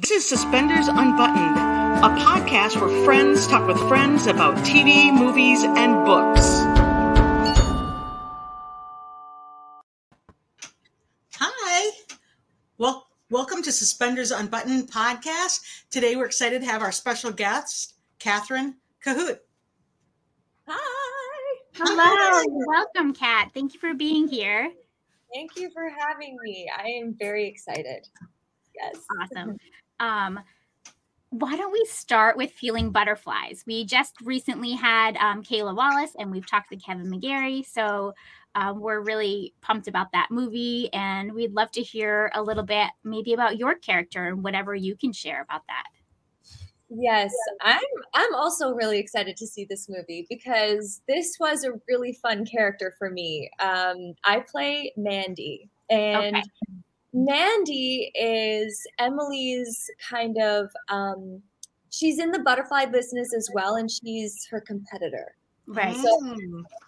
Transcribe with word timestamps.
This 0.00 0.12
is 0.12 0.28
Suspenders 0.28 0.86
Unbuttoned, 0.86 1.58
a 1.58 2.08
podcast 2.22 2.80
where 2.80 3.04
friends 3.04 3.48
talk 3.48 3.66
with 3.66 3.80
friends 3.88 4.28
about 4.28 4.54
TV, 4.58 5.12
movies, 5.12 5.64
and 5.64 6.04
books. 6.06 6.60
Hi. 11.34 11.90
Well, 12.78 13.08
welcome 13.28 13.60
to 13.64 13.72
Suspenders 13.72 14.30
Unbuttoned 14.30 14.88
podcast. 14.88 15.62
Today 15.90 16.14
we're 16.14 16.26
excited 16.26 16.60
to 16.60 16.68
have 16.68 16.80
our 16.80 16.92
special 16.92 17.32
guest, 17.32 17.94
Kathryn 18.20 18.74
Kohut. 19.04 19.40
Hi. 20.68 21.56
Hello. 21.74 22.44
Welcome, 22.68 23.14
Kat. 23.14 23.50
Thank 23.52 23.74
you 23.74 23.80
for 23.80 23.94
being 23.94 24.28
here. 24.28 24.70
Thank 25.34 25.56
you 25.56 25.70
for 25.72 25.90
having 25.90 26.36
me. 26.44 26.70
I 26.72 26.86
am 27.02 27.16
very 27.18 27.48
excited. 27.48 28.06
Yes. 28.80 29.04
Awesome. 29.20 29.58
Um, 30.00 30.40
why 31.30 31.56
don't 31.56 31.72
we 31.72 31.84
start 31.84 32.36
with 32.36 32.50
feeling 32.52 32.90
butterflies? 32.90 33.64
We 33.66 33.84
just 33.84 34.14
recently 34.22 34.72
had 34.72 35.16
um, 35.18 35.42
Kayla 35.42 35.76
Wallace 35.76 36.12
and 36.18 36.30
we've 36.30 36.48
talked 36.48 36.70
to 36.70 36.76
Kevin 36.76 37.10
McGarry. 37.10 37.66
So 37.66 38.14
um, 38.54 38.80
we're 38.80 39.00
really 39.00 39.52
pumped 39.60 39.88
about 39.88 40.10
that 40.12 40.28
movie. 40.30 40.90
And 40.92 41.34
we'd 41.34 41.52
love 41.52 41.70
to 41.72 41.82
hear 41.82 42.30
a 42.34 42.42
little 42.42 42.62
bit 42.62 42.88
maybe 43.04 43.34
about 43.34 43.58
your 43.58 43.74
character 43.74 44.26
and 44.28 44.42
whatever 44.42 44.74
you 44.74 44.96
can 44.96 45.12
share 45.12 45.42
about 45.42 45.62
that. 45.68 45.84
Yes, 46.90 47.34
I'm 47.60 47.82
I'm 48.14 48.34
also 48.34 48.72
really 48.72 48.98
excited 48.98 49.36
to 49.36 49.46
see 49.46 49.66
this 49.66 49.90
movie 49.90 50.26
because 50.30 51.02
this 51.06 51.36
was 51.38 51.64
a 51.64 51.72
really 51.86 52.14
fun 52.14 52.46
character 52.46 52.94
for 52.98 53.10
me. 53.10 53.50
Um, 53.60 54.14
I 54.24 54.40
play 54.50 54.94
Mandy 54.96 55.68
and 55.90 56.36
okay. 56.36 56.44
Mandy 57.12 58.10
is 58.14 58.86
Emily's 58.98 59.90
kind 60.10 60.36
of 60.40 60.70
um, 60.88 61.42
she's 61.90 62.18
in 62.18 62.30
the 62.30 62.40
butterfly 62.40 62.86
business 62.86 63.34
as 63.34 63.48
well, 63.52 63.76
and 63.76 63.90
she's 63.90 64.46
her 64.50 64.60
competitor. 64.60 65.34
Right. 65.66 65.96
So 65.96 66.36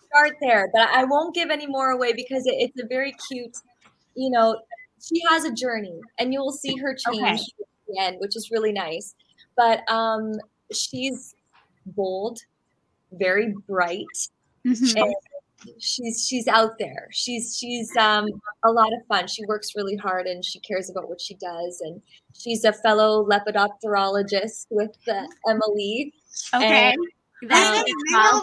start 0.07 0.37
there, 0.41 0.71
but 0.73 0.89
I 0.91 1.05
won't 1.05 1.35
give 1.35 1.51
any 1.51 1.67
more 1.67 1.91
away 1.91 2.13
because 2.13 2.47
it, 2.47 2.55
it's 2.59 2.81
a 2.81 2.87
very 2.87 3.15
cute. 3.31 3.57
You 4.15 4.31
know, 4.31 4.61
she 5.03 5.21
has 5.31 5.45
a 5.45 5.53
journey, 5.53 6.01
and 6.19 6.33
you 6.33 6.41
will 6.41 6.53
see 6.53 6.77
her 6.77 6.95
change 6.95 7.23
okay. 7.23 7.33
at 7.33 7.67
the 7.89 7.99
end, 8.01 8.17
which 8.21 8.37
is 8.37 8.51
really 8.51 8.73
nice. 8.73 9.15
But 9.57 9.91
um, 9.91 10.33
she's 10.73 11.35
bold, 11.87 12.41
very 13.13 13.55
bright, 13.69 14.07
mm-hmm. 14.67 14.99
and 14.99 15.15
she's 15.79 16.27
she's 16.27 16.49
out 16.49 16.79
there. 16.79 17.09
She's 17.13 17.57
she's 17.59 17.95
um, 17.97 18.27
a 18.65 18.71
lot 18.71 18.93
of 18.93 19.07
fun. 19.09 19.27
She 19.27 19.45
works 19.47 19.75
really 19.77 19.97
hard 19.97 20.27
and 20.27 20.45
she 20.45 20.61
cares 20.61 20.91
about 20.91 21.09
what 21.09 21.21
she 21.21 21.35
does. 21.35 21.81
And 21.81 22.01
she's 22.39 22.65
a 22.65 22.73
fellow 22.73 23.27
lepidopterologist 23.27 24.67
with 24.71 24.97
uh, 25.09 25.27
Emily. 25.49 26.15
Okay. 26.55 26.91
And, 26.93 26.99
um, 27.51 28.43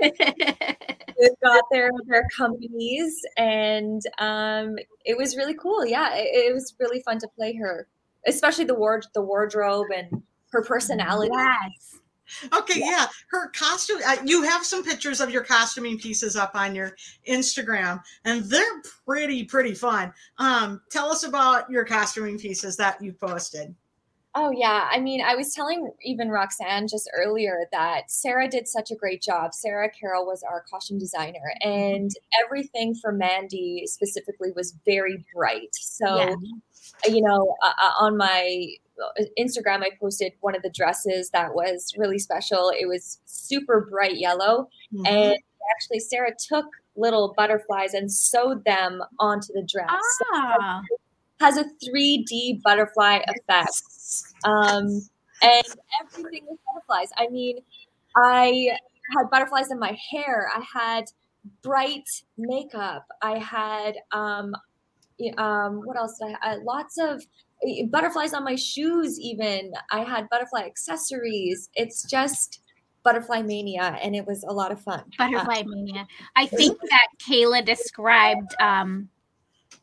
they've 0.00 0.12
got 1.42 1.64
their 1.72 1.90
their 2.06 2.28
companies, 2.36 3.20
and 3.36 4.00
um, 4.18 4.76
it 5.04 5.16
was 5.16 5.36
really 5.36 5.54
cool. 5.54 5.84
Yeah, 5.84 6.14
it, 6.14 6.28
it 6.32 6.54
was 6.54 6.72
really 6.78 7.02
fun 7.02 7.18
to 7.18 7.28
play 7.36 7.56
her, 7.56 7.88
especially 8.28 8.66
the 8.66 8.76
ward 8.76 9.04
the 9.14 9.22
wardrobe 9.22 9.88
and 9.92 10.22
her 10.52 10.62
personality. 10.62 11.32
Yes 11.32 11.99
Okay, 12.52 12.80
yeah. 12.80 12.86
yeah. 12.90 13.06
Her 13.30 13.48
costume, 13.50 14.00
uh, 14.06 14.16
you 14.24 14.42
have 14.42 14.64
some 14.64 14.84
pictures 14.84 15.20
of 15.20 15.30
your 15.30 15.44
costuming 15.44 15.98
pieces 15.98 16.36
up 16.36 16.52
on 16.54 16.74
your 16.74 16.96
Instagram, 17.28 18.02
and 18.24 18.44
they're 18.44 18.82
pretty, 19.06 19.44
pretty 19.44 19.74
fun. 19.74 20.12
Um, 20.38 20.80
tell 20.90 21.10
us 21.10 21.24
about 21.24 21.70
your 21.70 21.84
costuming 21.84 22.38
pieces 22.38 22.76
that 22.76 23.02
you 23.02 23.12
posted. 23.12 23.74
Oh, 24.34 24.52
yeah. 24.52 24.88
I 24.90 25.00
mean, 25.00 25.20
I 25.20 25.34
was 25.34 25.52
telling 25.54 25.90
even 26.02 26.28
Roxanne 26.28 26.86
just 26.86 27.10
earlier 27.16 27.66
that 27.72 28.10
Sarah 28.10 28.48
did 28.48 28.68
such 28.68 28.92
a 28.92 28.94
great 28.94 29.20
job. 29.20 29.54
Sarah 29.54 29.90
Carroll 29.90 30.24
was 30.24 30.44
our 30.44 30.64
costume 30.70 31.00
designer, 31.00 31.52
and 31.62 32.10
everything 32.44 32.94
for 32.94 33.10
Mandy 33.10 33.84
specifically 33.86 34.52
was 34.54 34.76
very 34.84 35.24
bright. 35.34 35.74
So, 35.74 36.16
yeah. 36.16 36.34
you 37.12 37.22
know, 37.22 37.56
uh, 37.62 37.72
uh 37.82 38.04
on 38.04 38.16
my 38.16 38.68
Instagram, 39.38 39.82
I 39.82 39.90
posted 39.98 40.32
one 40.40 40.54
of 40.54 40.62
the 40.62 40.70
dresses 40.70 41.30
that 41.30 41.54
was 41.54 41.92
really 41.96 42.20
special. 42.20 42.72
It 42.78 42.86
was 42.86 43.18
super 43.24 43.88
bright 43.90 44.18
yellow. 44.18 44.68
Mm-hmm. 44.94 45.06
And 45.06 45.38
actually, 45.74 46.00
Sarah 46.00 46.34
took 46.48 46.66
little 46.96 47.34
butterflies 47.36 47.94
and 47.94 48.12
sewed 48.12 48.64
them 48.64 49.02
onto 49.18 49.52
the 49.52 49.66
dress. 49.66 49.88
Ah. 50.32 50.82
So 50.88 50.96
has 51.40 51.56
a 51.56 51.64
3D 51.64 52.62
butterfly 52.62 53.20
effect. 53.28 53.82
Um, 54.44 55.00
and 55.42 55.64
everything 56.02 56.46
with 56.48 56.58
butterflies. 56.66 57.10
I 57.16 57.28
mean, 57.28 57.58
I 58.16 58.70
had 59.16 59.30
butterflies 59.30 59.70
in 59.70 59.78
my 59.78 59.96
hair. 60.10 60.50
I 60.54 60.62
had 60.72 61.04
bright 61.62 62.08
makeup. 62.36 63.06
I 63.22 63.38
had 63.38 63.94
um, 64.12 64.54
um, 65.38 65.80
what 65.84 65.96
else? 65.96 66.18
I, 66.22 66.52
I 66.52 66.56
lots 66.56 66.98
of 66.98 67.22
butterflies 67.90 68.32
on 68.32 68.42
my 68.44 68.54
shoes 68.54 69.18
even 69.20 69.72
i 69.90 70.02
had 70.02 70.28
butterfly 70.30 70.62
accessories 70.62 71.68
it's 71.74 72.08
just 72.08 72.62
butterfly 73.02 73.42
mania 73.42 73.98
and 74.02 74.16
it 74.16 74.26
was 74.26 74.44
a 74.44 74.52
lot 74.52 74.72
of 74.72 74.80
fun 74.80 75.02
butterfly 75.18 75.60
uh, 75.60 75.64
mania 75.66 76.06
i 76.36 76.46
think 76.46 76.78
that 76.80 77.08
kayla 77.22 77.64
described 77.64 78.54
um, 78.60 79.08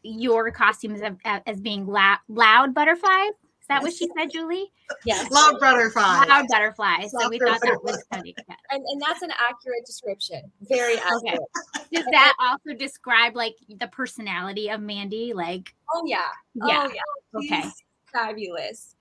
your 0.03 0.52
costumes 0.52 1.02
as, 1.02 1.42
as 1.46 1.59
being 1.59 1.88
loud, 1.88 2.20
loud 2.28 2.74
butterflies 2.74 3.31
is 3.68 3.75
that 3.75 3.84
what 3.84 3.94
she 3.94 4.08
said, 4.18 4.31
Julie? 4.31 4.72
Yes. 5.03 5.30
Loud 5.30 5.59
butterflies. 5.59 6.25
Loud 6.30 6.46
butterflies. 6.48 7.12
so 7.12 7.28
we 7.28 7.38
thought 7.38 7.59
that 7.62 7.84
was 7.84 8.02
funny. 8.09 8.34
Yeah. 8.47 8.56
And, 8.72 8.81
and 8.81 9.02
that's 9.02 9.22
an 9.24 9.31
accurate 9.31 9.86
description. 9.86 10.50
Very 10.62 10.96
accurate. 10.96 11.42
Okay. 11.76 11.88
Does 11.92 12.06
that 12.12 12.34
also 12.40 12.78
describe 12.78 13.36
like 13.36 13.56
the 13.68 13.88
personality 13.88 14.70
of 14.70 14.80
Mandy? 14.80 15.34
Like, 15.34 15.76
oh 15.94 16.03
yeah, 16.06 16.30
yeah, 16.56 16.88
oh, 16.88 16.94
yeah. 16.94 17.58
okay, 17.58 17.70
fabulous. 18.14 18.96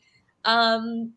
Um, 0.45 1.13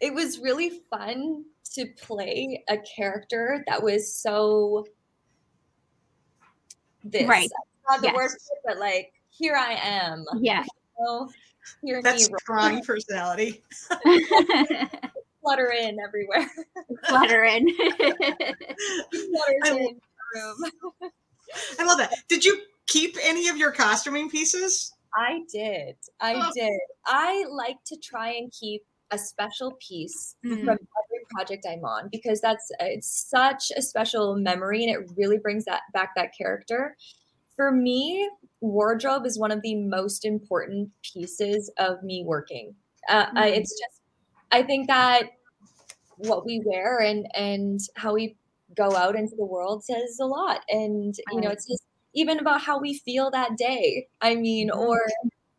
it 0.00 0.14
was 0.14 0.38
really 0.38 0.80
fun 0.88 1.44
to 1.74 1.84
play 2.00 2.64
a 2.70 2.78
character 2.78 3.62
that 3.66 3.82
was 3.82 4.14
so 4.14 4.86
this. 7.04 7.28
Right. 7.28 7.50
Not 7.86 8.00
the 8.00 8.06
yes. 8.06 8.16
word, 8.16 8.30
but 8.64 8.78
like 8.78 9.12
here 9.36 9.56
I 9.56 9.74
am. 9.82 10.24
Yeah. 10.40 10.62
You 10.98 11.04
know? 11.04 11.28
Hear 11.82 12.02
That's 12.02 12.26
strong 12.26 12.82
personality. 12.82 13.62
Flutter 15.42 15.72
in 15.72 15.98
everywhere. 16.00 16.46
Flutter 17.08 17.44
in. 17.44 17.68
I, 19.62 19.70
in 19.70 20.00
I 21.78 21.84
love 21.84 21.98
that. 21.98 22.14
Did 22.28 22.44
you 22.44 22.60
keep 22.86 23.16
any 23.22 23.48
of 23.48 23.56
your 23.56 23.72
costuming 23.72 24.30
pieces? 24.30 24.92
I 25.14 25.40
did. 25.52 25.96
I 26.20 26.34
oh. 26.34 26.50
did. 26.54 26.80
I 27.06 27.44
like 27.50 27.76
to 27.86 27.96
try 28.02 28.30
and 28.30 28.52
keep 28.52 28.82
a 29.10 29.18
special 29.18 29.76
piece 29.86 30.34
mm-hmm. 30.44 30.64
from 30.64 30.78
every 30.78 31.24
project 31.30 31.66
I'm 31.70 31.84
on 31.84 32.08
because 32.10 32.40
that's 32.40 32.70
it's 32.80 33.28
such 33.30 33.70
a 33.76 33.82
special 33.82 34.36
memory 34.36 34.84
and 34.84 34.94
it 34.94 35.10
really 35.16 35.38
brings 35.38 35.64
that 35.66 35.82
back 35.92 36.10
that 36.16 36.30
character. 36.36 36.96
For 37.54 37.70
me, 37.70 38.28
wardrobe 38.60 39.26
is 39.26 39.38
one 39.38 39.50
of 39.50 39.62
the 39.62 39.74
most 39.74 40.24
important 40.24 40.90
pieces 41.02 41.70
of 41.78 42.02
me 42.02 42.24
working. 42.26 42.74
Uh, 43.08 43.26
mm-hmm. 43.26 43.38
I, 43.38 43.46
it's 43.48 43.70
just, 43.70 44.00
I 44.52 44.62
think 44.62 44.88
that 44.88 45.24
what 46.16 46.46
we 46.46 46.62
wear 46.64 46.98
and 47.00 47.26
and 47.34 47.80
how 47.96 48.14
we 48.14 48.36
go 48.76 48.94
out 48.96 49.16
into 49.16 49.34
the 49.36 49.44
world 49.44 49.84
says 49.84 50.18
a 50.20 50.26
lot, 50.26 50.60
and 50.68 51.14
you 51.32 51.40
know, 51.40 51.50
it's 51.50 51.66
just 51.66 51.82
even 52.14 52.38
about 52.38 52.62
how 52.62 52.78
we 52.78 52.98
feel 52.98 53.30
that 53.30 53.56
day. 53.56 54.06
I 54.20 54.36
mean, 54.36 54.70
mm-hmm. 54.70 54.80
or 54.80 55.00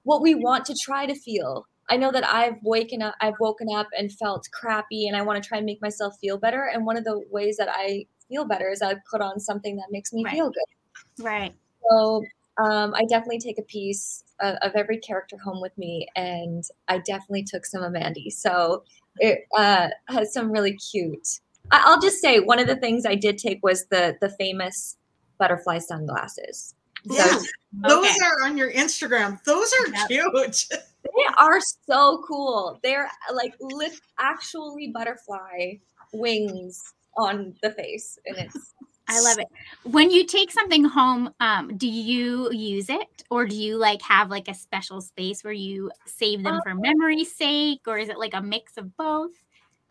what 0.04 0.22
we 0.22 0.36
want 0.36 0.66
to 0.66 0.76
try 0.84 1.06
to 1.06 1.16
feel. 1.16 1.68
I 1.88 1.98
know 1.98 2.12
that 2.12 2.26
I've 2.26 2.56
woken 2.64 3.04
up, 3.04 3.14
I've 3.22 3.36
woken 3.40 3.68
up 3.76 3.88
and 3.98 4.12
felt 4.12 4.48
crappy, 4.52 5.08
and 5.08 5.16
I 5.16 5.22
want 5.22 5.44
to 5.44 5.48
try 5.48 5.58
and 5.58 5.66
make 5.66 5.82
myself 5.82 6.16
feel 6.20 6.38
better. 6.38 6.70
And 6.74 6.86
one 6.86 6.98
of 6.98 7.04
the 7.04 7.22
ways 7.30 7.58
that 7.58 7.70
I 7.70 8.06
feel 8.28 8.46
better 8.46 8.70
is 8.72 8.82
I 8.82 8.96
put 9.12 9.22
on 9.22 9.40
something 9.40 9.76
that 9.76 9.88
makes 9.92 10.12
me 10.12 10.24
right. 10.24 10.34
feel 10.34 10.50
good. 10.50 11.24
Right. 11.24 11.54
So 11.90 12.24
um, 12.58 12.94
I 12.96 13.06
definitely 13.06 13.40
take 13.40 13.60
a 13.60 13.64
piece 13.64 14.24
of, 14.40 14.56
of, 14.62 14.72
every 14.76 14.98
character 14.98 15.38
home 15.38 15.62
with 15.62 15.78
me, 15.78 16.08
and 16.16 16.64
I 16.88 17.00
definitely 17.00 17.44
took 17.44 17.66
some 17.66 17.84
of 17.84 17.92
Mandy. 17.92 18.30
So 18.30 18.84
it 19.18 19.40
uh, 19.58 19.90
has 20.08 20.34
some 20.34 20.52
really 20.52 20.78
cute. 20.78 21.40
I, 21.72 21.90
will 21.90 22.02
just 22.02 22.22
say 22.22 22.40
one 22.40 22.60
of 22.60 22.68
the 22.68 22.76
things 22.76 23.06
I 23.06 23.16
did 23.16 23.38
take 23.38 23.60
was 23.64 23.86
the 23.88 24.16
the 24.22 24.30
famous 24.30 24.98
butterfly 25.38 25.80
sunglasses. 25.80 26.76
Yeah, 27.04 27.26
so, 27.26 27.46
those 27.74 28.08
okay. 28.08 28.26
are 28.26 28.46
on 28.46 28.58
your 28.58 28.72
Instagram. 28.72 29.44
Those 29.44 29.72
are 29.74 29.92
yep. 29.92 30.08
cute. 30.08 30.66
they 30.70 31.26
are 31.38 31.60
so 31.88 32.24
cool. 32.28 32.80
They're 32.84 33.10
like 33.34 33.54
lit, 33.60 33.94
actually 34.18 34.92
butterfly 34.94 35.76
wings 36.14 36.82
on 37.18 37.56
the 37.62 37.72
face, 37.72 38.18
and 38.26 38.38
it's 38.38 38.74
I 39.08 39.20
love 39.20 39.38
it. 39.40 39.48
When 39.84 40.10
you 40.10 40.26
take 40.26 40.52
something 40.52 40.84
home, 40.84 41.32
um, 41.40 41.78
do 41.78 41.88
you 41.88 42.52
use 42.52 42.90
it 42.90 43.24
or 43.30 43.46
do 43.46 43.56
you 43.56 43.78
like 43.78 44.02
have 44.02 44.30
like 44.30 44.48
a 44.48 44.54
special 44.54 45.00
space 45.02 45.44
where 45.44 45.54
you 45.54 45.92
save 46.06 46.44
them 46.44 46.56
Um, 46.56 46.62
for 46.62 46.74
memory's 46.74 47.36
sake 47.36 47.82
or 47.88 47.98
is 47.98 48.10
it 48.10 48.18
like 48.18 48.34
a 48.34 48.42
mix 48.42 48.78
of 48.78 48.96
both? 48.98 49.32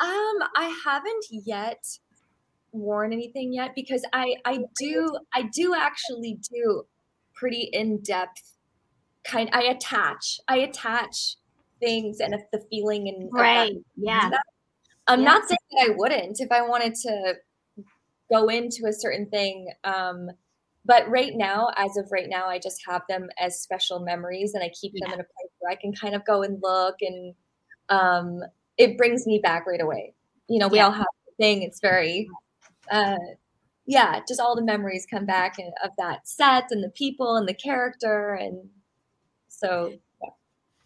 Um, 0.00 0.36
I 0.56 0.76
haven't 0.84 1.24
yet 1.30 1.84
worn 2.72 3.12
anything 3.12 3.52
yet 3.52 3.74
because 3.74 4.04
I 4.12 4.36
I 4.44 4.60
do 4.78 5.18
I 5.34 5.44
do 5.44 5.74
actually 5.74 6.38
do 6.52 6.84
pretty 7.34 7.70
in 7.72 8.00
depth 8.02 8.56
kind. 9.24 9.50
I 9.52 9.64
attach 9.64 10.40
I 10.48 10.58
attach 10.58 11.36
things 11.80 12.20
and 12.20 12.34
if 12.34 12.42
the 12.52 12.60
feeling 12.70 13.08
and 13.08 13.30
Right. 13.32 13.74
Yeah. 13.96 14.30
I'm 15.08 15.20
Yeah. 15.20 15.24
not 15.24 15.48
saying 15.48 15.58
that 15.72 15.88
I 15.90 15.94
wouldn't 15.96 16.40
if 16.40 16.52
I 16.52 16.62
wanted 16.62 16.94
to 16.96 17.34
go 18.32 18.48
into 18.48 18.86
a 18.86 18.92
certain 18.92 19.28
thing. 19.30 19.70
Um, 19.84 20.30
but 20.84 21.08
right 21.08 21.32
now, 21.34 21.70
as 21.76 21.96
of 21.96 22.10
right 22.12 22.28
now, 22.28 22.46
I 22.46 22.58
just 22.58 22.82
have 22.86 23.02
them 23.08 23.28
as 23.38 23.60
special 23.60 24.00
memories 24.00 24.54
and 24.54 24.62
I 24.62 24.70
keep 24.78 24.92
them 24.92 25.12
in 25.12 25.20
a 25.20 25.24
place 25.24 25.50
where 25.58 25.72
I 25.72 25.76
can 25.76 25.92
kind 25.94 26.14
of 26.14 26.24
go 26.26 26.42
and 26.42 26.58
look 26.62 26.96
and 27.00 27.34
um, 27.88 28.40
it 28.76 28.98
brings 28.98 29.26
me 29.26 29.40
back 29.42 29.66
right 29.66 29.80
away. 29.80 30.14
You 30.48 30.58
know, 30.58 30.68
we 30.68 30.78
Yeah. 30.78 30.86
all 30.86 30.92
have 30.92 31.06
a 31.28 31.32
thing. 31.38 31.62
It's 31.62 31.80
very, 31.80 32.28
uh, 32.90 33.16
yeah, 33.86 34.20
just 34.26 34.40
all 34.40 34.54
the 34.56 34.62
memories 34.62 35.06
come 35.10 35.26
back 35.26 35.56
of 35.58 35.90
that 35.98 36.28
set 36.28 36.64
and 36.70 36.82
the 36.82 36.90
people 36.90 37.36
and 37.36 37.48
the 37.48 37.54
character. 37.54 38.34
And 38.34 38.68
so, 39.48 39.94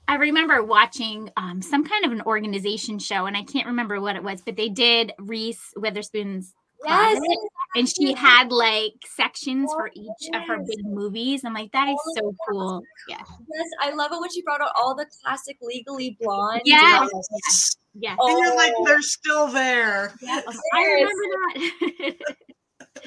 I 0.07 0.15
remember 0.15 0.63
watching 0.65 1.31
um, 1.37 1.61
some 1.61 1.85
kind 1.85 2.07
of 2.07 2.13
an 2.13 2.23
organization 2.23 2.99
show, 2.99 3.27
and 3.27 3.37
I 3.37 3.43
can't 3.43 3.67
remember 3.67 4.01
what 4.01 4.17
it 4.17 4.23
was, 4.23 4.41
but 4.41 4.57
they 4.57 4.71
did 4.71 5.13
Reese 5.19 5.73
Witherspoon's 5.77 6.55
yes, 6.85 7.19
closet, 7.19 7.39
and 7.77 7.89
she 7.89 8.13
had 8.15 8.51
like 8.53 8.93
sections 9.07 9.71
for 9.73 9.91
each 9.95 10.29
of 10.35 10.43
her 10.47 10.59
big 10.59 10.85
movies. 10.85 11.43
I'm 11.45 11.55
like, 11.55 11.73
that 11.73 11.89
is 11.89 11.99
so 12.17 12.35
cool. 12.49 12.83
Yeah, 13.09 13.19
yes, 13.19 13.69
I 13.81 13.93
love 13.95 14.13
it 14.13 14.21
when 14.21 14.31
she 14.31 14.43
brought 14.43 14.61
out 14.61 14.71
all 14.77 14.95
the 14.95 15.07
classic 15.23 15.57
Legally 15.61 16.17
Blonde. 16.21 16.63
Yeah. 16.65 17.07
Yes. 17.47 17.77
yeah. 17.95 18.17
And 18.19 18.39
you're 18.39 18.57
like, 18.57 18.73
Oh. 18.77 18.85
they're 18.87 19.03
still 19.03 19.49
there. 19.49 20.13
yeah. 20.23 20.41
I 20.75 20.83
remember 20.85 21.13
that. 22.01 22.15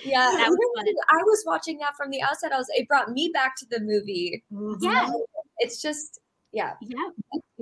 Yeah, 0.04 0.32
That 0.38 0.50
was. 0.50 0.96
I 1.10 1.24
was 1.24 1.44
watching 1.46 1.78
that 1.80 1.96
from 1.98 2.12
the 2.12 2.22
outside. 2.22 2.52
I 2.52 2.58
was 2.58 2.68
it 2.76 2.88
brought 2.88 3.12
me 3.12 3.30
back 3.34 3.56
to 3.58 3.66
the 3.70 3.80
movie. 3.82 4.44
Mm-hmm. 4.52 4.84
Yeah. 4.84 5.10
It's 5.60 5.82
just 5.82 6.20
yeah, 6.54 6.74
yeah, 6.82 6.98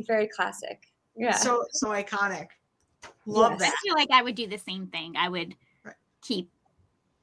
very 0.07 0.27
classic. 0.27 0.83
Yeah. 1.15 1.31
So 1.35 1.65
so 1.71 1.89
iconic. 1.89 2.47
Love 3.25 3.53
Yes. 3.53 3.61
I 3.61 3.65
that. 3.65 3.75
feel 3.83 3.93
like 3.95 4.09
I 4.11 4.23
would 4.23 4.35
do 4.35 4.47
the 4.47 4.57
same 4.57 4.87
thing. 4.87 5.13
I 5.17 5.29
would 5.29 5.49
Right. 5.49 5.57
Keep 6.21 6.49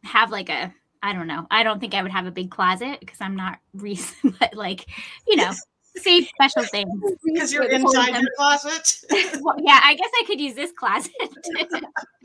have 0.04 0.30
like 0.30 0.48
a 0.48 0.72
I 1.02 1.12
don't 1.12 1.26
know. 1.26 1.46
I 1.50 1.62
don't 1.62 1.78
think 1.78 1.94
I 1.94 2.02
would 2.02 2.10
have 2.10 2.26
a 2.26 2.30
big 2.30 2.50
closet 2.50 2.98
because 3.00 3.20
I'm 3.20 3.36
not 3.36 3.58
Reese, 3.74 4.14
but 4.40 4.54
like 4.54 4.86
you 5.26 5.36
know, 5.36 5.52
save 5.96 6.26
special 6.28 6.64
things. 6.64 6.90
Because 7.24 7.52
you're 7.52 7.62
With- 7.62 7.72
inside 7.72 8.20
your 8.20 8.30
closet. 8.36 9.00
Well, 9.40 9.56
yeah, 9.58 9.80
I 9.82 9.94
guess 9.94 10.10
I 10.14 10.24
could 10.26 10.40
use 10.40 10.54
this 10.54 10.72
closet. 10.72 11.12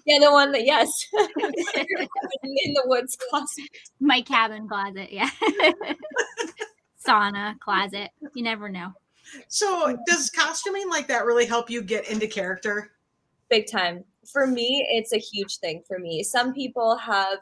yeah, 0.05 0.19
the 0.19 0.31
one 0.31 0.51
that 0.51 0.65
yes. 0.65 1.07
in 1.13 2.73
the 2.73 2.83
woods 2.85 3.17
closet. 3.29 3.65
My 3.99 4.21
cabin 4.21 4.67
closet, 4.67 5.11
yeah. 5.11 5.29
Sauna 7.05 7.59
closet. 7.59 8.09
You 8.33 8.43
never 8.43 8.69
know. 8.69 8.93
So 9.47 9.97
does 10.07 10.29
costuming 10.29 10.89
like 10.89 11.07
that 11.07 11.25
really 11.25 11.45
help 11.45 11.69
you 11.69 11.81
get 11.81 12.09
into 12.09 12.27
character? 12.27 12.91
Big 13.49 13.69
time. 13.69 14.03
For 14.31 14.45
me, 14.47 14.87
it's 14.91 15.13
a 15.13 15.17
huge 15.17 15.57
thing 15.57 15.83
for 15.87 15.99
me. 15.99 16.23
Some 16.23 16.53
people 16.53 16.97
have 16.97 17.39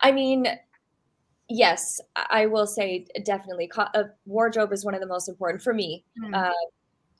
I 0.00 0.12
mean, 0.12 0.46
yes, 1.48 2.00
I 2.14 2.46
will 2.46 2.66
say 2.66 3.06
definitely 3.24 3.70
a 3.94 4.04
wardrobe 4.26 4.72
is 4.72 4.84
one 4.84 4.94
of 4.94 5.00
the 5.00 5.06
most 5.06 5.28
important 5.28 5.62
for 5.62 5.74
me. 5.74 6.04
Mm. 6.22 6.34
uh, 6.34 6.52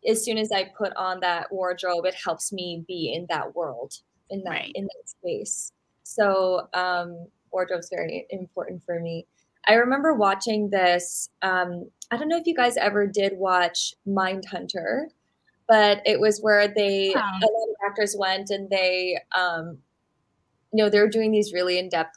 as 0.09 0.25
soon 0.25 0.39
as 0.39 0.53
I 0.53 0.71
put 0.77 0.95
on 0.97 1.21
that 1.21 1.51
wardrobe, 1.53 2.05
it 2.05 2.15
helps 2.15 2.53
me 2.53 2.85
be 2.87 3.13
in 3.13 3.27
that 3.31 3.55
world, 3.55 3.95
in 4.31 4.43
that 4.45 4.51
Right. 4.51 4.73
in 4.75 4.85
that 4.85 5.09
space. 5.09 5.73
So 6.05 6.69
um, 6.75 7.27
wardrobe's 7.51 7.91
very 7.91 8.27
important 8.31 8.83
for 8.85 9.01
me. 9.01 9.27
I 9.67 9.75
remember 9.75 10.15
watching 10.15 10.71
this. 10.71 11.31
Um, 11.43 11.91
I 12.11 12.17
don't 12.17 12.29
know 12.29 12.39
if 12.39 12.47
you 12.47 12.55
guys 12.55 12.77
ever 12.77 13.07
did 13.07 13.37
watch 13.37 13.93
Mindhunter, 14.07 15.09
but 15.69 16.03
it 16.07 16.21
was 16.21 16.41
where 16.41 16.67
they 16.69 17.13
a 17.15 17.19
lot 17.19 17.69
of 17.71 17.77
actors 17.89 18.17
went 18.19 18.51
and 18.51 18.71
they, 18.71 19.19
um, 19.37 19.79
you 20.73 20.83
know, 20.83 20.89
they 20.91 21.01
were 21.01 21.09
doing 21.09 21.31
these 21.33 21.53
really 21.53 21.79
in 21.79 21.89
depth 21.89 22.17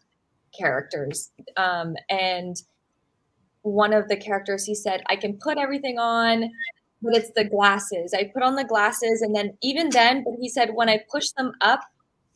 characters, 0.57 1.31
um, 1.57 1.95
and 2.09 2.55
one 3.63 3.93
of 3.93 4.07
the 4.07 4.17
characters 4.17 4.65
he 4.65 4.73
said, 4.75 5.03
"I 5.09 5.15
can 5.15 5.37
put 5.37 5.57
everything 5.57 5.99
on." 5.99 6.49
but 7.03 7.15
it's 7.15 7.31
the 7.35 7.43
glasses. 7.43 8.13
I 8.13 8.25
put 8.25 8.43
on 8.43 8.53
the 8.55 8.63
glasses, 8.63 9.23
and 9.23 9.35
then 9.35 9.57
even 9.63 9.89
then, 9.89 10.23
but 10.23 10.35
he 10.39 10.47
said 10.47 10.75
when 10.75 10.87
I 10.87 10.99
push 11.11 11.29
them 11.31 11.51
up 11.61 11.81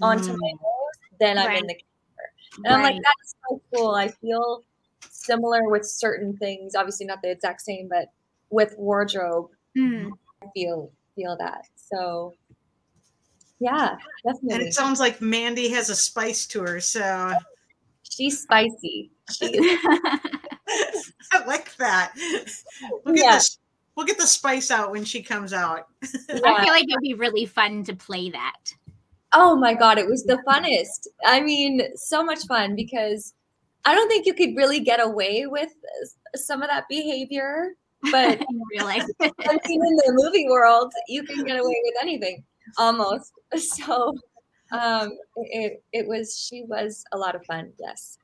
onto 0.02 0.32
Mm. 0.32 0.38
my 0.40 0.50
nose, 0.54 1.00
then 1.20 1.38
I'm 1.38 1.52
in 1.56 1.68
the 1.68 1.76
character. 1.76 2.64
And 2.66 2.74
I'm 2.74 2.82
like, 2.82 2.96
that's 2.96 3.36
so 3.48 3.62
cool. 3.72 3.92
I 3.92 4.08
feel 4.08 4.64
similar 5.12 5.70
with 5.70 5.86
certain 5.86 6.36
things. 6.38 6.74
Obviously, 6.74 7.06
not 7.06 7.22
the 7.22 7.30
exact 7.30 7.62
same, 7.62 7.88
but 7.88 8.08
with 8.50 8.74
wardrobe, 8.80 9.52
Mm. 9.78 10.14
I 10.42 10.48
feel 10.56 10.92
feel 11.16 11.38
that. 11.38 11.66
So, 11.76 12.34
yeah, 13.60 13.96
definitely. 14.26 14.54
And 14.54 14.62
it 14.64 14.74
sounds 14.74 15.00
like 15.00 15.22
Mandy 15.22 15.70
has 15.70 15.90
a 15.90 15.96
spice 15.96 16.46
to 16.48 16.62
her, 16.62 16.80
so 16.80 17.34
She's 18.04 18.42
spicy. 18.42 19.12
She 19.32 19.46
is 19.46 19.80
I 21.32 21.44
like 21.46 21.76
that. 21.78 22.14
We'll 23.04 23.16
get, 23.16 23.24
Yeah. 23.26 23.38
the, 23.38 23.50
we'll 23.96 24.06
get 24.06 24.18
the 24.18 24.28
spice 24.28 24.72
out 24.72 24.92
when 24.92 25.04
she 25.04 25.22
comes 25.22 25.54
out. 25.54 25.88
I 26.04 26.08
feel 26.64 26.72
like 26.74 26.84
it'd 26.88 27.02
be 27.02 27.14
really 27.14 27.46
fun 27.46 27.84
to 27.86 27.96
play 27.96 28.30
that. 28.30 28.58
Oh 29.34 29.56
my 29.56 29.74
god, 29.74 29.98
it 29.98 30.08
was 30.08 30.24
the 30.24 30.38
funnest. 30.48 31.08
I 31.26 31.42
mean, 31.42 31.82
so 31.96 32.24
much 32.24 32.46
fun 32.46 32.76
because 32.76 33.34
I 33.84 33.94
don't 33.94 34.08
think 34.08 34.26
you 34.26 34.34
could 34.34 34.56
really 34.56 34.80
get 34.80 35.02
away 35.04 35.46
with 35.46 35.72
some 36.36 36.62
of 36.62 36.70
that 36.70 36.86
behavior, 36.88 37.74
but 38.12 38.40
in 38.50 38.62
real 38.72 38.86
life. 38.86 39.06
I 39.22 39.60
mean, 39.68 39.82
in 39.86 39.96
the 39.96 40.14
movie 40.24 40.48
world, 40.50 40.94
you 41.08 41.24
can 41.24 41.44
get 41.44 41.60
away 41.60 41.82
with 41.84 41.96
anything 42.02 42.44
almost. 42.78 43.32
So, 43.58 44.14
um, 44.72 45.12
it 45.38 45.82
it 45.94 46.08
was 46.08 46.38
she 46.38 46.64
was 46.64 47.06
a 47.14 47.18
lot 47.18 47.36
of 47.36 47.46
fun. 47.46 47.72
Yes, 47.80 48.18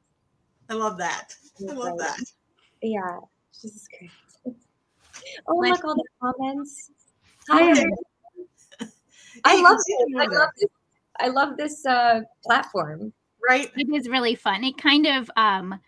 I 0.70 0.74
love 0.74 0.98
that. 0.98 1.34
I 1.70 1.74
love 1.74 1.98
that. 2.00 2.20
Yeah, 2.82 3.20
she's 3.58 3.88
great. 3.98 4.12
Oh, 5.48 5.56
Like- 5.56 5.72
look 5.74 5.86
all 5.86 5.96
the 5.96 6.04
comments. 6.22 6.92
Hi, 7.50 7.72
Okay. 7.72 7.86
I 9.46 9.56
love 9.62 9.78
can 9.78 9.80
see 9.80 9.96
this. 10.00 10.14
them 10.14 10.22
I 10.22 10.26
love 10.26 10.50
this. 10.60 10.70
I 11.20 11.28
love 11.28 11.58
this 11.58 11.86
uh, 11.86 12.22
platform. 12.44 13.14
Right? 13.48 13.72
it 13.76 13.88
is 13.96 14.08
really 14.10 14.36
fun. 14.36 14.64
It 14.64 14.78
kind 14.78 15.06
of 15.08 15.30
um 15.38 15.80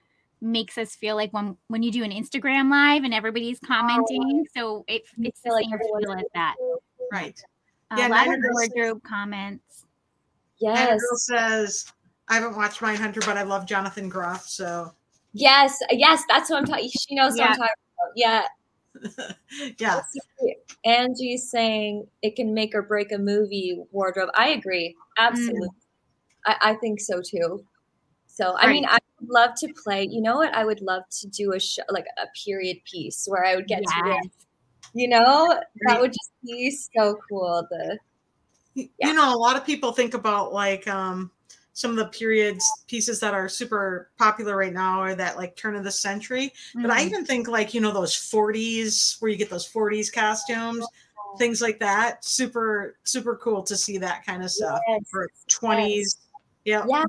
makes 0.43 0.77
us 0.77 0.95
feel 0.95 1.15
like 1.15 1.31
when 1.33 1.57
when 1.67 1.81
you 1.81 1.91
do 1.91 2.03
an 2.03 2.11
Instagram 2.11 2.69
live 2.69 3.03
and 3.03 3.13
everybody's 3.13 3.59
commenting. 3.59 4.45
Oh, 4.57 4.59
so 4.59 4.85
it, 4.87 5.03
it's 5.19 5.41
the 5.41 5.51
like 5.51 5.65
same 5.65 5.79
feel 5.79 6.11
as 6.13 6.25
that. 6.35 6.55
Right. 7.11 7.39
A 7.91 7.97
Yeah, 7.97 8.07
lot 8.07 8.27
of 8.27 8.41
Girl 8.41 8.57
says- 8.59 8.69
wardrobe 8.75 9.03
comments. 9.03 9.85
Yes. 10.59 11.01
Girl 11.01 11.17
says, 11.17 11.91
I 12.29 12.35
haven't 12.35 12.55
watched 12.55 12.79
Mindhunter, 12.79 13.25
but 13.25 13.37
I 13.37 13.43
love 13.43 13.65
Jonathan 13.65 14.07
Groff. 14.07 14.47
So, 14.47 14.93
Yes, 15.33 15.79
yes, 15.91 16.23
that's 16.29 16.49
what 16.49 16.59
I'm 16.59 16.65
talking. 16.65 16.89
She 16.89 17.15
knows 17.15 17.33
what 17.37 17.49
I'm 17.49 17.57
talking 17.57 17.73
about. 17.97 18.13
Yeah, 18.15 18.45
yeah. 19.79 20.01
Angie's 20.85 21.49
saying 21.49 22.05
it 22.21 22.35
can 22.35 22.53
make 22.53 22.75
or 22.75 22.83
break 22.83 23.11
a 23.11 23.17
movie 23.17 23.81
wardrobe. 23.91 24.29
I 24.35 24.49
agree, 24.49 24.95
mm. 25.19 25.25
absolutely. 25.25 25.69
I, 26.45 26.55
I 26.61 26.73
think 26.75 26.99
so 26.99 27.21
too. 27.21 27.65
So 28.33 28.55
I 28.57 28.71
mean, 28.71 28.83
I 28.83 28.97
would 29.19 29.29
love 29.29 29.51
to 29.59 29.71
play. 29.83 30.07
You 30.09 30.19
know 30.19 30.37
what? 30.37 30.55
I 30.55 30.65
would 30.65 30.81
love 30.81 31.03
to 31.21 31.27
do 31.27 31.53
a 31.53 31.59
show 31.59 31.83
like 31.89 32.07
a 32.17 32.25
period 32.43 32.77
piece 32.91 33.27
where 33.27 33.45
I 33.45 33.55
would 33.55 33.67
get 33.67 33.83
to, 33.83 34.01
wear, 34.03 34.21
you 34.95 35.07
know, 35.07 35.61
that 35.85 36.01
would 36.01 36.11
just 36.11 36.31
be 36.43 36.71
so 36.71 37.15
cool. 37.29 37.67
The 37.69 37.99
Yeah. 38.73 38.87
You 38.99 39.13
know, 39.13 39.35
a 39.35 39.37
lot 39.37 39.55
of 39.55 39.63
people 39.67 39.91
think 39.91 40.15
about 40.15 40.51
like 40.51 40.87
um, 40.87 41.29
some 41.73 41.91
of 41.91 41.97
the 41.97 42.07
periods 42.07 42.65
pieces 42.87 43.19
that 43.19 43.35
are 43.35 43.47
super 43.47 44.09
popular 44.17 44.57
right 44.57 44.73
now 44.73 45.03
or 45.03 45.13
that 45.13 45.37
like 45.37 45.55
turn 45.55 45.75
of 45.75 45.83
the 45.83 45.91
century. 45.91 46.51
But 46.73 46.89
I 46.89 47.03
Mhm. 47.03 47.05
even 47.05 47.25
think 47.25 47.47
like, 47.47 47.75
you 47.75 47.81
know, 47.81 47.91
those 47.91 48.15
40s 48.15 49.17
where 49.19 49.29
you 49.29 49.37
get 49.37 49.51
those 49.51 49.67
40s 49.67 50.09
costumes, 50.09 50.83
things 51.37 51.61
like 51.61 51.79
that. 51.81 52.25
Super, 52.25 52.97
super 53.03 53.35
cool 53.37 53.61
to 53.61 53.77
see 53.77 53.99
that 53.99 54.25
kind 54.25 54.43
of 54.43 54.49
stuff. 54.49 54.79
Yes, 54.87 55.01
Or 55.13 55.29
20s. 55.47 56.17
Yeah. 56.65 56.83
yeah, 56.87 57.03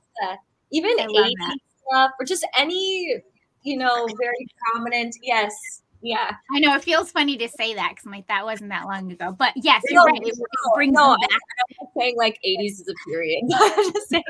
even 0.75 0.90
I 1.00 1.07
love 1.07 1.26
80s 1.26 1.57
stuff 1.88 2.11
or 2.19 2.26
just 2.26 2.47
any, 2.57 3.23
you 3.62 3.76
know, 3.76 4.07
very 4.21 4.47
prominent. 4.73 5.14
Yes, 5.23 5.54
Yeah, 6.02 6.33
I 6.54 6.59
know 6.61 6.75
it 6.75 6.83
feels 6.85 7.11
funny 7.11 7.37
to 7.38 7.49
say 7.49 7.75
that 7.75 7.90
because 7.93 8.07
like 8.11 8.26
that 8.28 8.45
wasn't 8.45 8.71
that 8.71 8.85
long 8.87 9.11
ago. 9.12 9.35
But 9.38 9.52
yes, 9.57 9.83
No, 9.90 10.02
you're 10.04 10.12
right. 10.12 10.21
It, 10.23 10.35
it 10.37 10.75
brings 10.75 10.93
no, 10.93 11.11
them 11.11 11.21
back. 11.21 11.31
I'm 11.31 11.76
not 11.81 11.90
saying 11.97 12.16
like 12.19 12.38
80s 12.47 12.73
is 12.81 12.88
a 12.88 13.09
period. 13.09 13.43
I'm 13.54 13.93
just 13.93 14.09
saying 14.09 14.25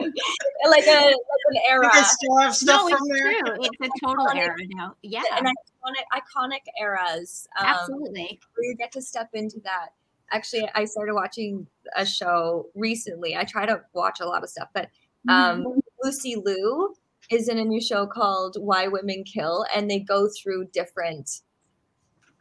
like 0.69 0.87
a 0.87 1.01
like 1.01 1.45
an 1.51 1.59
era. 1.69 1.91
You 1.95 2.05
still 2.05 2.37
have 2.39 2.55
stuff 2.55 2.81
No, 2.83 2.89
it's 2.89 2.99
from 2.99 3.09
there. 3.09 3.33
true. 3.43 3.65
It's 3.81 3.95
a 3.97 4.07
total 4.07 4.27
Iconic. 4.27 4.37
era 4.39 4.57
now. 4.71 4.97
Yeah, 5.03 5.23
And 5.37 5.47
iconic, 5.47 6.21
iconic 6.21 6.61
eras. 6.81 7.49
Um, 7.59 7.67
absolutely. 7.67 8.39
where 8.57 8.69
you 8.71 8.77
get 8.77 8.93
to 8.93 9.03
step 9.03 9.31
into 9.35 9.59
that. 9.65 9.89
Actually, 10.31 10.69
I 10.75 10.85
started 10.85 11.15
watching 11.15 11.67
a 11.97 12.05
show 12.07 12.67
recently. 12.75 13.37
I 13.37 13.45
try 13.45 13.67
to 13.67 13.83
watch 13.93 14.21
a 14.21 14.27
lot 14.27 14.43
of 14.43 14.49
stuff, 14.49 14.69
but 14.73 14.89
um, 15.29 15.65
Lucy 16.05 16.37
Liu 16.37 16.95
is 17.31 17.49
in 17.49 17.59
a 17.59 17.65
new 17.65 17.81
show 17.81 18.07
called 18.07 18.57
Why 18.61 18.87
Women 18.89 19.25
Kill, 19.25 19.65
and 19.75 19.91
they 19.91 20.01
go 20.01 20.29
through 20.29 20.67
different 20.67 21.41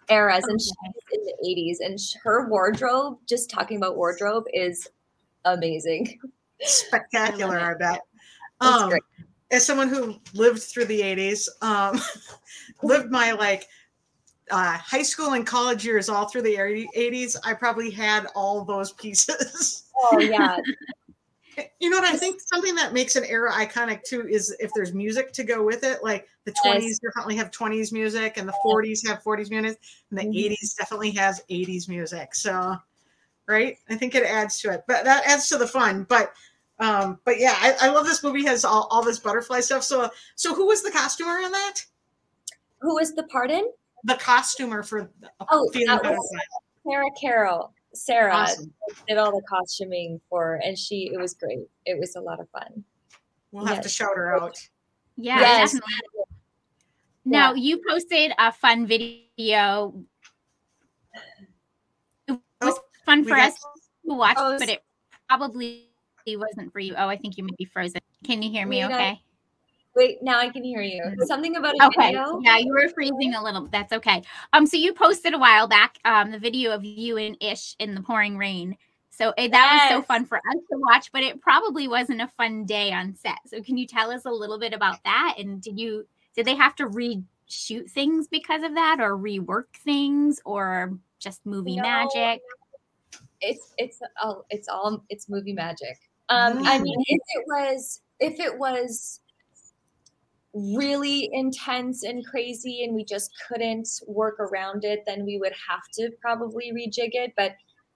eras. 0.10 0.44
And 0.44 0.60
she's 0.60 0.74
in 1.14 1.22
the 1.24 1.34
80s, 1.48 1.78
and 1.86 1.98
her 2.24 2.50
wardrobe, 2.50 3.20
just 3.28 3.50
talking 3.50 3.78
about 3.78 3.96
wardrobe, 3.96 4.44
is 4.54 4.90
amazing. 5.46 6.20
Spectacular, 6.62 7.58
I 7.58 7.72
I, 7.72 7.74
bet. 7.76 8.02
It's 8.62 8.70
Um, 8.70 8.90
great. 8.90 9.04
as 9.52 9.66
someone 9.66 9.88
who 9.88 10.18
lived 10.34 10.62
through 10.62 10.86
the 10.86 11.02
80s, 11.02 11.48
um, 11.62 12.02
lived 12.84 13.12
my 13.12 13.32
like 13.32 13.66
uh, 14.52 14.78
high 14.78 15.04
school 15.04 15.34
and 15.34 15.48
college 15.48 15.86
years 15.86 16.10
all 16.10 16.28
through 16.28 16.42
the 16.42 16.56
80s, 16.56 17.38
I 17.46 17.54
probably 17.54 17.90
had 17.90 18.28
all 18.36 18.66
those 18.66 18.92
pieces. 18.92 19.86
Oh, 20.12 20.20
yeah. 20.20 20.58
you 21.80 21.90
know 21.90 21.98
what 22.00 22.06
I 22.14 22.18
think 22.18 22.42
something 22.54 22.76
that 22.76 22.94
makes 22.94 23.16
an 23.16 23.26
era 23.26 23.52
iconic 23.52 24.04
too 24.04 24.28
is 24.28 24.56
if 24.60 24.72
there's 24.74 24.94
music 24.94 25.32
to 25.34 25.44
go 25.44 25.64
with 25.64 25.84
it. 25.84 26.04
Like 26.04 26.28
the 26.46 26.52
20s 26.52 26.84
Yes. 26.84 27.00
definitely 27.00 27.36
have 27.36 27.52
20s 27.52 27.92
music 27.92 28.38
and 28.38 28.48
the 28.48 28.54
40s 28.64 29.08
have 29.08 29.24
40s 29.24 29.50
music 29.50 29.80
and 30.10 30.20
the 30.20 30.24
Mhm. 30.26 30.36
80s 30.36 30.74
definitely 30.76 31.12
has 31.12 31.42
80s 31.50 31.88
music. 31.88 32.36
So 32.36 32.78
right? 33.48 33.78
I 33.90 33.96
think 33.96 34.16
it 34.16 34.24
adds 34.24 34.60
to 34.62 34.72
it. 34.72 34.84
But 34.88 35.04
that 35.04 35.26
adds 35.28 35.50
to 35.50 35.58
the 35.58 35.68
fun. 35.68 36.04
But 36.04 36.34
um, 36.80 37.20
but 37.24 37.40
yeah, 37.40 37.56
I, 37.60 37.76
I 37.82 37.90
love 37.90 38.06
this 38.06 38.24
movie 38.24 38.46
has 38.46 38.66
all, 38.66 38.88
all 38.90 39.04
this 39.04 39.20
butterfly 39.20 39.60
stuff. 39.60 39.84
So 39.84 40.10
so 40.36 40.56
who 40.56 40.68
was 40.68 40.82
the 40.82 40.92
costumer 40.92 41.32
on 41.32 41.52
that? 41.52 41.82
Who 42.82 42.96
was 42.96 43.14
the 43.14 43.24
pardon? 43.24 43.72
The 44.06 44.16
costumer 44.16 44.84
for 44.84 45.10
Oh, 45.50 45.70
Feeling 45.72 45.88
that 45.88 46.04
was 46.04 46.12
Butterfly. 46.12 46.40
Sarah 46.86 47.12
Carroll. 47.20 47.74
Sarah 47.94 48.34
Awesome. 48.36 48.74
did 49.08 49.18
all 49.18 49.32
the 49.32 49.42
costuming 49.48 50.20
for, 50.30 50.60
and 50.64 50.78
she, 50.78 51.12
it 51.14 51.20
was 51.20 51.34
great. 51.34 51.68
It 51.86 52.00
was 52.00 52.16
a 52.16 52.22
lot 52.22 52.40
of 52.40 52.50
fun. 52.50 52.84
We'll 53.52 53.66
have 53.66 53.82
to 53.82 53.90
shout 53.90 54.16
her 54.16 54.36
out. 54.36 54.58
Yeah, 55.16 55.40
Yes. 55.40 55.74
definitely. 55.74 55.94
Now 57.26 57.54
you 57.54 57.82
posted 57.88 58.34
a 58.38 58.52
fun 58.52 58.86
video. 58.88 59.94
It 62.28 62.40
was 62.62 62.76
oh, 62.78 62.80
fun 63.06 63.24
for 63.24 63.36
us 63.36 63.60
to 64.08 64.14
watch, 64.14 64.38
Oh, 64.40 64.58
but 64.58 64.70
it 64.70 64.84
probably 65.30 65.90
wasn't 66.28 66.72
for 66.74 66.80
you. 66.80 66.96
Oh, 66.98 67.08
I 67.08 67.16
think 67.16 67.38
you 67.38 67.44
may 67.44 67.54
be 67.58 67.66
frozen. 67.66 68.02
Can 68.26 68.42
you 68.42 68.50
hear 68.50 68.66
me? 68.66 68.78
Wait, 68.78 68.92
I- 68.92 68.94
Okay. 68.94 69.22
Wait, 69.96 70.18
now 70.24 70.40
I 70.40 70.50
can 70.50 70.64
hear 70.64 70.82
you. 70.82 71.04
Something 71.26 71.56
about 71.56 71.76
a 71.76 71.88
Okay. 71.88 72.12
video. 72.12 72.40
Yeah, 72.44 72.58
you 72.58 72.72
were 72.74 72.90
freezing 72.90 73.36
a 73.36 73.44
little. 73.44 73.68
That's 73.68 73.94
okay. 73.94 74.24
Um, 74.52 74.66
so 74.66 74.76
you 74.78 74.94
posted 74.94 75.34
a 75.34 75.38
while 75.38 75.68
back 75.68 75.98
um 76.06 76.32
the 76.32 76.40
video 76.40 76.72
of 76.72 76.84
you 76.84 77.18
and 77.18 77.38
Ish 77.42 77.76
in 77.80 77.94
the 77.94 78.02
pouring 78.02 78.38
rain. 78.38 78.76
So 79.12 79.34
it, 79.38 79.52
that 79.52 79.72
was 79.72 79.82
so 79.90 80.02
fun 80.02 80.26
for 80.26 80.38
us 80.38 80.56
to 80.72 80.78
watch, 80.80 81.12
but 81.12 81.22
it 81.22 81.40
probably 81.40 81.88
wasn't 81.88 82.22
a 82.22 82.28
fun 82.30 82.66
day 82.66 82.92
on 82.92 83.14
set. 83.14 83.38
So 83.46 83.62
can 83.62 83.78
you 83.78 83.86
tell 83.86 84.10
us 84.10 84.26
a 84.26 84.32
little 84.32 84.58
bit 84.58 84.74
about 84.74 85.04
that? 85.04 85.36
And 85.38 85.62
did 85.62 85.80
you 85.80 86.08
did 86.36 86.48
they 86.48 86.56
have 86.56 86.74
to 86.78 86.88
reshoot 86.88 87.92
things 87.92 88.28
because 88.28 88.64
of 88.64 88.74
that, 88.74 88.98
or 89.00 89.16
rework 89.16 89.76
things, 89.84 90.42
or 90.46 90.98
just 91.20 91.46
movie 91.46 91.76
No. 91.76 91.84
magic? 91.84 92.42
It's 93.42 93.74
it's 93.78 94.00
all 94.24 94.46
it's 94.50 94.68
all 94.68 95.04
it's 95.10 95.30
movie 95.30 95.54
magic. 95.54 96.00
Um, 96.30 96.58
I 96.66 96.80
mean, 96.80 96.96
if 97.08 97.22
it 97.36 97.44
was 97.46 98.02
if 98.20 98.40
it 98.40 98.58
was 98.58 99.20
really 100.54 101.30
intense 101.34 102.04
and 102.04 102.26
crazy 102.26 102.84
and 102.84 102.94
we 102.94 103.04
just 103.04 103.32
couldn't 103.48 103.88
work 104.08 104.40
around 104.40 104.84
it, 104.86 105.04
then 105.06 105.26
we 105.26 105.38
would 105.38 105.54
have 105.70 105.82
to 105.94 106.12
probably 106.22 106.72
rejig 106.72 107.12
it. 107.14 107.34
But 107.36 107.56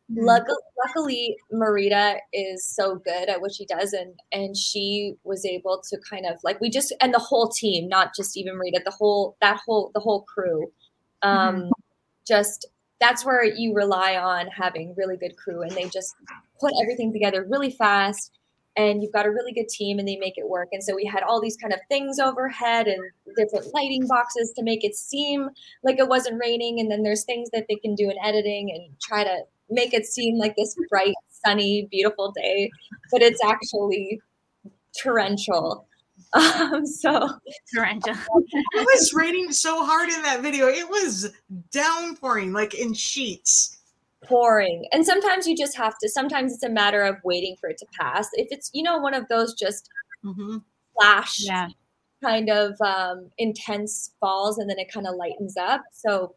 luckily, 0.09 0.57
luckily 0.85 1.37
Marita 1.53 2.17
is 2.33 2.65
so 2.65 2.95
good 2.95 3.29
at 3.29 3.41
what 3.41 3.53
she 3.53 3.65
does 3.65 3.93
and 3.93 4.13
and 4.31 4.55
she 4.55 5.15
was 5.23 5.45
able 5.45 5.81
to 5.89 5.97
kind 6.09 6.25
of 6.25 6.37
like 6.43 6.59
we 6.61 6.69
just 6.69 6.93
and 7.01 7.13
the 7.13 7.19
whole 7.19 7.49
team 7.49 7.87
not 7.87 8.15
just 8.15 8.37
even 8.37 8.55
Marita 8.55 8.83
the 8.85 8.91
whole 8.91 9.35
that 9.41 9.59
whole 9.65 9.91
the 9.93 9.99
whole 9.99 10.21
crew 10.21 10.71
um 11.23 11.69
just 12.25 12.67
that's 12.99 13.25
where 13.25 13.43
you 13.43 13.73
rely 13.73 14.15
on 14.15 14.47
having 14.47 14.95
really 14.97 15.17
good 15.17 15.35
crew 15.35 15.61
and 15.61 15.71
they 15.71 15.85
just 15.89 16.15
put 16.59 16.73
everything 16.81 17.11
together 17.11 17.45
really 17.49 17.71
fast 17.71 18.36
and 18.77 19.01
you've 19.01 19.11
got 19.11 19.25
a 19.25 19.31
really 19.31 19.51
good 19.51 19.67
team 19.67 19.99
and 19.99 20.07
they 20.07 20.15
make 20.17 20.37
it 20.37 20.47
work 20.47 20.69
and 20.71 20.83
so 20.83 20.95
we 20.95 21.03
had 21.05 21.23
all 21.23 21.41
these 21.41 21.57
kind 21.57 21.73
of 21.73 21.79
things 21.89 22.19
overhead 22.19 22.87
and 22.87 23.01
different 23.35 23.73
lighting 23.73 24.07
boxes 24.07 24.53
to 24.55 24.63
make 24.63 24.83
it 24.83 24.95
seem 24.95 25.49
like 25.83 25.99
it 25.99 26.07
wasn't 26.07 26.39
raining 26.39 26.79
and 26.79 26.89
then 26.89 27.03
there's 27.03 27.23
things 27.23 27.49
that 27.51 27.65
they 27.67 27.75
can 27.75 27.95
do 27.95 28.09
in 28.09 28.15
editing 28.23 28.71
and 28.71 28.95
try 29.01 29.23
to 29.23 29.39
make 29.69 29.93
it 29.93 30.05
seem 30.05 30.37
like 30.37 30.55
this 30.55 30.75
bright 30.89 31.13
sunny 31.29 31.87
beautiful 31.91 32.31
day 32.31 32.69
but 33.11 33.21
it's 33.21 33.43
actually 33.43 34.21
torrential 35.01 35.87
um, 36.33 36.85
so 36.85 37.29
Torrential. 37.73 38.13
It 38.73 38.85
was 38.95 39.13
raining 39.13 39.51
so 39.51 39.85
hard 39.85 40.09
in 40.09 40.21
that 40.23 40.41
video. 40.41 40.67
It 40.67 40.87
was 40.89 41.31
downpouring 41.71 42.53
like 42.53 42.73
in 42.73 42.93
sheets. 42.93 43.76
Pouring 44.25 44.87
and 44.91 45.05
sometimes 45.05 45.45
you 45.47 45.55
just 45.55 45.77
have 45.77 45.95
to 46.01 46.09
sometimes 46.09 46.51
it's 46.53 46.63
a 46.63 46.69
matter 46.69 47.03
of 47.03 47.15
waiting 47.23 47.55
for 47.59 47.69
it 47.69 47.77
to 47.77 47.85
pass 47.99 48.27
if 48.33 48.47
it's 48.49 48.69
you 48.73 48.81
know 48.83 48.97
one 48.97 49.13
of 49.13 49.27
those 49.29 49.53
just 49.53 49.89
Mm-hmm. 50.25 50.57
flash 50.99 51.37
Yeah. 51.41 51.67
kind 52.23 52.49
of 52.49 52.73
um, 52.81 53.29
intense 53.37 54.15
falls 54.19 54.57
and 54.57 54.67
then 54.69 54.79
it 54.79 54.91
kind 54.91 55.05
of 55.07 55.15
lightens 55.15 55.55
up 55.57 55.83
so 55.93 56.35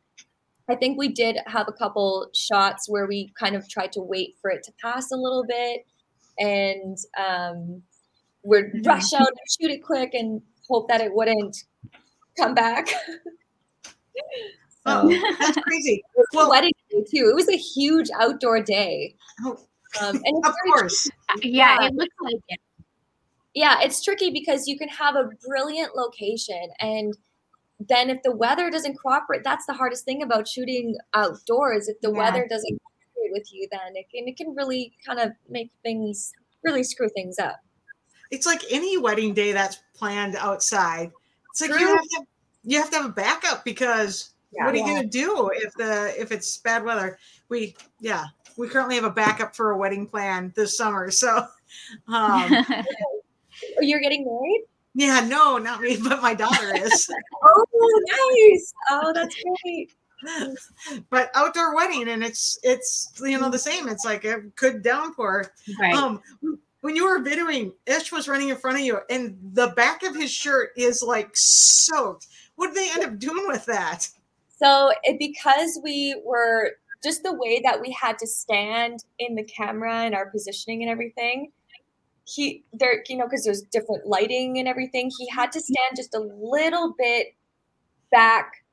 i 0.68 0.75
think 0.76 0.99
we 0.99 1.08
did 1.08 1.38
have 1.46 1.66
a 1.68 1.72
couple 1.72 2.28
shots 2.34 2.88
where 2.88 3.06
we 3.06 3.32
kind 3.38 3.56
of 3.56 3.66
tried 3.68 3.90
to 3.92 4.02
wait 4.02 4.37
for 4.42 4.50
it 4.50 4.62
to 4.64 4.72
pass 4.82 5.10
a 5.10 5.16
little 5.16 5.44
bit 5.49 5.87
and 6.38 6.99
um, 7.18 7.82
would 8.42 8.66
Mhm. 8.75 8.87
rush 8.87 9.12
out 9.14 9.28
and 9.28 9.38
shoot 9.58 9.70
it 9.70 9.82
quick 9.82 10.12
and 10.12 10.42
hope 10.68 10.87
that 10.88 11.00
it 11.00 11.12
wouldn't 11.14 11.56
come 12.38 12.54
back 12.54 12.88
Oh, 14.87 15.08
that's 15.38 15.58
crazy. 15.58 16.02
it 16.04 16.04
was 16.16 16.26
a 16.32 16.37
Well- 16.37 16.50
wedding 16.50 16.72
day 16.90 17.04
too 17.10 17.28
it 17.30 17.34
was 17.34 17.49
a 17.49 17.56
huge 17.56 18.08
outdoor 18.18 18.60
day 18.62 19.14
Oh, 19.44 19.58
um, 20.00 20.20
and 20.25 20.44
of 20.46 20.54
course. 20.66 21.08
Yeah, 21.42 21.80
Yeah. 21.80 21.87
it 21.88 21.94
looks 21.94 22.14
like 22.22 22.37
it. 22.49 22.60
yeah, 23.54 23.80
it's 23.82 24.02
tricky 24.02 24.30
because 24.30 24.66
you 24.68 24.78
can 24.78 24.88
have 24.88 25.16
a 25.16 25.28
brilliant 25.46 25.94
location 25.96 26.70
and 26.80 27.14
then 27.88 28.10
if 28.10 28.22
the 28.22 28.30
weather 28.37 28.70
doesn't 28.70 28.96
cooperate, 29.00 29.42
that's 29.42 29.64
the 29.64 29.72
hardest 29.72 30.04
thing 30.04 30.22
about 30.22 30.46
shooting 30.46 30.96
outdoors. 31.14 31.88
If 31.88 31.99
the 32.02 32.10
Yeah. 32.12 32.18
weather 32.18 32.46
doesn't 32.46 32.78
cooperate 32.78 33.32
with 33.32 33.50
you, 33.52 33.66
then 33.70 33.96
it 33.96 34.06
can, 34.14 34.28
it 34.28 34.37
can 34.37 34.54
really 34.54 34.92
kind 35.06 35.18
of 35.18 35.32
make 35.49 35.70
things 35.82 36.30
really 36.62 36.84
screw 36.84 37.08
things 37.08 37.38
up. 37.38 37.56
It's 38.30 38.44
like 38.46 38.62
any 38.70 38.99
wedding 38.99 39.32
day 39.32 39.52
that's 39.52 39.78
planned 39.94 40.37
outside. 40.37 41.10
It's 41.52 41.62
like 41.62 41.80
you 41.80 41.87
have 41.88 42.02
to 42.02 42.22
you 42.64 42.78
have 42.78 42.90
to 42.90 42.96
have 42.99 43.06
a 43.06 43.12
backup 43.14 43.64
because 43.64 44.30
what 44.52 44.75
are 44.75 44.76
you 44.76 44.85
Yeah. 44.87 44.95
gonna 44.97 45.07
do 45.09 45.50
if 45.54 45.73
the 45.75 46.14
if 46.21 46.33
it's 46.33 46.59
bad 46.59 46.85
weather? 46.85 47.19
We 47.49 47.76
yeah, 48.00 48.25
we 48.57 48.69
currently 48.69 48.97
have 48.97 49.04
a 49.04 49.11
backup 49.11 49.54
for 49.57 49.71
a 49.73 49.76
wedding 49.78 50.07
plan 50.07 50.52
this 50.57 50.76
summer. 50.76 51.11
So 51.11 51.47
um 52.09 52.64
Oh, 53.78 53.83
you're 53.83 54.00
getting 54.00 54.25
married? 54.25 54.64
yeah, 54.95 55.21
no, 55.26 55.59
not 55.59 55.80
me, 55.80 55.97
but 56.02 56.21
my 56.23 56.35
daughter 56.35 56.75
is. 56.75 57.09
Oh, 57.42 57.64
nice. 58.52 58.73
Oh, 58.90 59.12
that's 59.14 59.35
great. 59.64 59.90
but 61.09 61.30
outdoor 61.35 61.75
wedding 61.75 62.09
and 62.09 62.23
it's 62.23 62.59
it's 62.62 63.11
you 63.23 63.38
know 63.38 63.49
the 63.50 63.59
same. 63.59 63.88
It's 63.88 64.04
like 64.04 64.25
a 64.25 64.42
could 64.57 64.83
downpour. 64.83 65.50
right. 65.80 65.95
Um, 65.95 66.21
when 66.83 66.97
you 66.97 67.04
were 67.07 67.21
videoing, 67.21 67.73
Ish 67.87 68.12
was 68.12 68.28
running 68.28 68.49
in 68.50 68.57
front 68.57 68.78
of 68.78 68.85
you, 68.85 68.99
and 69.09 69.38
the 69.54 69.69
back 69.69 70.02
of 70.02 70.14
his 70.16 70.30
shirt 70.30 70.71
is 70.76 71.02
like 71.02 71.30
soaked. 71.35 72.26
What 72.57 72.75
did 72.75 72.76
they 72.76 72.90
end 72.90 73.04
up 73.04 73.19
doing 73.19 73.47
with 73.47 73.64
that? 73.66 74.09
So 74.62 74.93
it, 75.05 75.19
because 75.19 75.81
we 75.83 76.21
were 76.25 76.73
just 77.02 77.23
the 77.23 77.33
way 77.33 77.61
that 77.64 77.81
we 77.81 77.97
had 77.99 78.19
to 78.19 78.26
stand 78.26 79.05
in 79.19 79.35
the 79.35 79.45
camera 79.45 80.00
and 80.00 80.14
our 80.14 80.31
positioning 80.31 80.83
and 80.83 80.90
everything, 80.90 81.50
he 82.25 82.64
there, 82.73 83.02
you 83.09 83.17
know, 83.17 83.25
because 83.25 83.45
there's 83.45 83.62
different 83.62 84.07
lighting 84.07 84.59
and 84.59 84.69
everything, 84.69 85.11
he 85.17 85.29
had 85.29 85.50
to 85.52 85.59
mm-hmm. 85.59 85.73
stand 85.73 85.97
just 85.97 86.14
a 86.14 86.21
little 86.21 86.95
bit 86.99 87.35
back 88.11 88.64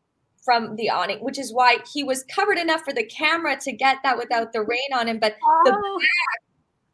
from 0.44 0.76
the 0.76 0.90
awning, 0.90 1.20
which 1.20 1.38
is 1.38 1.54
why 1.54 1.78
he 1.94 2.04
was 2.04 2.24
covered 2.24 2.58
enough 2.58 2.82
for 2.82 2.94
the 2.94 3.06
camera 3.06 3.58
to 3.60 3.72
get 3.72 3.98
that 4.04 4.18
without 4.18 4.54
the 4.54 4.62
rain 4.62 4.94
on 4.94 5.08
him, 5.08 5.20
but 5.20 5.36
the 5.66 5.74
Oh, 5.74 6.00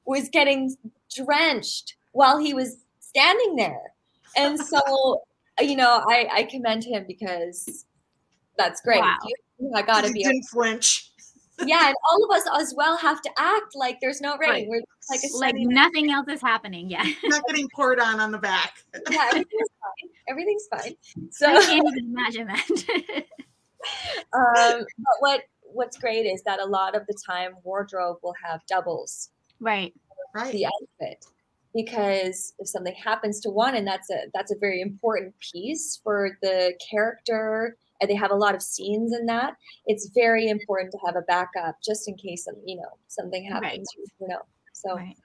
was 0.06 0.30
getting 0.30 0.76
drenched 1.16 1.96
while 2.12 2.38
he 2.38 2.54
was 2.54 2.78
standing 3.00 3.56
there. 3.56 3.94
And 4.36 4.60
so, 4.60 5.22
you 5.62 5.76
know, 5.76 6.04
I, 6.10 6.28
I 6.32 6.44
commend 6.44 6.84
him 6.84 7.06
because 7.08 7.86
That's 8.58 8.82
great. 8.82 9.02
Wow. 9.02 9.18
You, 9.60 9.72
I 9.76 9.82
gotta 9.82 10.12
be. 10.12 10.24
didn't 10.24 10.44
flinch. 10.44 11.10
Yeah, 11.66 11.86
and 11.88 11.96
all 12.10 12.26
of 12.26 12.36
us 12.36 12.50
as 12.60 12.74
well 12.76 12.98
have 12.98 13.22
to 13.22 13.30
act 13.38 13.76
like 13.76 14.00
there's 14.02 14.20
no 14.20 14.36
rain. 14.38 14.50
Right. 14.50 14.68
We're 14.68 14.82
like 15.12 15.22
Like 15.36 15.56
nothing 15.56 16.12
else 16.12 16.28
is 16.28 16.42
happening. 16.42 16.90
Yeah. 16.90 17.06
Not 17.26 17.44
getting 17.48 17.70
poured 17.76 18.00
on 18.00 18.20
on 18.20 18.32
the 18.32 18.40
back. 18.40 18.74
yeah, 19.12 19.28
everything's 19.30 19.70
fine. 19.80 20.10
Everything's 20.28 20.68
fine. 20.68 20.96
I 21.48 21.64
can't 21.64 21.88
even 21.88 22.06
imagine 22.10 22.48
that. 22.48 22.68
um, 24.34 24.86
but 24.98 25.16
what 25.20 25.42
what's 25.62 25.96
great 25.98 26.26
is 26.26 26.42
that 26.44 26.60
a 26.60 26.66
lot 26.66 26.96
of 26.96 27.06
the 27.08 27.16
time 27.26 27.52
wardrobe 27.64 28.18
will 28.24 28.36
have 28.44 28.62
doubles 28.68 29.30
right. 29.60 29.94
Right. 30.34 30.52
the 30.52 30.66
outfit 30.66 31.26
because 31.74 32.54
if 32.60 32.68
something 32.68 32.96
happens 32.96 33.40
to 33.42 33.50
one 33.50 33.76
and 33.76 33.88
that's 33.88 34.10
a 34.12 34.28
that's 34.34 34.52
a 34.52 34.56
very 34.60 34.82
important 34.82 35.34
piece 35.40 36.00
for 36.04 36.38
the 36.42 36.74
character 36.90 37.66
and 37.66 37.76
they 38.06 38.16
have 38.16 38.32
a 38.32 38.36
lot 38.36 38.54
of 38.56 38.62
scenes 38.62 39.14
in 39.14 39.26
that 39.26 39.54
it's 39.86 40.10
very 40.14 40.48
important 40.50 40.92
to 40.92 40.98
have 41.06 41.16
a 41.16 41.22
backup 41.22 41.76
just 41.84 42.08
in 42.08 42.16
case 42.16 42.46
some 42.46 42.56
you 42.66 42.76
know 42.76 42.90
something 43.08 43.44
happens 43.46 43.88
you 44.20 44.28
know 44.28 44.40
so 44.74 44.96
Right. 44.96 45.16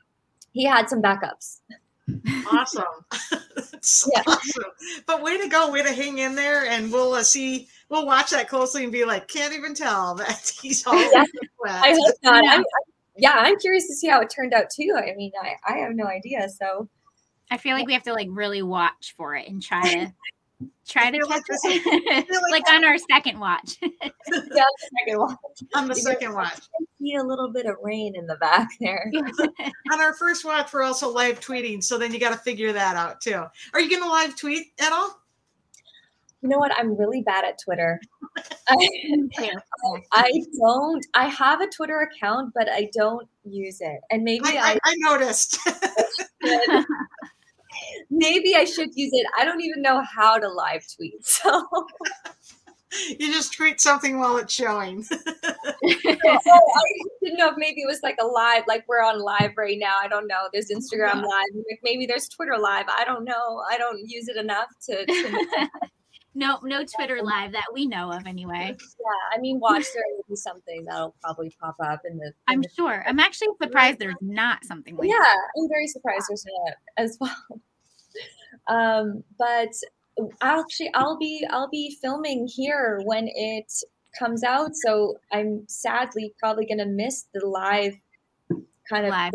he 0.53 0.65
had 0.65 0.89
some 0.89 1.03
backups 1.03 1.61
Awesome. 2.51 2.85
Yeah. 4.15 4.23
awesome. 4.27 4.65
But 5.07 5.23
way 5.23 5.39
to 5.39 5.49
go, 5.49 5.71
way 5.71 5.83
to 5.83 5.93
hang 5.93 6.19
in 6.19 6.35
there, 6.35 6.67
and 6.67 6.91
we'll 6.93 7.13
uh, 7.13 7.23
see. 7.23 7.69
We'll 7.91 8.07
watch 8.07 8.31
that 8.31 8.49
closely 8.49 8.83
and 8.83 8.91
be 8.93 9.05
like, 9.05 9.29
can't 9.29 9.55
even 9.55 9.73
tell 9.75 10.15
that 10.17 10.51
he's 10.61 10.87
all 10.87 10.95
Yeah. 10.99 11.25
wet. 11.61 11.73
i 11.75 11.91
hope 11.91 12.15
not 12.23 12.43
Yeah. 12.45 12.51
I'm, 12.51 12.59
I'm- 12.61 12.65
yeah 13.17 13.35
i'm 13.37 13.59
curious 13.59 13.87
to 13.89 13.95
see 13.95 14.07
how 14.09 14.21
it 14.21 14.31
turned 14.35 14.55
out 14.55 14.71
too 14.71 14.95
i 14.97 15.13
mean 15.17 15.33
i 15.43 15.55
i 15.75 15.79
have 15.79 15.95
no 15.95 16.07
idea 16.07 16.49
so 16.49 16.89
I 17.51 17.57
feel 17.57 17.75
like 17.77 17.87
we 17.87 17.93
have 17.95 18.03
to 18.05 18.13
like 18.13 18.29
really 18.31 18.63
watch 18.63 19.15
for 19.17 19.35
it 19.35 19.49
and 19.49 19.63
try 19.63 19.83
to 19.83 20.13
try 20.89 21.11
to 21.11 21.19
like 21.27 21.45
catch 21.47 21.61
this 21.63 21.65
is- 21.65 21.83
it. 21.87 22.27
feel 22.29 22.41
like 22.43 22.51
like 22.67 22.71
on 22.71 22.85
our 22.85 22.99
second 22.99 23.39
watch. 23.39 23.77
yeah 23.83 23.93
the 24.31 24.91
second 25.01 25.19
one 25.21 25.37
on 25.75 25.89
the 25.89 25.95
You 25.95 26.03
second 26.03 26.35
watch. 26.35 26.55
I 26.81 26.85
see 27.01 27.15
a 27.15 27.23
little 27.23 27.51
bit 27.53 27.67
of 27.67 27.77
rain 27.83 28.15
in 28.17 28.27
the 28.27 28.37
back 28.37 28.69
there 28.81 29.11
On 29.93 30.01
our 30.01 30.15
first 30.15 30.45
watch, 30.45 30.73
we're 30.73 30.83
also 30.83 31.09
live 31.11 31.41
tweeting, 31.41 31.83
so 31.83 31.99
then 31.99 32.13
you 32.13 32.21
got 32.21 32.31
to 32.31 32.39
figure 32.39 32.73
that 32.73 32.97
out 32.97 33.21
too. 33.21 33.45
Are 33.75 33.81
you 33.81 33.89
going 33.91 34.03
to 34.03 34.09
live 34.09 34.37
tweet 34.37 34.67
at 34.81 34.93
all? 34.93 35.21
you 36.41 36.49
know 36.49 36.59
what 36.59 36.71
i'm 36.79 36.97
really 36.97 37.21
bad 37.23 37.45
at 37.45 37.59
twitter 37.59 38.01
I, 38.69 38.89
I 40.13 40.31
don't. 40.57 41.05
I 41.15 41.27
have 41.27 41.61
a 41.61 41.67
Twitter 41.67 41.99
account, 42.03 42.53
but 42.55 42.69
I 42.69 42.89
don't 42.95 43.27
use 43.45 43.81
it. 43.81 43.99
And 44.11 44.23
maybe 44.23 44.45
I, 44.47 44.51
I, 44.51 44.71
I, 44.75 44.79
I 44.85 44.95
noticed. 44.99 45.59
Should, 47.79 48.07
maybe 48.11 48.55
I 48.55 48.65
should 48.65 48.91
use 48.95 49.11
it. 49.13 49.27
I 49.39 49.45
don't 49.45 49.61
even 49.61 49.83
know 49.83 50.03
how 50.03 50.39
to 50.39 50.49
live 50.49 50.85
tweet. 50.97 51.15
So 51.25 51.67
you 53.19 53.33
just 53.33 53.53
tweet 53.53 53.81
something 53.81 54.19
while 54.19 54.37
it's 54.39 54.53
showing. 54.53 55.05
oh, 55.13 55.19
I 55.85 56.83
didn't 57.23 57.39
know 57.39 57.51
if 57.51 57.57
maybe 57.57 57.83
it 57.83 57.87
was 57.87 58.01
like 58.03 58.17
a 58.21 58.27
live, 58.27 58.65
like 58.67 58.85
we're 58.89 59.03
on 59.03 59.21
live 59.21 59.53
right 59.57 59.79
now. 59.79 59.99
I 59.99 60.09
don't 60.09 60.27
know. 60.27 60.49
There's 60.53 60.71
Instagram 60.71 61.17
live. 61.17 61.65
Maybe 61.83 62.07
there's 62.07 62.29
Twitter 62.29 62.57
live. 62.59 62.87
I 62.89 63.05
don't 63.05 63.25
know. 63.25 63.63
I 63.71 63.77
don't 63.77 64.01
use 64.07 64.29
it 64.29 64.37
enough 64.37 64.69
to. 64.87 65.05
to 65.05 65.69
no, 66.35 66.61
no 66.63 66.85
Twitter 66.85 67.21
live 67.23 67.53
that 67.53 67.67
we 67.75 67.87
know 67.87 68.11
of 68.11 68.27
anyway. 68.27 68.75
yeah, 68.79 69.37
I 69.37 69.39
mean, 69.39 69.61
watch 69.61 69.85
there 69.95 70.05
will 70.17 70.25
be 70.29 70.37
something 70.37 70.85
that'll 70.85 71.15
probably 71.23 71.55
pop 71.61 71.77
up 71.81 72.01
in 72.11 72.17
the. 72.17 72.27
in 72.27 72.33
I'm 72.47 72.63
the- 72.63 72.71
sure. 72.75 73.05
I'm 73.07 73.21
actually 73.21 73.49
surprised 73.61 73.99
there's 73.99 74.15
not 74.21 74.65
something 74.65 74.97
like 74.97 75.09
yeah, 75.09 75.19
that. 75.19 75.37
I'm 75.59 75.69
very 75.69 75.89
surprised 75.89 76.25
there's 76.29 76.47
not 76.47 76.75
as 76.97 77.19
well. 77.21 77.61
Um, 78.69 79.25
but 79.39 79.71
actually, 80.43 80.91
I'll 80.95 81.17
be 81.19 81.47
I'll 81.51 81.69
be 81.71 81.97
filming 82.03 82.47
here 82.47 83.01
when 83.05 83.29
it 83.29 83.73
comes 84.19 84.43
out, 84.45 84.75
so 84.75 85.17
I'm 85.33 85.65
sadly 85.69 86.35
probably 86.39 86.67
gonna 86.67 86.87
miss 86.87 87.27
the 87.35 87.47
live 87.47 87.95
kind 88.89 89.05
of 89.07 89.11
Live. 89.11 89.33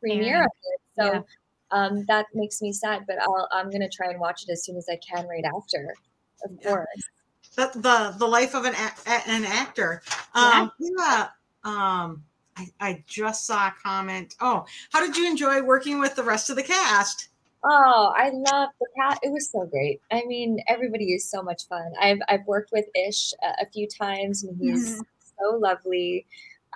premiere 0.00 0.36
airing. 0.36 0.44
of 0.44 0.50
it. 0.72 0.80
So 1.02 1.12
Yeah. 1.14 1.20
um, 1.70 2.04
that 2.06 2.26
makes 2.34 2.60
me 2.62 2.72
sad, 2.72 3.04
but 3.06 3.20
I'll 3.22 3.48
I'm 3.52 3.70
gonna 3.70 3.88
try 3.88 4.08
and 4.10 4.20
watch 4.20 4.44
it 4.46 4.52
as 4.52 4.64
soon 4.64 4.76
as 4.76 4.86
I 4.88 4.96
can 4.96 5.26
right 5.28 5.44
after, 5.44 5.94
of 6.44 6.50
Yeah. 6.60 6.68
course. 6.68 6.86
the, 7.56 7.70
the 7.74 8.14
the 8.18 8.26
life 8.26 8.54
of 8.54 8.64
an 8.64 8.74
a- 8.74 9.10
a- 9.10 9.28
an 9.28 9.44
actor. 9.44 10.02
Um, 10.34 10.72
yeah. 10.78 11.28
Um, 11.62 12.24
I, 12.56 12.66
I 12.80 13.04
just 13.06 13.46
saw 13.46 13.68
a 13.68 13.74
comment. 13.82 14.34
Oh, 14.40 14.64
how 14.92 15.00
did 15.00 15.16
you 15.16 15.26
enjoy 15.28 15.62
working 15.62 15.98
with 16.00 16.14
the 16.16 16.22
rest 16.22 16.50
of 16.50 16.56
the 16.56 16.62
cast? 16.62 17.28
Oh, 17.66 18.12
I 18.14 18.30
love 18.30 18.68
the 18.78 18.86
cat. 19.00 19.18
It 19.22 19.32
was 19.32 19.50
so 19.50 19.64
great. 19.66 20.00
I 20.10 20.22
mean, 20.26 20.58
everybody 20.68 21.14
is 21.14 21.30
so 21.30 21.42
much 21.42 21.66
fun. 21.66 21.92
I've 22.00 22.18
I've 22.28 22.44
worked 22.46 22.70
with 22.72 22.84
Ish 22.94 23.32
a, 23.42 23.62
a 23.62 23.66
few 23.72 23.88
times, 23.88 24.44
and 24.44 24.56
he's 24.60 25.02
so 25.38 25.56
lovely. 25.56 26.26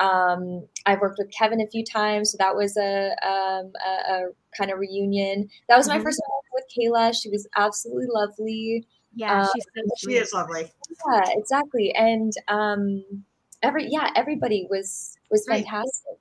Um, 0.01 0.67
I've 0.87 1.01
worked 1.01 1.19
with 1.19 1.31
Kevin 1.31 1.61
a 1.61 1.67
few 1.67 1.85
times, 1.85 2.33
so 2.33 2.39
that 2.39 2.57
was 2.57 2.77
a 2.79 3.11
um, 3.27 3.73
a, 3.87 4.13
a 4.13 4.23
kind 4.57 4.71
of 4.71 4.79
reunion. 4.79 5.51
That 5.69 5.77
was 5.77 5.89
my 5.89 5.99
Mhm. 5.99 6.03
first 6.05 6.21
time 6.25 6.51
with 6.55 6.65
Kayla. 6.75 7.21
She 7.21 7.29
was 7.29 7.47
absolutely 7.57 8.07
lovely. 8.09 8.87
Yeah, 9.15 9.47
she's 9.53 9.65
so 9.65 9.83
She 9.99 10.07
sweet. 10.07 10.17
is 10.23 10.33
lovely. 10.33 10.73
Yeah, 11.13 11.23
exactly. 11.37 11.93
And 11.95 12.33
um, 12.49 13.05
every 13.63 13.89
yeah, 13.91 14.11
everybody 14.17 14.67
was 14.71 15.19
was 15.31 15.45
Right. 15.49 15.65
fantastic. 15.65 16.19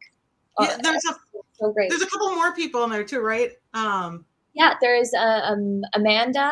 Yeah, 0.60 0.74
Uh, 0.76 0.78
there's 0.84 1.06
a 1.06 1.16
so 1.60 1.72
great. 1.72 1.90
there's 1.90 2.02
a 2.02 2.08
couple 2.08 2.36
more 2.36 2.54
people 2.54 2.84
in 2.84 2.90
there 2.90 3.04
too, 3.06 3.22
right? 3.22 3.52
Um, 3.74 4.26
Yeah, 4.58 4.74
there's 4.82 5.14
uh, 5.14 5.42
um, 5.54 5.84
Amanda. 5.94 6.52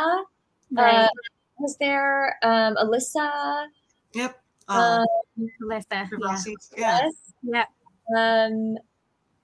Right. 0.72 1.06
Uh, 1.06 1.10
was 1.58 1.76
there 1.80 2.38
um, 2.44 2.76
Alyssa? 2.76 3.66
yep. 4.14 4.40
Uh, 4.68 5.04
Um, 5.38 5.48
Alyssa. 5.64 6.08
Yeah. 6.20 6.38
Yeah. 6.78 7.00
yes. 7.02 7.14
Yep. 7.42 7.68
Um, 8.16 8.78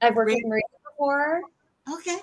I've 0.01 0.15
worked 0.15 0.29
with 0.29 0.41
Great. 0.41 0.45
Maria 0.45 0.63
before. 0.91 1.41
Okay. 1.91 2.17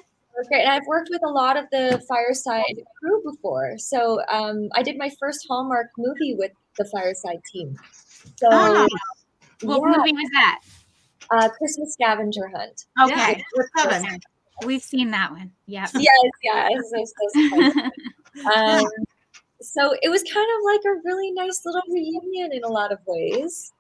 Great. 0.49 0.63
And 0.63 0.71
I've 0.71 0.87
worked 0.87 1.09
with 1.11 1.23
a 1.25 1.29
lot 1.29 1.57
of 1.57 1.65
the 1.73 2.01
Fireside 2.09 2.79
crew 3.01 3.21
before. 3.25 3.77
So 3.79 4.21
um, 4.31 4.69
I 4.77 4.85
did 4.85 4.97
my 4.97 5.11
first 5.19 5.45
Hallmark 5.49 5.89
movie 5.99 6.37
with 6.39 6.53
the 6.79 6.85
Fireside 6.85 7.43
team. 7.53 7.77
So 8.37 8.47
Ah, 8.53 8.87
What 9.63 9.81
yeah, 9.91 9.97
movie 9.97 10.13
was 10.13 10.31
that? 10.35 10.61
uh, 11.33 11.49
Christmas 11.49 11.95
Scavenger 11.95 12.49
Hunt. 12.55 12.85
Okay. 13.11 13.43
with 13.57 13.69
Kevin. 13.77 14.21
We've 14.65 14.83
seen 14.83 15.11
that 15.13 15.31
one. 15.31 15.53
Yeah. 15.67 15.87
Yes, 15.95 16.31
yes. 16.43 16.83
so- 16.91 17.05
so 17.33 18.51
um, 18.55 18.87
so 19.61 19.95
it 20.03 20.09
was 20.09 20.23
kind 20.23 20.47
of 20.57 20.65
like 20.65 20.81
a 20.87 21.01
really 21.05 21.31
nice 21.33 21.63
little 21.65 21.83
reunion 21.89 22.53
in 22.53 22.63
a 22.65 22.69
lot 22.69 22.93
of 22.93 22.99
ways 23.07 23.73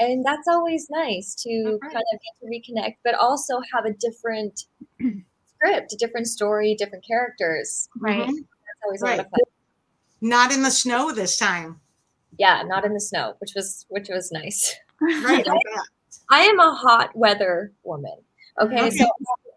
and 0.00 0.24
that's 0.24 0.48
always 0.48 0.88
nice 0.90 1.34
to 1.34 1.50
Okay. 1.50 1.92
kind 1.94 2.04
of 2.14 2.20
get 2.20 2.40
to 2.40 2.46
reconnect 2.46 2.96
but 3.04 3.14
also 3.14 3.60
have 3.74 3.84
a 3.84 3.92
different 3.94 4.64
script 4.98 5.92
a 5.92 5.96
different 5.98 6.26
story 6.26 6.74
different 6.74 7.04
characters 7.06 7.88
right. 8.00 8.20
Mhm. 8.28 8.34
that's 8.36 8.80
always 8.84 9.02
a 9.02 9.04
lot 9.04 9.10
Right. 9.10 9.20
of 9.20 9.26
fun 9.26 9.40
Not 10.22 10.52
in 10.52 10.62
the 10.62 10.70
snow 10.70 11.12
this 11.12 11.36
time. 11.38 11.80
yeah 12.38 12.62
not 12.66 12.84
in 12.86 12.94
the 12.94 13.00
snow 13.00 13.34
which 13.38 13.52
was 13.54 13.84
which 13.90 14.08
was 14.08 14.32
nice 14.32 14.74
Right. 15.02 15.46
okay. 15.46 15.58
i 16.30 16.40
am 16.44 16.58
a 16.60 16.72
hot 16.74 17.14
weather 17.14 17.72
woman 17.84 18.16
okay, 18.60 18.86
Okay. 18.86 18.96
so 18.98 19.06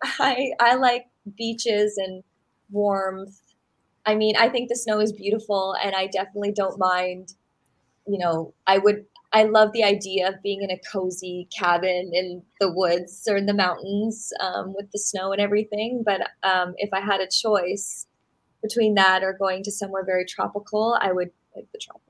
i 0.03 0.51
i 0.59 0.75
like 0.75 1.05
beaches 1.37 1.97
and 1.97 2.23
warmth 2.71 3.41
i 4.05 4.15
mean 4.15 4.35
i 4.37 4.47
think 4.47 4.69
the 4.69 4.75
snow 4.75 4.99
is 4.99 5.11
beautiful 5.11 5.75
and 5.83 5.95
i 5.95 6.07
definitely 6.07 6.51
don't 6.51 6.79
mind 6.79 7.33
you 8.07 8.17
know 8.17 8.53
i 8.67 8.77
would 8.77 9.05
i 9.33 9.43
love 9.43 9.71
the 9.73 9.83
idea 9.83 10.27
of 10.27 10.41
being 10.41 10.61
in 10.61 10.71
a 10.71 10.79
cozy 10.91 11.47
cabin 11.57 12.11
in 12.13 12.41
the 12.59 12.71
woods 12.71 13.27
or 13.29 13.37
in 13.37 13.45
the 13.45 13.53
mountains 13.53 14.31
um, 14.39 14.73
with 14.75 14.91
the 14.91 14.99
snow 14.99 15.31
and 15.31 15.41
everything 15.41 16.03
but 16.05 16.21
um, 16.43 16.73
if 16.77 16.89
i 16.93 16.99
had 16.99 17.21
a 17.21 17.27
choice 17.27 18.07
between 18.61 18.95
that 18.95 19.23
or 19.23 19.33
going 19.33 19.63
to 19.63 19.71
somewhere 19.71 20.05
very 20.05 20.25
tropical 20.25 20.97
i 21.01 21.11
would 21.11 21.29
pick 21.55 21.71
the 21.71 21.79
tropical 21.79 22.09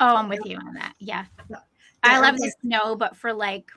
Oh, 0.00 0.14
I'm 0.14 0.28
with 0.28 0.44
you 0.46 0.56
on 0.56 0.74
that. 0.74 0.94
Yeah. 1.00 1.24
Yeah, 1.50 1.56
I 2.04 2.20
love 2.20 2.36
the 2.36 2.52
snow, 2.62 2.94
but 2.94 3.16
for 3.16 3.32
like 3.32 3.70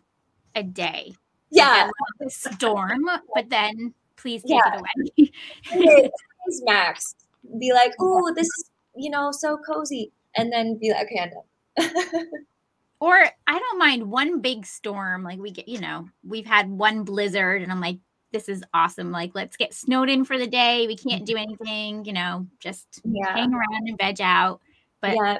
a 0.55 0.63
day. 0.63 1.15
Like, 1.51 1.67
I 1.67 1.75
yeah 1.77 1.83
love 1.85 1.91
the 2.19 2.29
storm, 2.29 3.05
but 3.35 3.49
then 3.49 3.93
please 4.15 4.41
take 4.43 4.51
Yeah. 4.51 4.75
it 4.75 4.79
away. 5.17 5.31
Please, 6.45 6.61
max 6.65 7.15
be 7.59 7.71
like 7.73 7.91
oh 7.99 8.31
this 8.35 8.47
is 8.47 8.69
you 8.95 9.09
know 9.09 9.31
so 9.31 9.57
cozy 9.57 10.11
and 10.35 10.51
then 10.53 10.77
be 10.77 10.91
like 10.91 11.05
okay 11.07 11.19
i'm 11.19 11.29
done 11.29 12.25
or 12.99 13.13
I 13.47 13.57
don't 13.59 13.79
mind 13.79 14.09
one 14.11 14.41
big 14.41 14.63
storm. 14.65 15.23
Like 15.23 15.39
we 15.39 15.49
get, 15.51 15.67
you 15.67 15.79
know, 15.81 16.07
we've 16.23 16.45
had 16.45 16.69
one 16.69 17.03
blizzard 17.03 17.63
and 17.63 17.71
I'm 17.71 17.81
like, 17.81 17.97
this 18.31 18.47
is 18.47 18.63
awesome. 18.75 19.11
Like, 19.11 19.31
let's 19.33 19.57
get 19.57 19.73
snowed 19.73 20.07
in 20.07 20.23
for 20.23 20.37
the 20.37 20.45
day. 20.45 20.85
We 20.85 20.95
can't 20.95 21.25
do 21.25 21.35
anything, 21.35 22.05
you 22.05 22.13
know, 22.13 22.45
just 22.59 23.01
yeah 23.03 23.33
hang 23.33 23.51
around 23.53 23.87
and 23.87 23.97
veg 23.97 24.21
out. 24.21 24.61
But 25.01 25.15
yeah 25.15 25.37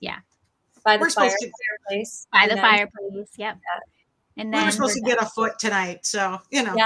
yeah. 0.00 0.18
by 0.84 0.96
the 0.96 1.00
We're 1.02 1.10
fire, 1.10 1.30
supposed 1.30 1.36
to- 1.40 1.50
fireplace 1.88 2.26
by 2.32 2.46
the 2.48 2.54
then- 2.54 2.62
fireplace. 2.62 3.30
Yep. 3.36 3.58
And 4.40 4.48
We 4.50 4.56
then 4.56 4.64
were 4.66 4.70
supposed 4.72 4.94
to 4.94 5.00
we're 5.04 5.14
get 5.14 5.22
a 5.22 5.26
foot 5.26 5.58
tonight, 5.58 6.06
so 6.06 6.38
you 6.50 6.62
know. 6.62 6.74
Yeah. 6.76 6.84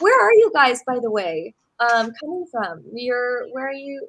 where 0.00 0.20
are 0.20 0.32
you 0.32 0.50
guys 0.54 0.82
by 0.86 0.98
the 1.00 1.10
way 1.10 1.54
um 1.80 2.12
coming 2.20 2.46
from 2.50 2.82
you're 2.92 3.46
where 3.52 3.68
are 3.68 3.72
you 3.72 4.06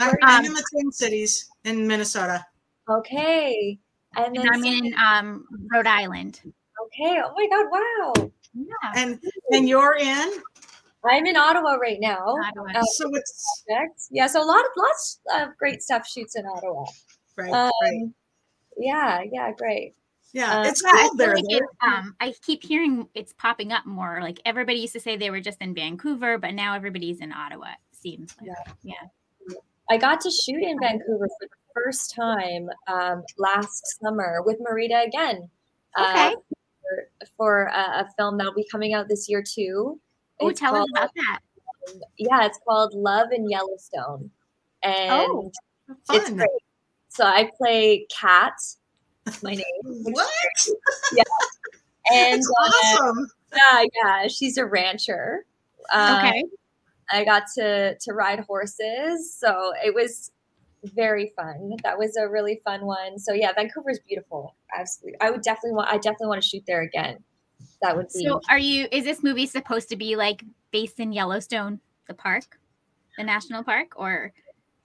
I, 0.00 0.06
Where- 0.08 0.18
I'm 0.22 0.40
Um, 0.40 0.46
in 0.46 0.52
the 0.54 0.64
Twin 0.72 0.92
Cities 0.92 1.48
in 1.64 1.86
Minnesota. 1.86 2.44
Okay. 2.88 3.78
And 4.16 4.34
then 4.34 4.46
And 4.46 4.50
I'm 4.54 4.64
in 4.64 4.94
um, 4.94 5.46
Rhode 5.72 5.86
Island. 5.86 6.40
okay. 6.84 7.20
Oh 7.24 7.32
my 7.36 7.46
god, 7.52 7.66
wow. 7.70 8.30
Yeah. 8.54 8.92
And 9.02 9.20
and 9.52 9.68
you're 9.68 9.96
in. 9.96 10.32
I'm 11.04 11.24
in 11.26 11.36
Ottawa 11.36 11.74
right 11.74 11.98
now. 12.00 12.34
Ottawa. 12.46 12.66
Uh, 12.74 12.82
So 12.98 13.10
it's. 13.14 13.64
Yeah, 14.10 14.26
so 14.26 14.42
a 14.42 14.48
lot 14.54 14.60
of 14.64 14.70
lots 14.76 15.20
of 15.34 15.56
great 15.58 15.82
stuff 15.82 16.06
shoots 16.08 16.34
in 16.36 16.44
Ottawa. 16.46 16.84
right, 17.36 17.52
Um, 17.52 17.70
right. 17.82 18.02
Yeah, 18.78 19.22
yeah, 19.30 19.52
great. 19.52 19.94
Yeah, 20.32 20.60
uh, 20.60 20.64
it's 20.68 20.82
Yeah, 20.84 20.90
I 20.94 21.02
cold 21.08 21.18
there. 21.18 21.34
like 21.34 21.44
though. 21.50 21.56
it's, 21.56 21.66
um, 21.82 22.14
I 22.20 22.34
keep 22.44 22.62
hearing 22.62 23.08
it's 23.14 23.32
popping 23.32 23.72
up 23.72 23.86
more. 23.86 24.18
Like 24.20 24.40
everybody 24.44 24.78
used 24.78 24.92
to 24.94 25.00
say 25.00 25.16
they 25.16 25.30
were 25.30 25.40
just 25.40 25.60
in 25.60 25.74
Vancouver, 25.74 26.36
but 26.38 26.54
now 26.54 26.74
everybody's 26.74 27.20
in 27.20 27.32
Ottawa. 27.32 27.66
It 27.68 27.96
seems 27.96 28.34
like. 28.40 28.50
Yeah. 28.82 28.94
I 29.88 29.96
got 29.96 30.20
to 30.22 30.30
shoot 30.30 30.62
in 30.62 30.78
Vancouver 30.80 31.28
for 31.28 31.46
the 31.48 31.48
first 31.74 32.14
time 32.14 32.68
um, 32.88 33.22
last 33.38 33.82
summer 34.02 34.42
with 34.44 34.58
Marita 34.60 35.06
again. 35.06 35.48
Okay. 35.98 36.34
Uh, 36.34 36.36
for 36.80 37.08
for 37.36 37.62
a, 37.66 38.00
a 38.00 38.08
film 38.18 38.36
that'll 38.36 38.52
be 38.54 38.66
coming 38.70 38.94
out 38.94 39.08
this 39.08 39.28
year 39.28 39.42
too. 39.42 40.00
Oh, 40.40 40.48
It's 40.48 40.60
tell 40.60 40.74
us 40.76 40.86
about 40.94 41.10
that. 41.14 41.38
Yeah, 42.18 42.44
it's 42.46 42.58
called 42.68 42.94
Love 42.94 43.28
in 43.32 43.48
Yellowstone, 43.48 44.30
and 44.82 45.10
Oh, 45.12 45.52
it's 46.10 46.30
great. 46.30 46.48
So 47.08 47.24
I 47.24 47.50
play 47.56 48.06
Kat, 48.10 48.54
my 49.42 49.54
name, 49.54 49.64
What? 49.82 50.28
Yeah. 51.12 51.22
And 52.12 52.42
That's 52.42 52.48
uh, 52.48 52.98
awesome. 53.02 53.26
yeah, 53.54 53.84
yeah, 53.94 54.28
she's 54.28 54.58
a 54.58 54.64
rancher. 54.64 55.44
Um, 55.92 56.18
okay. 56.18 56.44
I 57.10 57.24
got 57.24 57.44
to 57.56 57.96
to 57.98 58.12
ride 58.12 58.40
horses, 58.40 59.34
so 59.34 59.72
it 59.84 59.94
was 59.94 60.30
very 60.94 61.32
fun. 61.36 61.72
That 61.82 61.98
was 61.98 62.16
a 62.16 62.28
really 62.28 62.60
fun 62.64 62.84
one. 62.84 63.18
So 63.18 63.32
yeah, 63.32 63.52
Vancouver's 63.52 64.00
beautiful. 64.06 64.54
Absolutely, 64.76 65.20
I 65.20 65.30
would 65.30 65.42
definitely 65.42 65.72
want. 65.72 65.88
I 65.90 65.96
definitely 65.96 66.28
want 66.28 66.42
to 66.42 66.48
shoot 66.48 66.62
there 66.66 66.82
again. 66.82 67.18
That 67.82 67.96
would 67.96 68.08
be. 68.14 68.24
So, 68.24 68.40
are 68.48 68.58
you? 68.58 68.88
Is 68.92 69.04
this 69.04 69.22
movie 69.22 69.46
supposed 69.46 69.88
to 69.90 69.96
be 69.96 70.16
like 70.16 70.44
based 70.70 71.00
in 71.00 71.12
Yellowstone, 71.12 71.80
the 72.08 72.14
park, 72.14 72.58
the 73.16 73.24
national 73.24 73.64
park, 73.64 73.92
or? 73.96 74.32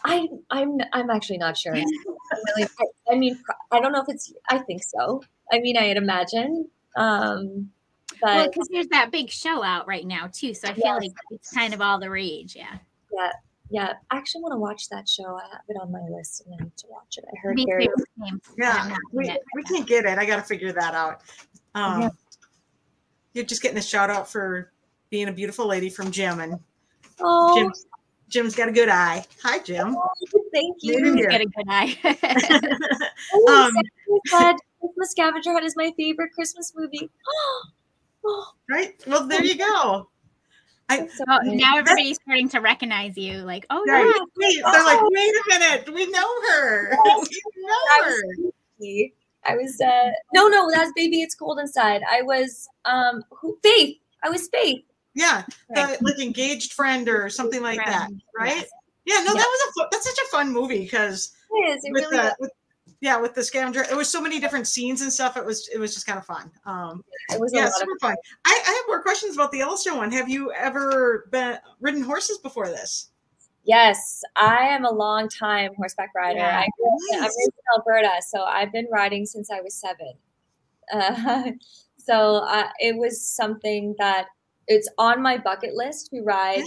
I 0.04 0.28
I'm 0.50 0.78
I'm 0.94 1.10
actually 1.10 1.38
not 1.38 1.58
sure. 1.58 1.74
really, 1.74 2.70
I, 2.80 2.86
I 3.12 3.16
mean, 3.16 3.40
I 3.72 3.80
don't 3.80 3.92
know 3.92 4.02
if 4.02 4.10
it's. 4.10 4.34
I 4.50 4.58
think 4.60 4.84
so. 4.84 5.24
I 5.52 5.60
mean, 5.60 5.78
I'd 5.78 5.98
imagine. 5.98 6.68
Um, 6.96 7.72
Well, 8.22 8.48
because 8.48 8.68
there's 8.72 8.88
that 8.88 9.12
big 9.12 9.30
show 9.30 9.64
out 9.64 9.88
right 9.88 10.06
now 10.06 10.30
too, 10.32 10.54
so 10.54 10.68
I 10.70 10.74
feel 10.74 10.86
Yes. 10.86 11.02
like 11.02 11.12
it's 11.32 11.52
kind 11.54 11.74
of 11.74 11.82
all 11.82 12.00
the 12.00 12.10
rage. 12.10 12.56
Yeah. 12.56 12.78
yeah, 13.14 13.32
Yeah, 13.70 13.94
I 14.12 14.18
actually 14.18 14.42
want 14.44 14.54
to 14.54 14.58
watch 14.60 14.90
that 14.90 15.08
show. 15.10 15.38
I 15.38 15.44
have 15.52 15.62
it 15.70 15.78
on 15.82 15.92
my 15.92 16.02
list 16.10 16.44
and 16.46 16.56
I 16.60 16.64
need 16.64 16.78
to 16.78 16.88
watch 16.90 17.18
it. 17.18 17.26
I 17.26 17.40
heard 17.42 17.56
Me 17.56 17.66
very. 17.66 17.88
too. 17.88 17.94
Same. 18.20 18.34
I'm 18.34 18.42
Yeah, 18.58 18.96
we, 19.14 19.36
we 19.56 19.64
can't 19.64 19.88
get 19.88 20.06
it. 20.06 20.18
I 20.18 20.26
got 20.26 20.36
to 20.38 20.44
figure 20.44 20.72
that 20.74 20.94
out. 20.94 21.22
Um, 21.76 22.02
Yeah. 22.02 22.10
You're 23.34 23.46
just 23.46 23.62
getting 23.62 23.78
a 23.78 23.82
shout 23.82 24.10
out 24.10 24.30
for 24.30 24.72
being 25.10 25.30
a 25.30 25.32
beautiful 25.32 25.66
lady 25.66 25.90
from 25.90 26.12
Jim, 26.12 26.40
and 26.42 26.60
Oh, 27.22 27.56
Jim, 27.56 27.72
Jim's 28.32 28.56
got 28.56 28.70
a 28.70 28.72
good 28.72 28.88
eye. 28.90 29.26
Hi, 29.44 29.60
Jim. 29.60 29.96
thank 30.54 30.78
you. 30.82 31.14
Here. 31.14 31.30
got 31.30 31.42
a 31.42 31.46
good 31.46 31.66
eye. 31.68 31.98
Oh, 33.34 33.66
Um, 33.68 33.84
Hunt. 34.32 34.62
Christmas 34.80 35.12
Scavenger 35.12 35.52
Hunt 35.52 35.66
is 35.66 35.76
my 35.76 35.94
favorite 35.98 36.32
Christmas 36.34 36.74
movie. 36.76 37.10
Oh, 38.26 38.54
right? 38.70 38.94
Well, 39.06 39.28
there 39.28 39.44
you 39.44 39.58
go. 39.58 40.10
I, 40.90 41.08
so 41.08 41.24
oh, 41.28 41.40
now 41.44 41.78
everybody's 41.78 42.18
starting 42.22 42.50
to 42.50 42.60
recognize 42.60 43.18
you. 43.18 43.38
Like, 43.40 43.66
oh 43.70 43.84
right. 43.88 44.06
yeah, 44.06 44.24
Wait, 44.38 44.62
they're 44.62 44.84
like, 44.84 45.00
wait 45.02 45.30
a 45.30 45.44
minute. 45.48 45.94
We 45.94 46.08
know 46.08 46.42
her. 46.50 46.98
we 47.06 47.40
know 47.58 48.06
her. 48.06 48.22
I 49.44 49.56
was 49.56 49.80
uh 49.82 50.12
no 50.34 50.48
no 50.48 50.70
that's 50.70 50.92
baby 50.96 51.22
it's 51.22 51.34
cold 51.36 51.60
inside. 51.60 52.02
I 52.10 52.22
was 52.22 52.68
um 52.86 53.24
who, 53.30 53.58
Faith. 53.64 53.98
I 54.24 54.30
was 54.30 54.50
Faith. 54.50 54.84
Yeah, 55.14 55.44
the, 55.70 55.98
like 56.02 56.20
engaged 56.20 56.74
friend 56.74 57.10
or 57.10 57.30
something 57.30 57.62
like 57.62 57.80
that, 57.86 58.10
right? 58.38 58.56
yes. 58.56 58.70
Yeah, 59.06 59.18
no, 59.26 59.34
that 59.34 59.38
was 59.38 59.86
a 59.86 59.88
that's 59.92 60.06
such 60.06 60.26
a 60.26 60.30
fun 60.30 60.54
movie 60.54 60.80
because 60.84 61.34
It 61.52 61.70
is. 61.76 61.84
It 61.84 61.92
with 61.92 62.04
really 62.04 62.18
the 62.18 62.36
with, 62.40 62.52
yeah 63.02 63.18
with 63.18 63.34
the 63.34 63.44
scavenger, 63.44 63.82
it 63.82 63.96
was 63.96 64.10
so 64.10 64.22
many 64.22 64.40
different 64.40 64.68
scenes 64.68 65.02
and 65.02 65.12
stuff. 65.12 65.36
It 65.36 65.46
was 65.46 65.70
it 65.74 65.80
was 65.80 65.94
just 65.94 66.06
kind 66.06 66.18
of 66.20 66.26
fun. 66.26 66.52
Um, 66.66 67.04
It 67.30 67.40
was 67.40 67.52
a 67.54 67.58
yeah, 67.58 67.70
super 67.74 67.98
fun. 68.00 68.16
I, 68.46 68.62
I 68.66 68.72
have 68.72 68.84
more 68.88 69.02
questions 69.02 69.36
about 69.36 69.52
the 69.52 69.58
Yellowstone 69.58 69.98
one. 69.98 70.12
Have 70.12 70.30
you 70.30 70.52
ever 70.52 71.28
been 71.32 71.58
ridden 71.82 72.04
horses 72.04 72.38
before 72.38 72.68
this? 72.68 73.10
Yes, 73.64 74.22
I 74.36 74.68
am 74.68 74.86
a 74.86 74.92
long 74.92 75.30
time 75.30 75.72
horseback 75.76 76.12
rider. 76.16 76.40
Yeah. 76.40 76.60
I 76.60 76.68
grew 76.78 76.88
up, 76.88 77.00
I'm 77.16 77.22
Nice. 77.22 77.38
in 77.46 77.52
Alberta, 77.76 78.22
so 78.28 78.44
I've 78.44 78.72
been 78.72 78.88
riding 78.92 79.26
since 79.26 79.52
I 79.52 79.62
was 79.62 79.76
seven. 79.76 80.14
Uh, 80.92 81.52
so 81.98 82.38
uh, 82.38 82.70
it 82.80 82.96
was 82.96 83.22
something 83.22 83.94
that 84.00 84.28
it's 84.68 84.90
on 84.98 85.22
my 85.22 85.38
bucket 85.38 85.74
list 85.74 86.10
to 86.14 86.22
ride 86.22 86.58
Yeah. 86.60 86.64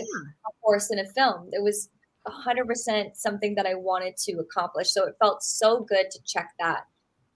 a 0.46 0.50
horse 0.62 0.90
in 0.90 0.98
a 0.98 1.07
film. 1.07 1.48
It 1.52 1.62
was 1.62 1.88
100% 2.26 3.16
something 3.16 3.54
that 3.54 3.66
I 3.66 3.74
wanted 3.74 4.16
to 4.18 4.33
accomplish. 4.38 4.90
So 4.90 5.07
it 5.07 5.16
felt 5.18 5.42
so 5.42 5.80
good 5.80 6.11
to 6.11 6.18
check 6.24 6.50
that 6.59 6.87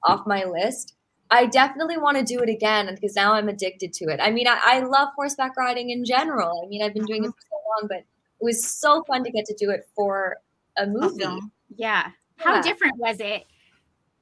off 0.05 0.27
my 0.27 0.44
list. 0.44 0.94
I 1.31 1.44
definitely 1.47 1.99
want 1.99 2.16
to 2.16 2.25
do 2.25 2.40
it 2.40 2.49
again 2.49 2.88
because 2.94 3.14
now 3.14 3.35
I'm 3.35 3.49
addicted 3.49 3.92
to 3.94 4.07
it. 4.07 4.18
I 4.23 4.31
mean, 4.31 4.49
I, 4.49 4.59
I 4.62 4.79
love 4.81 5.09
horseback 5.14 5.57
riding 5.59 5.90
in 5.90 6.05
general. 6.05 6.62
I 6.64 6.68
mean, 6.68 6.83
I've 6.83 6.94
been 6.94 7.05
doing 7.05 7.25
it 7.25 7.29
mm-hmm. 7.29 7.33
for 7.33 7.49
so 7.51 7.57
long, 7.83 7.88
but 7.88 7.99
it 7.99 8.44
was 8.44 8.66
so 8.66 9.05
fun 9.05 9.25
to 9.25 9.31
get 9.31 9.44
to 9.47 9.55
do 9.59 9.71
it 9.71 9.87
for 9.94 10.38
a 10.79 10.87
movie. 10.87 11.18
film. 11.18 11.53
yeah. 11.77 12.11
How 12.37 12.55
Yeah. 12.55 12.62
different 12.62 12.97
was 12.97 13.21
it? 13.21 13.44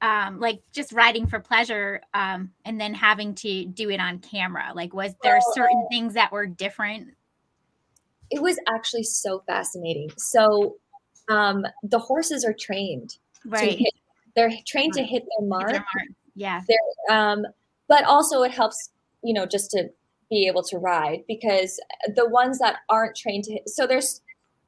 Um, 0.03 0.41
like 0.41 0.61
just 0.73 0.93
riding 0.93 1.27
for 1.27 1.41
pleasure, 1.41 2.03
um, 2.13 2.51
and 2.67 2.79
then 2.81 2.93
having 2.93 3.35
to 3.37 3.65
do 3.65 3.89
it 3.91 3.99
on 3.99 4.19
camera. 4.19 4.73
Like, 4.75 4.93
was 4.93 5.15
there 5.23 5.39
Well, 5.39 5.53
certain 5.55 5.87
things 5.91 6.15
that 6.15 6.31
were 6.33 6.45
different? 6.47 7.15
It 8.31 8.43
was 8.43 8.59
actually 8.69 9.05
so 9.05 9.43
fascinating. 9.47 10.11
So 10.19 10.77
um, 11.29 11.65
the 11.83 11.99
horses 11.99 12.45
are 12.45 12.53
trained 12.53 13.17
Right. 13.47 13.79
hit, 13.79 13.93
they're 14.35 14.53
trained 14.67 14.93
to 14.95 15.03
hit 15.03 15.23
their 15.23 15.41
Hit 15.41 15.49
mark. 15.49 15.71
their 15.71 15.81
mark. 15.95 16.09
Yeah. 16.35 16.61
um, 17.09 17.47
but 17.89 18.05
also 18.05 18.43
it 18.43 18.51
helps 18.51 18.91
you 19.23 19.33
know 19.33 19.47
just 19.47 19.71
to 19.71 19.89
be 20.29 20.47
able 20.47 20.63
to 20.65 20.77
ride 20.77 21.25
because 21.27 21.81
the 22.15 22.29
ones 22.29 22.59
that 22.59 22.81
aren't 22.91 23.17
trained 23.17 23.45
to 23.45 23.53
hit, 23.55 23.69
so 23.69 23.87
there's 23.87 24.21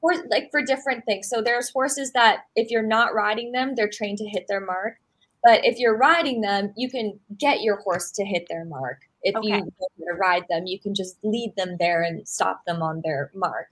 like 0.03 0.49
for 0.53 0.63
different 0.63 1.05
things 1.05 1.29
so 1.29 1.43
there's 1.43 1.69
horses 1.71 2.13
that 2.13 2.45
if 2.57 2.71
you're 2.71 2.87
not 2.87 3.13
riding 3.15 3.51
them 3.53 3.75
they're 3.75 3.91
trained 3.93 4.17
to 4.17 4.25
hit 4.29 4.47
their 4.49 4.61
mark 4.61 4.95
but 5.45 5.65
if 5.65 5.79
you're 5.79 5.97
riding 5.97 6.41
them 6.41 6.73
you 6.77 6.91
can 6.91 7.19
get 7.39 7.63
your 7.63 7.77
horse 7.81 8.11
to 8.11 8.25
hit 8.25 8.47
their 8.49 8.65
mark 8.65 9.01
if 9.23 9.35
you 9.43 9.55
Okay. 9.55 9.61
to 9.61 10.15
ride 10.19 10.45
them 10.49 10.67
you 10.67 10.79
can 10.79 10.95
just 10.95 11.19
lead 11.23 11.53
them 11.57 11.77
there 11.79 12.03
and 12.03 12.27
stop 12.27 12.65
them 12.67 12.83
on 12.83 13.01
their 13.05 13.31
mark 13.35 13.69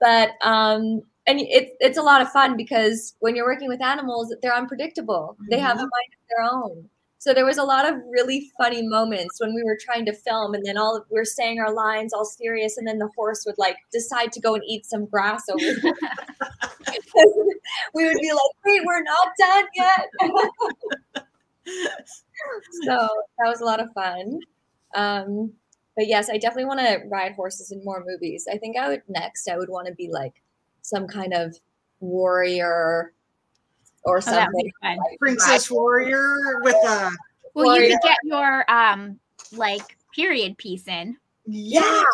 but 0.00 0.30
um 0.42 1.02
and 1.26 1.40
it's 1.40 1.72
it's 1.80 1.98
a 1.98 2.02
lot 2.02 2.20
of 2.20 2.30
fun 2.30 2.56
because 2.56 3.14
when 3.20 3.36
you're 3.36 3.46
working 3.46 3.68
with 3.68 3.82
animals 3.82 4.34
they're 4.42 4.54
unpredictable 4.54 5.36
they 5.48 5.58
have 5.58 5.76
a 5.76 5.80
mind 5.80 6.12
of 6.12 6.28
their 6.28 6.42
own 6.42 6.88
so 7.20 7.34
there 7.34 7.44
was 7.44 7.58
a 7.58 7.62
lot 7.62 7.86
of 7.86 8.00
really 8.10 8.50
funny 8.56 8.80
moments 8.80 9.38
when 9.42 9.54
we 9.54 9.62
were 9.62 9.76
trying 9.78 10.06
to 10.06 10.12
film, 10.14 10.54
and 10.54 10.64
then 10.64 10.78
all 10.78 11.04
we 11.10 11.18
were 11.18 11.26
saying 11.26 11.60
our 11.60 11.70
lines 11.70 12.14
all 12.14 12.24
serious, 12.24 12.78
and 12.78 12.88
then 12.88 12.98
the 12.98 13.10
horse 13.14 13.44
would 13.44 13.58
like 13.58 13.76
decide 13.92 14.32
to 14.32 14.40
go 14.40 14.54
and 14.54 14.64
eat 14.66 14.86
some 14.86 15.04
grass 15.04 15.42
over. 15.50 15.62
there. 15.62 15.92
we 17.94 18.06
would 18.06 18.16
be 18.22 18.32
like, 18.32 18.40
"Wait, 18.64 18.80
we're 18.86 19.02
not 19.02 19.28
done 19.38 19.64
yet." 19.76 20.08
so 22.84 23.08
that 23.38 23.48
was 23.48 23.60
a 23.60 23.64
lot 23.64 23.80
of 23.80 23.92
fun. 23.92 24.38
Um, 24.94 25.52
but 25.96 26.06
yes, 26.06 26.30
I 26.30 26.38
definitely 26.38 26.64
want 26.66 26.80
to 26.80 27.00
ride 27.10 27.32
horses 27.32 27.72
in 27.72 27.84
more 27.84 28.04
movies. 28.06 28.46
I 28.50 28.56
think 28.58 28.76
I 28.78 28.88
would 28.88 29.02
next. 29.08 29.48
I 29.48 29.56
would 29.56 29.68
want 29.68 29.86
to 29.88 29.94
be 29.94 30.08
like 30.10 30.34
some 30.82 31.06
kind 31.06 31.34
of 31.34 31.54
warrior 32.00 33.12
or 34.04 34.16
Oh, 34.16 34.20
something. 34.20 34.64
be 34.64 34.72
fun. 34.82 34.98
Princess 35.18 35.70
Warrior 35.70 36.60
with 36.62 36.76
a 36.76 37.10
Well, 37.54 37.76
you 37.76 37.88
could 37.88 38.00
get 38.02 38.16
your 38.24 38.70
um 38.70 39.18
like 39.52 39.96
period 40.14 40.56
piece 40.58 40.86
in 40.88 41.16
yes, 41.46 42.04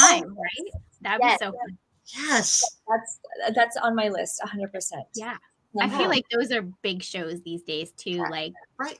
time, 0.00 0.24
right? 0.36 0.72
That'd 1.00 1.20
Yes. 1.22 1.38
be 1.38 1.44
so 1.46 1.52
fun. 1.52 1.78
yes. 2.28 2.64
That's 2.88 3.20
that's 3.54 3.76
on 3.78 3.94
my 3.94 4.08
list, 4.08 4.40
hundred 4.42 4.72
percent. 4.72 5.04
Yeah. 5.14 5.36
I 5.80 5.88
feel 5.88 6.08
like 6.08 6.24
those 6.30 6.50
are 6.50 6.62
big 6.62 7.02
shows 7.02 7.42
these 7.42 7.62
days 7.62 7.92
too. 7.92 8.24
Like 8.30 8.52
Right. 8.78 8.98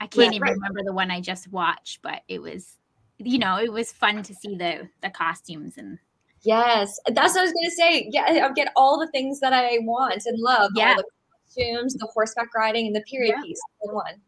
I 0.00 0.06
can't 0.06 0.28
Right, 0.28 0.34
even 0.34 0.42
right. 0.42 0.52
remember 0.54 0.82
the 0.82 0.92
one 0.92 1.10
I 1.10 1.20
just 1.20 1.50
watched, 1.52 2.00
but 2.02 2.22
it 2.28 2.40
was 2.40 2.76
you 3.18 3.38
know, 3.38 3.58
it 3.58 3.72
was 3.72 3.92
fun 3.92 4.22
to 4.22 4.34
see 4.34 4.56
the 4.56 4.88
the 5.02 5.10
costumes 5.10 5.76
and 5.78 5.98
Yes, 6.42 6.98
that's 7.06 7.32
what 7.34 7.40
I 7.40 7.44
was 7.44 7.52
gonna 7.52 7.70
say. 7.70 8.08
Yeah, 8.12 8.44
I'll 8.44 8.52
get 8.52 8.72
all 8.76 8.98
the 8.98 9.06
things 9.08 9.40
that 9.40 9.52
I 9.52 9.78
want 9.82 10.22
and 10.26 10.38
love. 10.38 10.70
Yeah. 10.74 10.90
all 10.90 10.96
the 10.96 11.04
costumes, 11.46 11.94
the 11.94 12.06
horseback 12.12 12.54
riding, 12.54 12.86
and 12.86 12.94
the 12.96 13.00
period 13.02 13.34
Yeah. 13.36 13.42
piece 13.42 13.60
in 13.82 13.94
one. 13.94 14.20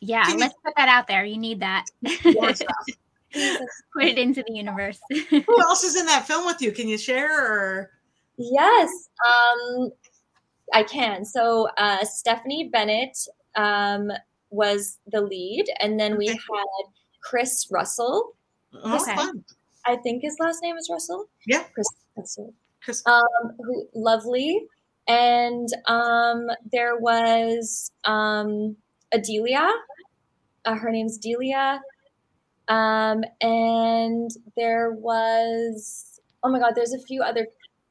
yeah, 0.00 0.24
Can 0.26 0.38
let's 0.38 0.54
put 0.64 0.74
that 0.76 0.88
out 0.88 1.06
there. 1.06 1.24
You 1.24 1.38
need 1.38 1.60
that. 1.60 1.86
Put 3.92 4.04
it 4.04 4.16
into 4.18 4.44
the 4.46 4.54
universe. 4.54 5.00
Who 5.30 5.60
else 5.60 5.82
is 5.82 5.96
in 5.96 6.06
that 6.06 6.26
film 6.26 6.46
with 6.46 6.60
you? 6.62 6.70
Can 6.70 6.86
you 6.86 6.96
share? 6.98 7.36
Or 7.36 7.90
Yes. 8.38 8.90
Um, 9.26 9.90
I 10.72 10.82
can. 10.82 11.24
So 11.24 11.68
uh, 11.76 12.04
Stephanie 12.04 12.68
Bennett 12.72 13.16
um, 13.56 14.10
was 14.50 14.98
the 15.06 15.20
lead, 15.20 15.66
and 15.80 15.98
then 16.00 16.16
we 16.16 16.26
had 16.28 16.38
Chris 17.22 17.68
Russell. 17.70 18.34
Oh, 18.82 19.00
Okay. 19.02 19.16
I 19.86 19.96
think 19.96 20.22
his 20.22 20.36
last 20.40 20.62
name 20.62 20.76
is 20.76 20.88
Russell. 20.90 21.28
Yeah. 21.46 21.64
Chris 21.74 21.86
Russell. 22.16 22.54
Chris- 22.82 23.02
Um, 23.06 23.52
who 23.58 23.86
lovely, 23.94 24.66
and 25.06 25.68
um, 25.86 26.48
there 26.72 26.96
was 26.98 27.92
um, 28.04 28.76
Adelia. 29.12 29.70
Uh, 30.64 30.74
her 30.74 30.90
name's 30.90 31.18
Delia. 31.18 31.80
Um, 32.68 33.22
and 33.42 34.30
there 34.56 34.92
was 34.92 36.20
oh 36.42 36.48
my 36.50 36.58
god, 36.58 36.72
there's 36.74 36.94
a 36.94 36.98
few 37.00 37.22
other 37.22 37.46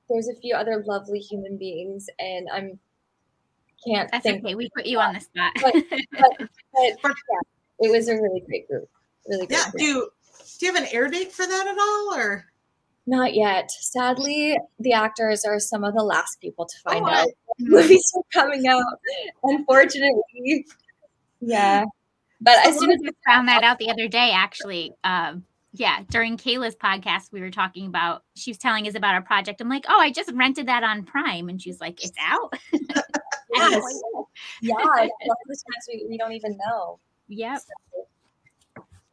there's 0.09 0.27
a 0.27 0.35
few 0.35 0.55
other 0.55 0.83
lovely 0.85 1.19
human 1.19 1.57
beings, 1.57 2.07
and 2.19 2.47
I'm 2.53 2.79
can't 3.85 4.09
That's 4.11 4.23
think. 4.23 4.45
okay. 4.45 4.55
We 4.55 4.69
put 4.75 4.85
you 4.85 4.99
on 4.99 5.13
the 5.13 5.19
spot. 5.19 5.51
But, 5.61 5.73
but, 6.11 6.31
but 7.01 7.15
yeah, 7.31 7.87
it 7.87 7.91
was 7.91 8.07
a 8.07 8.15
really 8.15 8.41
great 8.41 8.67
group. 8.67 8.89
Really 9.27 9.47
great. 9.47 9.57
Yeah. 9.57 9.71
group. 9.71 9.79
Do 9.79 9.85
you, 9.85 10.09
do 10.59 10.65
you 10.65 10.73
have 10.73 10.83
an 10.83 10.89
air 10.91 11.07
date 11.09 11.31
for 11.31 11.45
that 11.45 11.67
at 11.67 11.77
all, 11.77 12.13
or? 12.15 12.45
Not 13.05 13.33
yet. 13.33 13.69
Sadly, 13.71 14.57
the 14.79 14.93
actors 14.93 15.43
are 15.43 15.59
some 15.59 15.83
of 15.83 15.93
the 15.93 16.03
last 16.03 16.39
people 16.39 16.65
to 16.65 16.75
find 16.79 17.03
Oh, 17.05 17.09
out 17.09 17.27
movies 17.59 18.13
are 18.15 18.23
coming 18.31 18.65
out. 18.67 18.81
Unfortunately, 19.43 20.65
yeah. 21.41 21.83
But 22.39 22.65
as 22.65 22.79
soon 22.79 22.91
as 22.91 22.99
just 23.01 23.17
found 23.25 23.47
that 23.49 23.63
out 23.63 23.77
the 23.79 23.89
other 23.89 24.07
day, 24.07 24.31
actually. 24.33 24.93
Um, 25.03 25.43
yeah, 25.75 26.03
during 26.09 26.37
Kayla's 26.37 26.75
podcast, 26.75 27.31
we 27.31 27.41
were 27.41 27.49
talking 27.49 27.87
about. 27.87 28.23
She 28.35 28.51
was 28.51 28.59
telling 28.59 28.87
us 28.87 28.93
about 28.95 29.15
our 29.15 29.21
project. 29.23 29.59
I'm 29.59 29.69
like, 29.69 29.85
oh, 29.89 29.99
I 29.99 30.11
just 30.11 30.31
rented 30.33 30.67
that 30.67 30.83
on 30.83 31.03
Prime, 31.03 31.49
and 31.49 31.59
she's 31.61 31.81
like, 31.81 32.03
it's 32.03 32.17
out. 32.21 32.53
yes, 33.55 34.01
yeah, 34.61 34.75
a 34.75 34.77
lot 34.77 35.01
of 35.01 35.09
the 35.47 35.55
times 35.55 35.85
we, 35.87 36.05
we 36.09 36.17
don't 36.17 36.33
even 36.33 36.57
know. 36.67 36.99
Yep, 37.27 37.59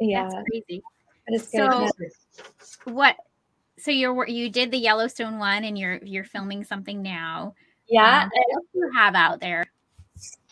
Yeah, 0.00 0.28
that's 0.30 0.44
crazy. 0.50 0.82
but 1.26 1.34
it's 1.34 1.50
good. 1.50 1.90
So-. 2.32 2.92
What? 2.92 3.16
So 3.78 3.90
you're 3.90 4.26
you 4.28 4.50
did 4.50 4.70
the 4.70 4.76
Yellowstone 4.78 5.38
one, 5.38 5.64
and 5.64 5.78
you're 5.78 5.98
you're 6.04 6.24
filming 6.24 6.64
something 6.64 7.00
now. 7.00 7.54
yeah. 7.88 8.24
Um, 8.24 8.30
what 8.34 8.54
else 8.54 8.66
do 8.74 8.78
you 8.80 8.90
have 8.94 9.14
out 9.14 9.40
there? 9.40 9.64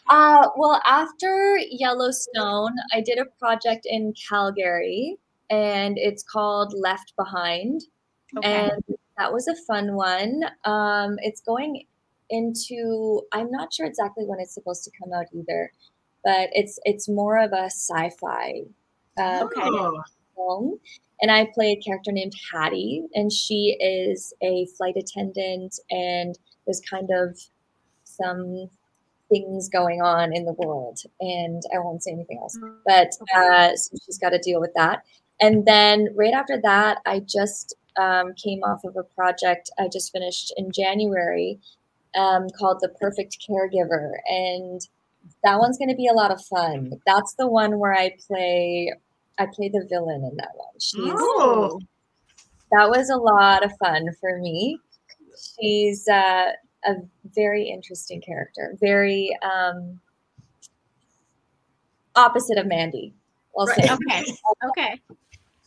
Uh, 0.09 0.49
well, 0.57 0.81
after 0.87 1.59
Yellowstone, 1.71 2.75
I 2.95 3.03
did 3.03 3.19
a 3.19 3.27
project 3.39 3.85
in 3.85 4.15
Calgary, 4.27 5.19
and 5.51 5.99
it's 5.99 6.23
called 6.23 6.75
Left 6.77 7.15
Behind. 7.17 7.83
Okay. 8.37 8.71
and 8.71 8.83
that 9.17 9.33
was 9.33 9.49
a 9.49 9.55
fun 9.67 9.95
one. 9.95 10.45
Um, 10.65 11.17
it's 11.23 11.41
going 11.41 11.85
into 12.31 13.23
I'm 13.33 13.51
not 13.51 13.73
sure 13.73 13.87
exactly 13.87 14.25
when 14.25 14.39
it's 14.39 14.55
supposed 14.55 14.85
to 14.85 14.91
come 15.03 15.13
out 15.13 15.27
either, 15.33 15.73
but 16.25 16.51
it's 16.53 16.79
it's 16.85 17.09
more 17.09 17.39
of 17.39 17.53
a 17.53 17.67
sci-fi 17.67 18.63
uh, 19.19 19.41
Okay. 19.45 19.61
Oh, 19.65 20.03
film. 20.37 20.79
And 21.21 21.31
I 21.33 21.49
play 21.53 21.73
a 21.73 21.83
character 21.83 22.13
named 22.13 22.35
Hattie, 22.53 23.05
and 23.15 23.33
she 23.33 23.77
is 23.81 24.33
a 24.41 24.67
flight 24.77 24.97
attendant, 24.97 25.81
and 25.91 26.39
there's 26.65 26.81
kind 26.89 27.11
of 27.11 27.37
some 28.05 28.71
things 29.29 29.69
going 29.69 30.01
on 30.01 30.35
in 30.35 30.45
the 30.45 30.53
world, 30.53 31.01
and 31.21 31.63
I 31.75 31.79
won't 31.81 32.03
say 32.05 32.13
anything 32.13 32.39
else 32.41 32.57
but 32.87 33.13
uh, 33.35 33.77
so 33.77 33.97
she's 34.07 34.19
got 34.19 34.31
to 34.31 34.39
deal 34.39 34.61
with 34.61 34.73
that. 34.75 35.03
And 35.41 35.65
then 35.67 36.09
right 36.17 36.35
after 36.35 36.61
that, 36.63 36.99
I 37.07 37.21
just 37.21 37.75
um, 37.97 38.33
came 38.35 38.63
off 38.63 38.85
of 38.85 38.97
a 38.97 39.03
project 39.03 39.71
I 39.79 39.89
just 39.89 40.13
finished 40.13 40.53
in 40.57 40.71
January 40.73 41.59
um, 42.17 42.49
called 42.59 42.79
The 42.81 42.89
Perfect 43.01 43.39
Caregiver, 43.49 44.13
and 44.29 44.81
that 45.45 45.59
one's 45.59 45.79
going 45.79 45.91
to 45.91 45.97
be 45.97 46.07
a 46.09 46.13
lot 46.13 46.31
of 46.31 46.43
fun. 46.45 47.01
That's 47.07 47.35
the 47.35 47.47
one 47.47 47.79
where 47.79 47.95
I 47.95 48.17
play. 48.27 48.93
I 49.39 49.47
play 49.47 49.69
the 49.69 49.87
villain 49.89 50.25
in 50.25 50.37
that 50.37 50.51
one. 50.55 50.69
She's 50.81 51.13
Oh. 51.15 51.79
that 52.73 52.89
was 52.91 53.09
a 53.11 53.17
lot 53.17 53.65
of 53.65 53.71
fun 53.79 54.09
for 54.21 54.39
me. 54.39 54.81
She's 55.61 56.09
uh, 56.09 56.51
a 56.85 56.95
very 57.37 57.69
interesting 57.69 58.21
character, 58.21 58.77
very 58.81 59.37
um, 59.43 60.01
opposite 62.17 62.59
of 62.59 62.67
Mandy. 62.67 63.15
I'll 63.57 63.67
Right. 63.67 63.77
say 63.77 63.93
Okay. 63.93 64.25
Okay. 64.71 65.01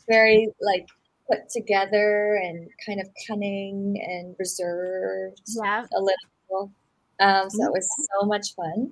Very 0.08 0.48
like 0.62 0.88
put 1.30 1.50
together 1.50 2.40
and 2.44 2.70
kind 2.86 3.00
of 3.00 3.08
cunning 3.28 4.02
and 4.06 4.36
reserved 4.40 5.42
Yeah. 5.48 5.86
a 5.96 6.00
little. 6.02 6.72
Um, 7.20 7.50
so 7.50 7.64
it 7.66 7.72
was 7.72 7.88
so 8.20 8.26
much 8.26 8.54
fun. 8.56 8.92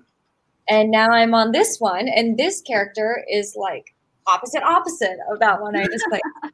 And 0.69 0.91
now 0.91 1.09
I'm 1.09 1.33
on 1.33 1.51
this 1.51 1.77
one, 1.79 2.07
and 2.07 2.37
this 2.37 2.61
character 2.61 3.25
is 3.29 3.55
like 3.57 3.95
opposite 4.27 4.61
opposite 4.63 5.17
of 5.31 5.39
that 5.39 5.59
one 5.59 5.75
I 5.75 5.85
just 5.85 6.05
played. 6.09 6.21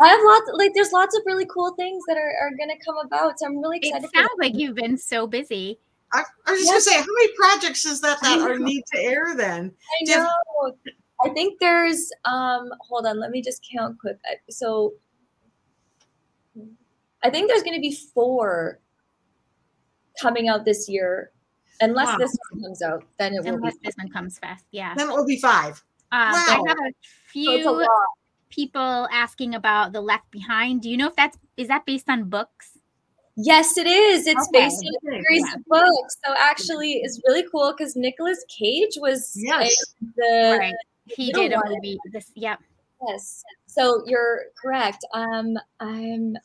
I 0.00 0.08
have 0.08 0.20
lots 0.24 0.50
like 0.54 0.72
there's 0.74 0.92
lots 0.92 1.16
of 1.16 1.22
really 1.26 1.46
cool 1.46 1.74
things 1.74 2.02
that 2.08 2.16
are, 2.16 2.32
are 2.40 2.50
gonna 2.58 2.78
come 2.84 2.96
about. 3.04 3.38
So 3.38 3.46
I'm 3.46 3.58
really 3.60 3.78
excited. 3.78 4.04
It 4.04 4.06
excited. 4.06 4.28
sounds 4.28 4.38
like 4.38 4.52
you've 4.56 4.74
been 4.76 4.96
so 4.96 5.26
busy. 5.26 5.78
I, 6.12 6.22
I 6.46 6.52
was 6.52 6.60
just 6.60 6.70
Yes. 6.72 6.86
gonna 6.86 6.96
say, 6.96 7.00
how 7.00 7.14
many 7.18 7.32
projects 7.36 7.84
is 7.84 8.00
that 8.02 8.20
that 8.22 8.38
are 8.40 8.58
need 8.58 8.84
to 8.94 9.00
air 9.00 9.34
then? 9.36 9.72
I 10.00 10.04
Do 10.04 10.10
you 10.12 10.16
have- 10.18 10.26
know. 10.62 10.74
I 11.24 11.28
think 11.30 11.60
there's 11.60 12.10
um 12.24 12.70
hold 12.80 13.06
on, 13.06 13.18
let 13.20 13.30
me 13.30 13.42
just 13.42 13.66
count 13.72 13.98
quick. 13.98 14.18
Uh, 14.30 14.34
So 14.50 14.94
I 17.22 17.30
think 17.30 17.48
there's 17.48 17.62
gonna 17.62 17.80
be 17.80 17.96
four 18.14 18.80
coming 20.20 20.48
out 20.48 20.64
this 20.64 20.88
year. 20.88 21.30
Unless 21.80 22.08
Wow. 22.08 22.18
this 22.18 22.36
one 22.50 22.62
comes 22.62 22.82
out, 22.82 23.04
then 23.18 23.32
it 23.34 23.38
will 23.38 23.44
be 23.44 23.48
Unless 23.50 23.76
this 23.82 23.94
one 23.96 24.08
comes 24.10 24.38
fast. 24.38 24.64
Yeah. 24.70 24.94
Then 24.94 25.08
it 25.10 25.12
will 25.16 25.26
be 25.26 25.38
five. 25.40 25.82
Um, 26.12 26.32
Wow. 26.32 26.44
I 26.48 26.68
have 26.68 26.76
a 26.78 26.92
so 26.92 27.80
a 27.80 27.84
few 27.84 27.88
people 28.50 29.08
asking 29.10 29.54
about 29.54 29.92
the 29.92 30.00
Left 30.00 30.30
Behind. 30.30 30.82
Do 30.82 30.90
you 30.90 30.96
know 30.96 31.08
if 31.08 31.16
that's 31.16 31.38
is 31.56 31.68
that 31.68 31.84
based 31.86 32.08
on 32.08 32.28
books? 32.28 32.78
Yes, 33.36 33.78
it 33.78 33.86
is. 33.86 34.26
It's 34.26 34.48
Okay. 34.48 34.64
based 34.64 34.84
on 34.84 34.94
a 34.94 35.22
series 35.22 35.44
Yeah. 35.48 35.54
of 35.54 35.64
books. 35.66 36.16
So 36.24 36.34
actually 36.36 37.00
it's 37.02 37.18
really 37.26 37.44
cool 37.50 37.72
because 37.76 37.96
Nicolas 37.96 38.44
Cage 38.48 38.98
was 38.98 39.32
Yes. 39.34 39.74
in 40.02 40.12
the 40.16 40.56
right. 40.58 40.74
He 41.06 41.26
middle 41.28 41.42
did 41.42 41.52
a 41.52 41.56
one. 41.56 41.72
movie. 41.74 41.98
This. 42.12 42.30
Yep. 42.34 42.58
Yes. 43.08 43.42
So 43.66 44.02
you're 44.06 44.42
correct. 44.60 45.04
Um 45.14 45.56
I'm 45.80 46.36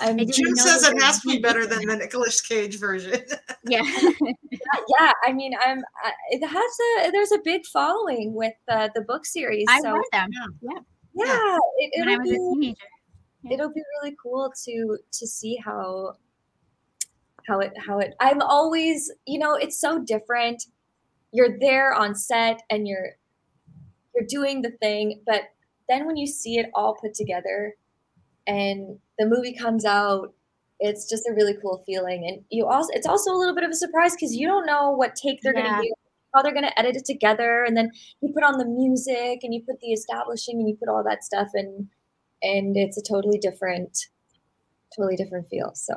I'm 0.00 0.18
Jim 0.18 0.54
says 0.56 0.84
it 0.84 1.00
has 1.02 1.20
to 1.20 1.28
be 1.28 1.38
better 1.38 1.66
than 1.66 1.86
the 1.86 1.96
Nicolas 1.96 2.40
Cage 2.40 2.78
version. 2.78 3.20
Yeah. 3.64 3.82
yeah 4.10 5.12
i 5.24 5.32
mean 5.32 5.52
i'm 5.64 5.78
I, 6.02 6.10
it 6.30 6.44
has 6.44 7.06
a 7.06 7.12
there's 7.12 7.30
a 7.30 7.38
big 7.44 7.64
following 7.66 8.34
with 8.34 8.54
uh, 8.68 8.88
the 8.96 9.02
book 9.02 9.24
series 9.24 9.66
I 9.68 9.80
so 9.80 9.92
read 9.92 10.02
them. 10.10 10.30
Yeah. 10.60 10.70
Yeah. 11.14 11.26
yeah 11.26 11.58
it, 11.78 12.00
When 12.00 12.08
I 12.08 12.12
it'll 12.14 12.22
was 12.22 12.28
a 12.28 12.32
be 12.32 12.38
teenager. 12.60 12.76
Yeah. 13.44 13.52
it'll 13.54 13.72
be 13.72 13.82
really 14.02 14.16
cool 14.20 14.52
to 14.64 14.98
to 15.12 15.26
see 15.28 15.56
how 15.64 16.16
how 17.46 17.60
it 17.60 17.72
how 17.78 18.00
it 18.00 18.14
i'm 18.18 18.42
always 18.42 19.12
you 19.26 19.38
know 19.38 19.54
it's 19.54 19.80
so 19.80 20.00
different 20.00 20.64
you're 21.32 21.56
there 21.60 21.94
on 21.94 22.16
set 22.16 22.62
and 22.68 22.88
you're 22.88 23.10
you're 24.14 24.26
doing 24.28 24.62
the 24.62 24.70
thing 24.82 25.20
but 25.26 25.42
then 25.88 26.06
when 26.06 26.16
you 26.16 26.26
see 26.26 26.58
it 26.58 26.66
all 26.74 26.94
put 27.00 27.14
together 27.14 27.74
and 28.46 28.98
the 29.18 29.26
movie 29.26 29.54
comes 29.54 29.84
out 29.84 30.34
it's 30.80 31.08
just 31.08 31.26
a 31.28 31.32
really 31.32 31.54
cool 31.62 31.82
feeling 31.86 32.26
and 32.28 32.44
you 32.50 32.66
also 32.66 32.88
it's 32.92 33.06
also 33.06 33.30
a 33.32 33.38
little 33.38 33.54
bit 33.54 33.64
of 33.64 33.70
a 33.70 33.74
surprise 33.76 34.14
because 34.14 34.34
you 34.34 34.46
don't 34.46 34.66
know 34.66 34.90
what 34.90 35.14
take 35.14 35.40
they're 35.42 35.54
Yeah. 35.54 35.62
going 35.62 35.76
to 35.76 35.82
do 35.82 35.92
how 36.34 36.42
they're 36.42 36.52
going 36.54 36.64
to 36.64 36.78
edit 36.78 36.96
it 36.96 37.04
together 37.04 37.62
and 37.64 37.76
then 37.76 37.90
you 38.22 38.32
put 38.32 38.42
on 38.42 38.56
the 38.58 38.64
music 38.64 39.40
and 39.42 39.52
you 39.54 39.62
put 39.68 39.78
the 39.80 39.92
establishing 39.92 40.58
and 40.58 40.68
you 40.68 40.74
put 40.76 40.88
all 40.88 41.04
that 41.04 41.22
stuff 41.22 41.48
and 41.54 41.88
and 42.42 42.76
it's 42.76 42.96
a 42.96 43.02
totally 43.02 43.38
different 43.38 44.06
totally 44.96 45.14
different 45.16 45.46
feel 45.48 45.72
so 45.74 45.94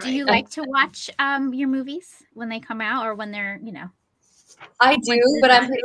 Do 0.00 0.12
you 0.12 0.24
Right. 0.24 0.34
like 0.44 0.50
to 0.50 0.62
watch 0.62 1.10
um 1.18 1.52
your 1.54 1.68
movies 1.68 2.22
when 2.34 2.48
they 2.48 2.60
come 2.60 2.80
out 2.80 3.04
or 3.06 3.14
when 3.14 3.30
they're 3.32 3.58
you 3.62 3.72
know? 3.72 3.88
i 4.80 4.94
do 4.96 5.20
but 5.40 5.50
i'm 5.50 5.66
pretty 5.66 5.82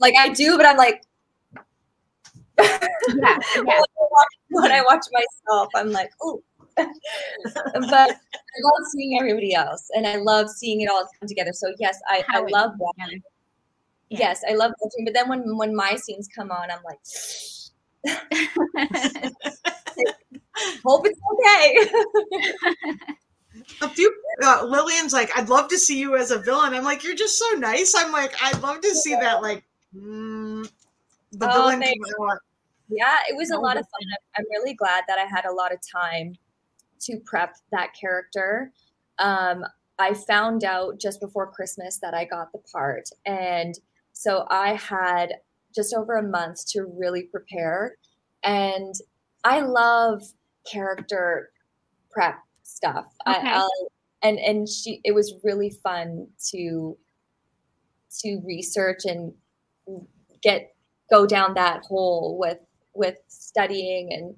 like 0.00 0.14
i 0.18 0.28
do 0.28 0.56
but 0.56 0.66
i'm 0.66 0.76
like 0.76 1.02
Yeah. 2.58 3.38
Yeah. 3.56 3.80
when 4.50 4.70
I 4.70 4.82
watch 4.82 5.04
myself, 5.12 5.68
I'm 5.74 5.90
like, 5.90 6.10
oh. 6.22 6.40
but 6.76 6.86
I 7.92 8.58
love 8.62 8.86
seeing 8.92 9.18
everybody 9.18 9.54
else, 9.54 9.88
and 9.96 10.06
I 10.06 10.16
love 10.16 10.48
seeing 10.48 10.80
it 10.80 10.88
all 10.88 11.06
come 11.18 11.28
together. 11.28 11.52
So 11.52 11.72
yes, 11.78 11.98
I, 12.08 12.18
I 12.28 12.32
How 12.32 12.44
it 12.44 12.52
love 12.52 12.70
comes 12.70 12.80
watching. 12.80 13.22
Yeah. 14.10 14.18
Yes, 14.20 14.42
I 14.48 14.54
love 14.54 14.72
watching. 14.80 15.04
But 15.04 15.14
then 15.14 15.28
when 15.28 15.56
when 15.56 15.74
my 15.74 15.96
scenes 15.96 16.28
come 16.34 16.50
on, 16.50 16.68
I'm 16.70 16.82
like, 16.84 17.00
hope 20.84 21.06
it's 21.06 21.20
okay. 21.32 21.76
A 23.82 23.88
few 23.88 24.14
uh, 24.42 24.64
Lillian's 24.64 25.12
like, 25.12 25.30
I'd 25.36 25.48
love 25.48 25.68
to 25.68 25.78
see 25.78 25.98
you 25.98 26.16
as 26.16 26.30
a 26.30 26.38
villain. 26.38 26.74
I'm 26.74 26.84
like, 26.84 27.04
you're 27.04 27.14
just 27.14 27.38
so 27.38 27.48
nice. 27.56 27.94
I'm 27.96 28.12
like, 28.12 28.34
I'd 28.42 28.60
love 28.62 28.80
to 28.80 28.90
see 28.94 29.14
that. 29.14 29.42
Like, 29.42 29.64
mm, 29.94 30.70
the 31.32 31.48
Oh, 31.50 31.52
villain. 31.52 31.80
thanks. 31.80 32.12
come 32.14 32.30
out. 32.30 32.38
yeah, 32.88 33.18
it 33.28 33.36
was 33.36 33.50
a 33.50 33.58
lot 33.58 33.76
of 33.76 33.84
fun. 33.88 34.08
I'm- 34.10 34.18
I'm 34.38 34.44
really 34.50 34.74
glad 34.74 35.04
that 35.08 35.18
I 35.18 35.24
had 35.24 35.44
a 35.46 35.52
lot 35.52 35.72
of 35.72 35.78
time 35.80 36.34
to 37.00 37.18
prep 37.20 37.56
that 37.70 37.92
character. 37.94 38.72
Um, 39.18 39.64
I 39.98 40.14
found 40.14 40.64
out 40.64 40.98
just 40.98 41.20
before 41.20 41.50
Christmas 41.52 41.98
that 41.98 42.14
I 42.14 42.24
got 42.24 42.50
the 42.52 42.58
part. 42.72 43.08
And 43.26 43.74
so 44.12 44.46
I 44.50 44.74
had 44.74 45.34
just 45.74 45.94
over 45.94 46.16
a 46.16 46.22
month 46.22 46.66
to 46.68 46.84
really 46.84 47.24
prepare. 47.24 47.96
And 48.42 48.94
I 49.44 49.60
love 49.60 50.22
character 50.70 51.52
prep 52.10 52.36
stuff. 52.62 53.06
Okay. 53.26 53.38
I, 53.48 53.58
I'll, 53.60 53.88
and 54.22 54.38
and 54.38 54.68
she 54.68 55.00
it 55.04 55.12
was 55.12 55.34
really 55.44 55.70
fun 55.70 56.28
to 56.50 56.96
to 58.20 58.40
research 58.44 59.04
and 59.04 59.32
get 60.42 60.74
go 61.10 61.26
down 61.26 61.54
that 61.54 61.84
hole 61.84 62.38
with 62.38 62.58
with 62.94 63.16
studying 63.28 64.12
and 64.12 64.34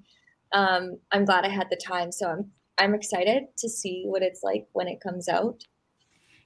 um, 0.52 0.98
I'm 1.12 1.24
glad 1.24 1.44
I 1.44 1.48
had 1.48 1.68
the 1.70 1.76
time. 1.76 2.12
So 2.12 2.28
I'm 2.28 2.50
I'm 2.78 2.94
excited 2.94 3.44
to 3.58 3.68
see 3.68 4.04
what 4.06 4.22
it's 4.22 4.42
like 4.42 4.66
when 4.72 4.88
it 4.88 5.00
comes 5.00 5.28
out. 5.28 5.64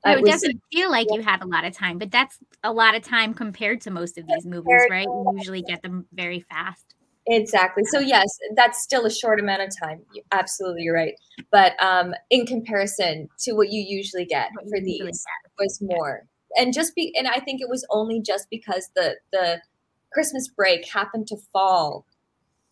No, 0.04 0.12
it, 0.12 0.24
doesn't 0.24 0.62
feel 0.72 0.90
like 0.90 1.08
yeah. 1.10 1.16
you 1.16 1.22
had 1.22 1.42
a 1.42 1.46
lot 1.46 1.64
of 1.64 1.76
time, 1.76 1.98
but 1.98 2.10
that's 2.10 2.38
a 2.64 2.72
lot 2.72 2.94
of 2.94 3.02
time 3.02 3.34
compared 3.34 3.82
to 3.82 3.90
most 3.90 4.16
of 4.16 4.26
these 4.26 4.46
movies, 4.46 4.86
right? 4.88 5.04
You 5.04 5.32
usually 5.36 5.60
get 5.60 5.82
them 5.82 6.06
very 6.12 6.40
fast. 6.48 6.94
Exactly. 7.26 7.84
So 7.84 7.98
yes, 7.98 8.26
that's 8.56 8.82
still 8.82 9.04
a 9.04 9.10
short 9.10 9.40
amount 9.40 9.62
of 9.62 9.68
time. 9.78 10.00
Absolutely, 10.32 10.84
you're 10.84 10.94
right. 10.94 11.14
But 11.52 11.80
um, 11.82 12.14
in 12.30 12.46
comparison 12.46 13.28
to 13.40 13.52
what 13.52 13.70
you 13.70 13.84
usually 13.86 14.24
get 14.24 14.50
for 14.70 14.80
these, 14.80 15.24
was 15.58 15.78
more. 15.82 16.26
And 16.56 16.72
just 16.72 16.94
be, 16.94 17.14
and 17.16 17.28
I 17.28 17.40
think 17.40 17.60
it 17.60 17.68
was 17.68 17.86
only 17.90 18.20
just 18.20 18.48
because 18.50 18.90
the 18.94 19.16
the 19.32 19.60
Christmas 20.12 20.48
break 20.48 20.86
happened 20.88 21.28
to 21.28 21.36
fall 21.52 22.04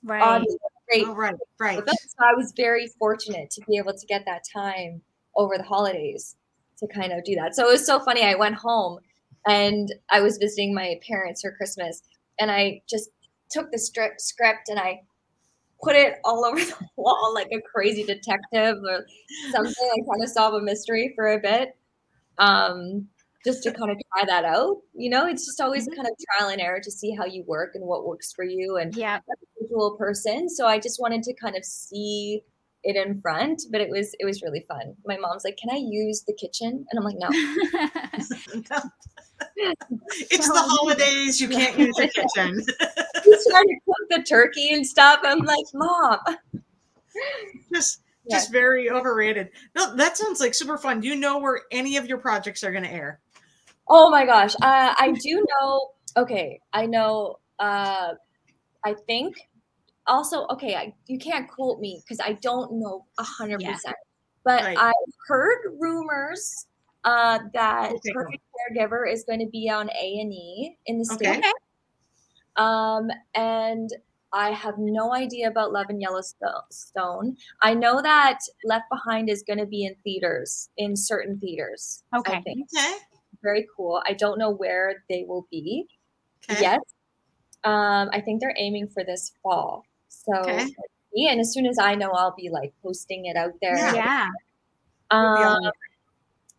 right. 0.03 0.45
great. 0.88 1.05
Oh, 1.07 1.14
right, 1.14 1.35
right. 1.61 1.79
So 1.79 2.25
I 2.25 2.35
was 2.35 2.53
very 2.57 2.88
fortunate 2.99 3.51
to 3.51 3.61
be 3.69 3.77
able 3.77 3.93
to 3.95 4.07
get 4.07 4.25
that 4.27 4.43
time 4.53 5.03
over 5.37 5.57
the 5.57 5.64
holidays 5.64 6.37
to 6.79 6.87
kind 6.88 7.12
of 7.12 7.25
do 7.25 7.35
that. 7.37 7.55
So 7.55 7.69
it 7.69 7.73
was 7.73 7.87
so 7.87 8.01
funny. 8.01 8.23
I 8.23 8.35
went 8.35 8.57
home 8.57 8.99
and 9.47 9.93
I 10.11 10.21
was 10.21 10.38
visiting 10.38 10.75
my 10.75 10.99
parents 11.07 11.43
for 11.43 11.53
Christmas, 11.53 12.03
and 12.38 12.51
I 12.51 12.83
just 12.88 13.11
took 13.51 13.71
the 13.71 13.79
strip 13.79 14.21
script 14.21 14.69
and 14.69 14.79
I 14.79 15.03
put 15.83 15.97
it 15.97 16.19
all 16.25 16.45
over 16.45 16.59
the 16.59 16.77
wall 16.97 17.33
like 17.35 17.49
a 17.53 17.61
crazy 17.61 18.05
detective 18.05 18.79
or 18.83 19.07
something. 19.53 19.75
I 19.79 20.11
kind 20.11 20.23
of 20.23 20.29
solve 20.29 20.55
a 20.55 20.61
mystery 20.61 21.12
for 21.14 21.33
a 21.33 21.38
bit. 21.38 21.77
Um, 22.38 23.09
just 23.44 23.62
to 23.62 23.72
kind 23.72 23.90
of 23.90 23.96
try 24.12 24.24
that 24.27 24.44
out. 24.44 24.79
You 24.94 25.11
know, 25.11 25.27
it's 25.27 25.46
just 25.46 25.61
always 25.61 25.87
mm-hmm. 25.87 25.96
kind 25.96 26.09
of 26.09 26.14
trial 26.37 26.51
and 26.51 26.61
error 26.61 26.81
to 26.83 26.90
see 26.90 27.14
how 27.14 27.24
you 27.24 27.44
work 27.46 27.72
and 27.74 27.85
what 27.85 28.07
works 28.07 28.33
for 28.33 28.44
you. 28.44 28.77
And 28.77 28.94
yeah, 28.94 29.20
visual 29.61 29.96
person, 29.96 30.48
so 30.48 30.66
I 30.66 30.79
just 30.79 31.01
wanted 31.01 31.22
to 31.24 31.35
kind 31.35 31.57
of 31.57 31.64
see 31.64 32.42
it 32.85 32.96
in 32.96 33.20
front. 33.20 33.62
But 33.70 33.81
it 33.81 33.90
was 33.90 34.14
it 34.18 34.24
was 34.24 34.42
really 34.42 34.64
fun. 34.68 34.94
My 35.07 35.16
mom's 35.16 35.44
like, 35.44 35.57
"Can 35.57 35.70
I 35.70 35.79
use 35.79 36.24
the 36.27 36.35
kitchen?" 36.35 36.87
And 36.90 36.98
I'm 36.98 37.05
like, 37.05 37.16
"No." 37.18 37.29
no. 38.70 38.90
it's 40.31 40.48
the 40.48 40.55
holidays. 40.55 41.40
You 41.40 41.48
can't 41.48 41.79
use 41.79 41.94
the 41.96 42.09
kitchen. 42.09 42.57
He's 43.24 43.46
trying 43.48 43.64
to 43.64 43.77
cook 43.85 44.09
the 44.11 44.22
turkey 44.29 44.72
and 44.72 44.87
stuff. 44.87 45.20
I'm 45.22 45.40
like, 45.40 45.66
"Mom." 45.74 46.18
Just 47.72 48.01
just 48.31 48.53
very 48.53 48.90
overrated. 48.90 49.51
No, 49.74 49.96
that 49.96 50.16
sounds 50.16 50.40
like 50.40 50.55
super 50.55 50.77
fun. 50.77 51.01
Do 51.01 51.09
you 51.09 51.16
know 51.16 51.38
where 51.38 51.62
any 51.70 51.96
of 51.96 52.07
your 52.07 52.18
projects 52.18 52.62
are 52.62 52.70
going 52.70 52.85
to 52.85 52.92
air? 52.92 53.20
Oh 53.88 54.11
my 54.11 54.24
gosh. 54.27 54.55
Uh, 54.57 54.94
I 54.96 55.14
do 55.18 55.44
know. 55.61 55.90
Okay. 56.16 56.61
I 56.72 56.87
know. 56.87 57.38
Uh, 57.59 58.14
I 58.85 58.94
think 59.07 59.37
also, 60.07 60.46
okay, 60.51 60.74
I, 60.74 60.94
you 61.07 61.18
can't 61.18 61.48
quote 61.48 61.81
me 61.81 62.03
because 62.05 62.20
I 62.24 62.35
don't 62.35 62.81
know 62.81 63.07
a 63.18 63.22
hundred 63.22 63.61
percent, 63.61 63.96
but 64.44 64.62
right. 64.62 64.77
I 64.79 64.92
heard 65.27 65.59
rumors 65.79 66.66
uh, 67.05 67.40
that 67.55 67.92
okay. 67.92 68.12
Perfect 68.12 68.42
Caregiver 68.77 69.11
is 69.11 69.24
going 69.24 69.40
to 69.40 69.48
be 69.51 69.70
on 69.70 69.90
A 69.90 70.18
and 70.20 70.33
E 70.33 70.77
in 70.87 70.98
the 70.98 71.05
state. 71.05 71.38
Okay. 71.38 71.53
Um, 72.57 73.09
and 73.35 73.90
I 74.33 74.51
have 74.51 74.74
no 74.79 75.14
idea 75.14 75.48
about 75.48 75.72
Love 75.72 75.87
and 75.88 76.03
Yellowstone. 76.03 77.37
I 77.62 77.74
know 77.74 78.03
that 78.03 78.40
Left 78.64 78.85
Behind 78.90 79.31
is 79.31 79.42
going 79.42 79.59
to 79.59 79.66
be 79.66 79.85
in 79.85 79.94
theaters, 80.05 80.68
in 80.77 80.96
certain 80.96 81.38
theaters. 81.38 82.03
Okay. 82.16 82.38
Okay. 82.38 82.94
Very 83.42 83.66
cool. 83.77 84.03
I 84.07 84.14
don't 84.14 84.38
know 84.38 84.51
where 84.51 85.05
they 85.09 85.24
will 85.27 85.46
be 85.51 85.87
okay. 86.51 86.61
yet. 86.61 86.81
Um, 87.64 88.09
I 88.12 88.20
think 88.20 88.40
they're 88.40 88.55
aiming 88.57 88.88
for 88.88 89.05
this 89.05 89.33
fall. 89.42 89.85
So, 90.09 90.33
okay. 90.40 90.68
yeah, 91.14 91.31
and 91.33 91.40
as 91.40 91.53
soon 91.53 91.66
as 91.66 91.79
I 91.79 91.94
know, 91.94 92.11
I'll 92.11 92.35
be 92.37 92.51
like 92.51 92.72
posting 92.83 93.27
it 93.27 93.37
out 93.37 93.55
there. 93.61 93.77
Yeah. 93.77 93.94
yeah. 93.94 94.29
Um, 95.11 95.70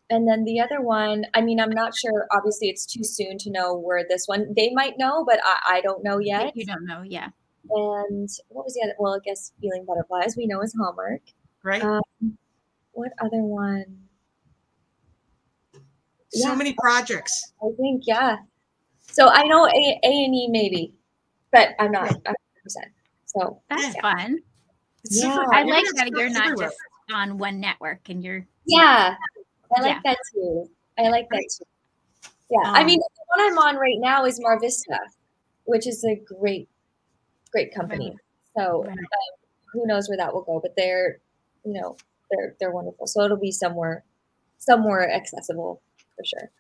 and 0.10 0.28
then 0.28 0.44
the 0.44 0.60
other 0.60 0.82
one, 0.82 1.26
I 1.34 1.42
mean, 1.42 1.60
I'm 1.60 1.70
not 1.70 1.96
sure. 1.96 2.28
Obviously, 2.32 2.70
it's 2.70 2.86
too 2.86 3.04
soon 3.04 3.38
to 3.40 3.52
know 3.52 3.78
where 3.78 4.04
this 4.08 4.26
one. 4.26 4.54
They 4.56 4.72
might 4.72 4.98
know, 4.98 5.24
but 5.24 5.40
I, 5.44 5.78
I 5.78 5.82
don't 5.82 6.04
know 6.04 6.18
yet. 6.18 6.56
You 6.56 6.66
don't 6.66 6.86
know, 6.86 7.04
yeah. 7.04 7.30
And 7.70 8.30
what 8.48 8.66
was 8.66 8.74
the 8.74 8.82
other? 8.84 8.96
Well, 8.98 9.14
I 9.14 9.20
guess 9.24 9.52
Feeling 9.62 9.86
Butterflies 9.86 10.36
we 10.36 10.48
know 10.48 10.62
is 10.62 10.74
Hallmark. 10.80 11.22
Right. 11.64 11.84
Um, 11.84 12.02
what 12.94 13.12
other 13.22 13.44
one? 13.44 14.09
So 16.32 16.50
yeah. 16.50 16.56
many 16.56 16.74
projects. 16.74 17.54
I 17.62 17.70
think, 17.78 18.04
yeah. 18.06 18.38
So 19.12 19.30
I 19.30 19.44
know 19.44 19.66
A 19.66 20.00
A 20.04 20.26
and 20.26 20.36
E 20.36 20.48
maybe, 20.50 20.94
but 21.52 21.70
I'm 21.80 21.92
not 21.92 22.04
100. 22.04 22.36
percent 22.64 22.88
So 23.26 23.62
that's 23.70 23.96
yeah. 23.96 24.02
fun. 24.02 24.40
It's 25.04 25.24
yeah, 25.24 25.38
I 25.54 25.64
like 25.64 25.86
that 25.96 26.10
you're 26.12 26.30
not 26.30 26.58
just 26.58 26.78
on 27.14 27.38
one 27.38 27.60
network 27.60 28.10
and 28.10 28.24
you're. 28.24 28.46
Yeah, 28.66 29.16
I 29.76 29.82
like 29.82 29.96
yeah. 29.96 30.00
that 30.06 30.18
too. 30.34 30.70
I 30.98 31.10
like 31.10 31.28
that 31.32 31.44
too. 31.58 31.66
Yeah, 32.52 32.70
um, 32.70 32.76
I 32.76 32.84
mean, 32.84 33.00
the 33.00 33.24
one 33.38 33.52
I'm 33.52 33.58
on 33.58 33.76
right 33.78 33.98
now 33.98 34.26
is 34.26 34.40
Mar 34.40 34.60
Vista, 34.60 35.00
which 35.66 35.88
is 35.88 36.04
a 36.04 36.16
great 36.16 36.70
great 37.52 37.74
company. 37.74 38.16
So 38.56 38.86
um, 38.88 38.96
who 39.72 39.88
knows 39.88 40.10
where 40.10 40.18
that 40.18 40.34
will 40.34 40.44
go? 40.44 40.60
But 40.62 40.76
they're, 40.76 41.20
you 41.66 41.74
know, 41.74 41.98
they're 42.30 42.56
they're 42.60 42.72
wonderful. 42.72 43.08
So 43.08 43.24
it'll 43.24 43.38
be 43.38 43.52
somewhere 43.52 44.04
somewhere 44.58 45.10
accessible 45.12 45.82
for 46.20 46.26
sure. 46.26 46.52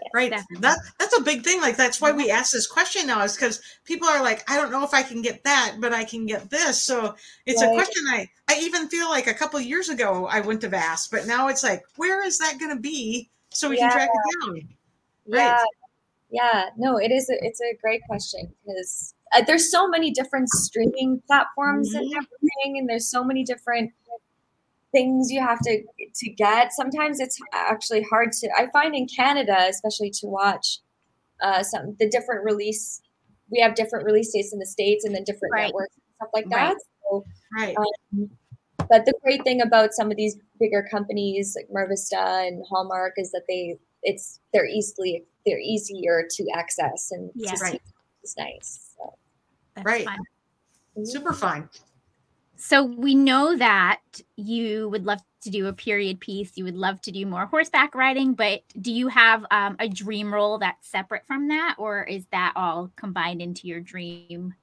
Yeah, 0.00 0.08
right. 0.14 0.30
Definitely. 0.30 0.62
That 0.62 0.78
that's 0.98 1.18
a 1.18 1.22
big 1.22 1.42
thing. 1.42 1.60
Like 1.60 1.76
that's 1.76 2.00
why 2.00 2.12
we 2.12 2.30
ask 2.30 2.52
this 2.52 2.66
question 2.66 3.06
now, 3.06 3.22
is 3.22 3.34
because 3.34 3.60
people 3.84 4.08
are 4.08 4.22
like, 4.22 4.48
I 4.50 4.56
don't 4.56 4.70
know 4.70 4.84
if 4.84 4.94
I 4.94 5.02
can 5.02 5.20
get 5.20 5.44
that, 5.44 5.76
but 5.78 5.92
I 5.92 6.04
can 6.04 6.24
get 6.24 6.48
this. 6.48 6.80
So 6.80 7.14
it's 7.44 7.60
right. 7.60 7.70
a 7.70 7.74
question 7.74 8.04
I 8.08 8.28
I 8.48 8.58
even 8.60 8.88
feel 8.88 9.10
like 9.10 9.26
a 9.26 9.34
couple 9.34 9.60
years 9.60 9.88
ago 9.88 10.26
I 10.26 10.40
wouldn't 10.40 10.62
have 10.62 10.74
asked, 10.74 11.10
but 11.10 11.26
now 11.26 11.48
it's 11.48 11.62
like, 11.62 11.82
where 11.96 12.24
is 12.24 12.38
that 12.38 12.58
going 12.58 12.74
to 12.74 12.80
be 12.80 13.28
so 13.50 13.68
we 13.68 13.76
yeah. 13.76 13.88
can 13.88 13.92
track 13.92 14.10
it 14.14 14.46
down? 14.46 14.54
Right. 15.26 15.38
Yeah. 15.38 15.64
Yeah. 16.30 16.64
No, 16.78 16.96
it 16.96 17.10
is. 17.10 17.28
A, 17.28 17.34
it's 17.44 17.60
a 17.60 17.76
great 17.82 18.02
question 18.08 18.54
because 18.64 19.14
uh, 19.34 19.42
there's 19.46 19.70
so 19.70 19.86
many 19.88 20.12
different 20.12 20.48
streaming 20.48 21.20
platforms 21.26 21.90
mm-hmm. 21.90 21.98
and 21.98 22.14
everything, 22.14 22.78
and 22.78 22.88
there's 22.88 23.10
so 23.10 23.22
many 23.22 23.44
different 23.44 23.92
things 24.92 25.30
you 25.30 25.40
have 25.40 25.60
to 25.60 25.82
to 26.14 26.30
get. 26.30 26.72
Sometimes 26.72 27.20
it's 27.20 27.38
actually 27.54 28.02
hard 28.02 28.32
to. 28.32 28.48
I 28.56 28.68
find 28.72 28.94
in 28.94 29.06
Canada, 29.06 29.56
especially 29.68 30.10
to 30.20 30.26
watch 30.26 30.78
uh, 31.42 31.62
some 31.62 31.96
the 31.98 32.08
different 32.08 32.44
release. 32.44 33.00
We 33.50 33.60
have 33.60 33.74
different 33.74 34.04
release 34.04 34.32
dates 34.32 34.52
in 34.52 34.58
the 34.58 34.66
states, 34.66 35.04
and 35.04 35.14
then 35.14 35.24
different 35.24 35.52
right. 35.52 35.66
networks 35.66 35.96
and 35.96 36.14
stuff 36.16 36.30
like 36.34 36.48
that. 36.50 36.68
Right. 36.68 36.76
So, 37.10 37.24
right. 37.56 37.76
Um, 37.76 38.30
but 38.88 39.04
the 39.04 39.14
great 39.22 39.44
thing 39.44 39.60
about 39.60 39.92
some 39.92 40.10
of 40.10 40.16
these 40.16 40.36
bigger 40.58 40.86
companies 40.90 41.56
like 41.56 41.68
Mar 41.70 41.88
Vista 41.88 42.18
and 42.18 42.64
Hallmark 42.68 43.14
is 43.16 43.30
that 43.32 43.42
they 43.48 43.78
it's 44.02 44.40
they're 44.52 44.66
easily 44.66 45.24
they're 45.46 45.60
easier 45.60 46.26
to 46.28 46.46
access 46.54 47.10
and 47.12 47.30
yeah, 47.34 47.54
right. 47.62 47.80
it's 48.22 48.36
nice. 48.36 48.94
That's 49.74 49.86
right. 49.86 50.04
Fun. 50.04 51.06
Super 51.06 51.32
fun. 51.32 51.68
So 52.60 52.84
we 52.84 53.14
know 53.14 53.56
that 53.56 54.00
you 54.36 54.90
would 54.90 55.06
love 55.06 55.20
to 55.40 55.50
do 55.50 55.66
a 55.66 55.72
period 55.72 56.20
piece. 56.20 56.58
You 56.58 56.64
would 56.64 56.76
love 56.76 57.00
to 57.02 57.10
do 57.10 57.24
more 57.24 57.46
horseback 57.46 57.94
riding, 57.94 58.34
but 58.34 58.62
do 58.78 58.92
you 58.92 59.08
have 59.08 59.46
um, 59.50 59.76
a 59.78 59.88
dream 59.88 60.32
role 60.32 60.58
that's 60.58 60.86
separate 60.86 61.26
from 61.26 61.48
that, 61.48 61.76
or 61.78 62.04
is 62.04 62.26
that 62.32 62.52
all 62.56 62.90
combined 62.96 63.40
into 63.40 63.66
your 63.66 63.80
dream? 63.80 64.54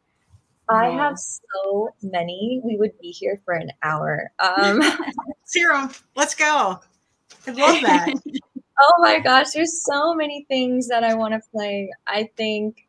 I 0.69 0.89
have 0.91 1.17
so 1.17 1.89
many. 2.03 2.61
We 2.63 2.77
would 2.77 2.91
be 2.99 3.09
here 3.09 3.41
for 3.43 3.55
an 3.55 3.71
hour. 3.81 4.31
Um, 4.37 4.79
Zero. 5.49 5.89
Let's 6.15 6.35
go. 6.35 6.79
I 7.47 7.51
love 7.51 7.81
that. 7.81 8.13
oh 8.79 8.93
my 8.99 9.19
gosh, 9.19 9.51
there's 9.51 9.83
so 9.83 10.13
many 10.13 10.45
things 10.47 10.87
that 10.89 11.03
I 11.03 11.15
want 11.15 11.33
to 11.33 11.41
play. 11.51 11.89
I 12.05 12.29
think 12.37 12.86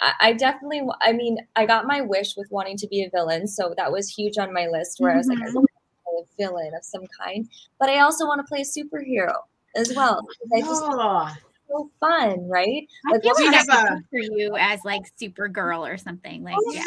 I, 0.00 0.32
definitely, 0.34 0.82
I 1.00 1.12
mean, 1.12 1.38
I 1.56 1.66
got 1.66 1.86
my 1.86 2.00
wish 2.00 2.36
with 2.36 2.50
wanting 2.50 2.76
to 2.78 2.88
be 2.88 3.02
a 3.02 3.10
villain. 3.10 3.46
So 3.46 3.74
that 3.76 3.90
was 3.90 4.08
huge 4.08 4.38
on 4.38 4.52
my 4.52 4.66
list 4.66 5.00
where 5.00 5.10
mm-hmm. 5.10 5.16
I 5.16 5.18
was 5.18 5.26
like, 5.28 5.38
I 5.38 5.46
mm-hmm. 5.46 5.54
want 5.54 5.66
to 5.66 6.04
play 6.04 6.44
a 6.44 6.48
villain 6.48 6.74
of 6.74 6.84
some 6.84 7.06
kind. 7.18 7.48
But 7.78 7.88
I 7.88 8.00
also 8.00 8.26
want 8.26 8.40
to 8.40 8.44
play 8.44 8.60
a 8.60 8.64
superhero 8.64 9.32
as 9.74 9.94
well. 9.94 10.26
I 10.54 10.60
just 10.60 10.82
oh. 10.84 11.30
so 11.68 11.90
fun, 12.00 12.48
right? 12.48 12.86
I 13.06 13.12
like, 13.12 13.22
feel 13.22 13.34
like 13.36 13.66
that's 13.66 13.68
a... 13.68 14.02
for 14.10 14.18
you 14.18 14.56
as 14.58 14.84
like 14.84 15.02
Supergirl 15.20 15.88
or 15.88 15.96
something. 15.96 16.42
Like, 16.42 16.56
oh, 16.58 16.72
yeah. 16.72 16.84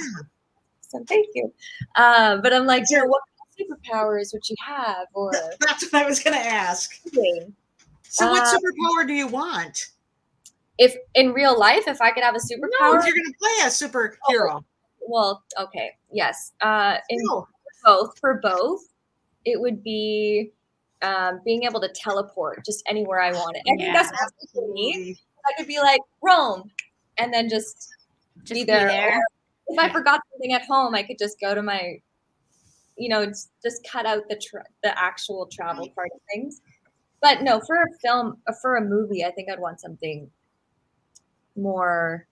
So 0.81 1.03
thank 1.07 1.27
you. 1.35 1.53
Uh, 1.95 2.37
but 2.37 2.53
I'm 2.53 2.65
like, 2.65 2.83
you 2.89 2.97
know, 2.97 3.05
what 3.05 3.21
superpowers 3.59 4.33
would 4.33 4.47
you 4.49 4.55
have? 4.65 5.07
Or 5.13 5.31
That's 5.59 5.91
what 5.91 6.03
I 6.03 6.05
was 6.05 6.19
going 6.19 6.35
to 6.35 6.45
ask. 6.45 7.01
something. 7.01 7.53
So, 8.03 8.29
what 8.31 8.41
Uh, 8.41 8.57
superpower 8.57 9.07
do 9.07 9.13
you 9.13 9.27
want? 9.27 9.89
If 10.79 10.95
in 11.13 11.33
real 11.33 11.57
life, 11.59 11.87
if 11.87 12.01
I 12.01 12.09
could 12.11 12.23
have 12.23 12.35
a 12.35 12.39
No, 12.39 12.55
superpower, 12.55 12.99
if 12.99 13.05
you're 13.05 13.15
going 13.15 13.31
to 13.31 13.37
play 13.37 13.57
a 13.63 13.69
superhero. 13.69 14.63
well, 15.07 15.43
okay, 15.59 15.91
yes. 16.11 16.53
Uh, 16.61 16.97
in 17.09 17.19
No. 17.23 17.47
both 17.83 18.17
for 18.19 18.39
both, 18.41 18.81
it 19.45 19.59
would 19.59 19.83
be 19.83 20.51
um, 21.01 21.41
being 21.45 21.63
able 21.63 21.79
to 21.81 21.89
teleport 21.89 22.65
just 22.65 22.81
anywhere 22.87 23.21
I 23.21 23.31
wanted. 23.31 23.59
I 23.61 23.75
think 23.77 23.81
Yeah. 23.81 23.93
that's 23.93 24.09
possible 24.11 24.47
for 24.53 24.73
me. 24.73 25.15
I 25.45 25.53
could 25.57 25.67
be 25.67 25.79
like 25.79 26.01
Rome, 26.21 26.69
and 27.17 27.33
then 27.33 27.47
just 27.49 27.89
Just 28.39 28.49
be 28.49 28.61
be 28.61 28.63
there. 28.65 28.87
there. 28.87 29.17
Or 29.17 29.23
If 29.73 29.79
I 29.79 29.89
forgot 29.89 30.21
something 30.31 30.53
at 30.53 30.63
home, 30.65 30.95
I 30.95 31.03
could 31.03 31.17
just 31.19 31.39
go 31.39 31.53
to 31.55 31.61
my, 31.61 32.01
you 32.97 33.07
know, 33.09 33.25
just, 33.25 33.51
just 33.63 33.87
cut 33.89 34.05
out 34.05 34.23
the 34.29 34.35
tra- 34.37 34.65
the 34.83 34.97
actual 34.99 35.45
travel 35.47 35.87
part 35.89 36.09
of 36.13 36.19
things. 36.33 36.61
But 37.21 37.43
no, 37.43 37.59
for 37.61 37.75
a 37.81 37.85
film, 38.01 38.41
for 38.61 38.75
a 38.77 38.81
movie, 38.81 39.23
I 39.25 39.31
think 39.31 39.49
I'd 39.49 39.59
want 39.59 39.79
something 39.81 40.29
more 41.61 42.27